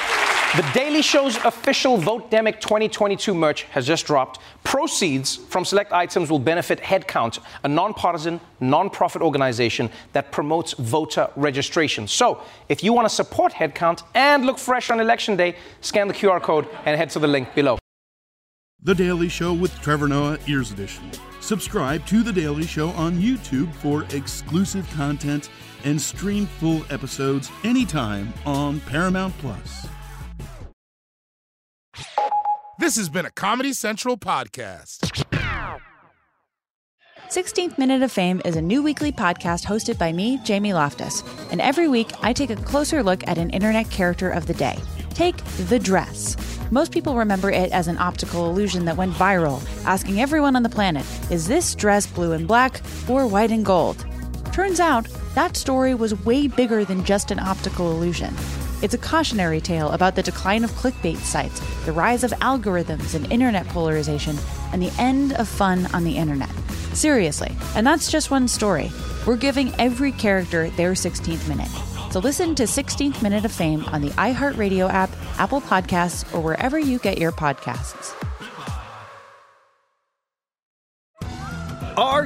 the 0.55 0.65
Daily 0.73 1.01
Show's 1.01 1.35
official 1.43 1.97
Vote 1.97 2.31
Demic 2.31 2.61
2022 2.61 3.35
merch 3.35 3.63
has 3.63 3.85
just 3.85 4.05
dropped. 4.05 4.39
Proceeds 4.63 5.35
from 5.35 5.65
select 5.65 5.91
items 5.91 6.31
will 6.31 6.39
benefit 6.39 6.79
Headcount, 6.79 7.39
a 7.65 7.67
nonpartisan, 7.67 8.39
nonprofit 8.61 9.21
organization 9.21 9.89
that 10.13 10.31
promotes 10.31 10.71
voter 10.73 11.29
registration. 11.35 12.07
So, 12.07 12.41
if 12.69 12.81
you 12.81 12.93
want 12.93 13.09
to 13.09 13.13
support 13.13 13.51
Headcount 13.51 14.03
and 14.15 14.45
look 14.45 14.57
fresh 14.57 14.89
on 14.89 15.01
election 15.01 15.35
day, 15.35 15.57
scan 15.81 16.07
the 16.07 16.13
QR 16.13 16.41
code 16.41 16.67
and 16.85 16.97
head 16.97 17.09
to 17.11 17.19
the 17.19 17.27
link 17.27 17.53
below. 17.53 17.77
The 18.81 18.95
Daily 18.95 19.27
Show 19.27 19.53
with 19.53 19.77
Trevor 19.81 20.07
Noah, 20.07 20.37
Ears 20.47 20.71
Edition. 20.71 21.11
Subscribe 21.41 22.05
to 22.05 22.23
The 22.23 22.31
Daily 22.31 22.65
Show 22.65 22.89
on 22.91 23.17
YouTube 23.17 23.73
for 23.75 24.05
exclusive 24.15 24.89
content 24.91 25.49
and 25.83 26.01
stream 26.01 26.45
full 26.45 26.83
episodes 26.89 27.51
anytime 27.65 28.33
on 28.45 28.79
Paramount 28.81 29.37
Plus. 29.39 29.87
This 32.79 32.95
has 32.95 33.09
been 33.09 33.25
a 33.25 33.31
Comedy 33.31 33.73
Central 33.73 34.17
podcast. 34.17 35.25
16th 37.29 37.77
Minute 37.77 38.03
of 38.03 38.11
Fame 38.11 38.41
is 38.45 38.55
a 38.55 38.61
new 38.61 38.81
weekly 38.81 39.11
podcast 39.11 39.65
hosted 39.65 39.97
by 39.97 40.13
me, 40.13 40.39
Jamie 40.45 40.73
Loftus. 40.73 41.23
And 41.51 41.59
every 41.59 41.87
week, 41.87 42.11
I 42.21 42.31
take 42.31 42.49
a 42.49 42.55
closer 42.55 43.03
look 43.03 43.27
at 43.27 43.37
an 43.37 43.49
internet 43.49 43.89
character 43.89 44.29
of 44.29 44.45
the 44.45 44.53
day. 44.53 44.77
Take 45.09 45.37
the 45.67 45.79
dress. 45.79 46.37
Most 46.71 46.91
people 46.91 47.15
remember 47.15 47.49
it 47.49 47.71
as 47.71 47.87
an 47.87 47.97
optical 47.97 48.49
illusion 48.49 48.85
that 48.85 48.95
went 48.95 49.13
viral, 49.13 49.61
asking 49.85 50.21
everyone 50.21 50.55
on 50.55 50.63
the 50.63 50.69
planet, 50.69 51.05
is 51.31 51.47
this 51.47 51.75
dress 51.75 52.05
blue 52.07 52.33
and 52.33 52.47
black 52.47 52.81
or 53.09 53.25
white 53.27 53.51
and 53.51 53.65
gold? 53.65 54.05
Turns 54.53 54.79
out, 54.79 55.07
that 55.33 55.57
story 55.57 55.95
was 55.95 56.23
way 56.25 56.47
bigger 56.47 56.85
than 56.85 57.03
just 57.03 57.31
an 57.31 57.39
optical 57.39 57.91
illusion. 57.91 58.33
It's 58.81 58.93
a 58.93 58.99
cautionary 58.99 59.59
tale 59.59 59.89
about 59.89 60.15
the 60.15 60.21
decline 60.21 60.63
of 60.63 60.71
clickbait 60.71 61.17
sites, 61.17 61.59
the 61.85 61.91
rise 61.91 62.23
of 62.23 62.31
algorithms 62.31 63.15
and 63.15 63.31
internet 63.31 63.67
polarization, 63.69 64.37
and 64.71 64.81
the 64.81 64.93
end 64.99 65.33
of 65.33 65.47
fun 65.47 65.87
on 65.95 66.03
the 66.03 66.15
internet. 66.15 66.51
Seriously, 66.93 67.55
and 67.75 67.85
that's 67.87 68.11
just 68.11 68.29
one 68.29 68.47
story. 68.47 68.91
We're 69.25 69.35
giving 69.35 69.73
every 69.79 70.11
character 70.11 70.69
their 70.71 70.91
16th 70.91 71.47
minute. 71.47 71.69
So 72.11 72.19
listen 72.19 72.55
to 72.55 72.63
16th 72.63 73.21
Minute 73.21 73.45
of 73.45 73.51
Fame 73.51 73.83
on 73.85 74.01
the 74.01 74.09
iHeartRadio 74.11 74.89
app, 74.89 75.09
Apple 75.37 75.61
Podcasts, 75.61 76.31
or 76.33 76.39
wherever 76.39 76.77
you 76.79 76.99
get 76.99 77.17
your 77.17 77.31
podcasts. 77.31 78.26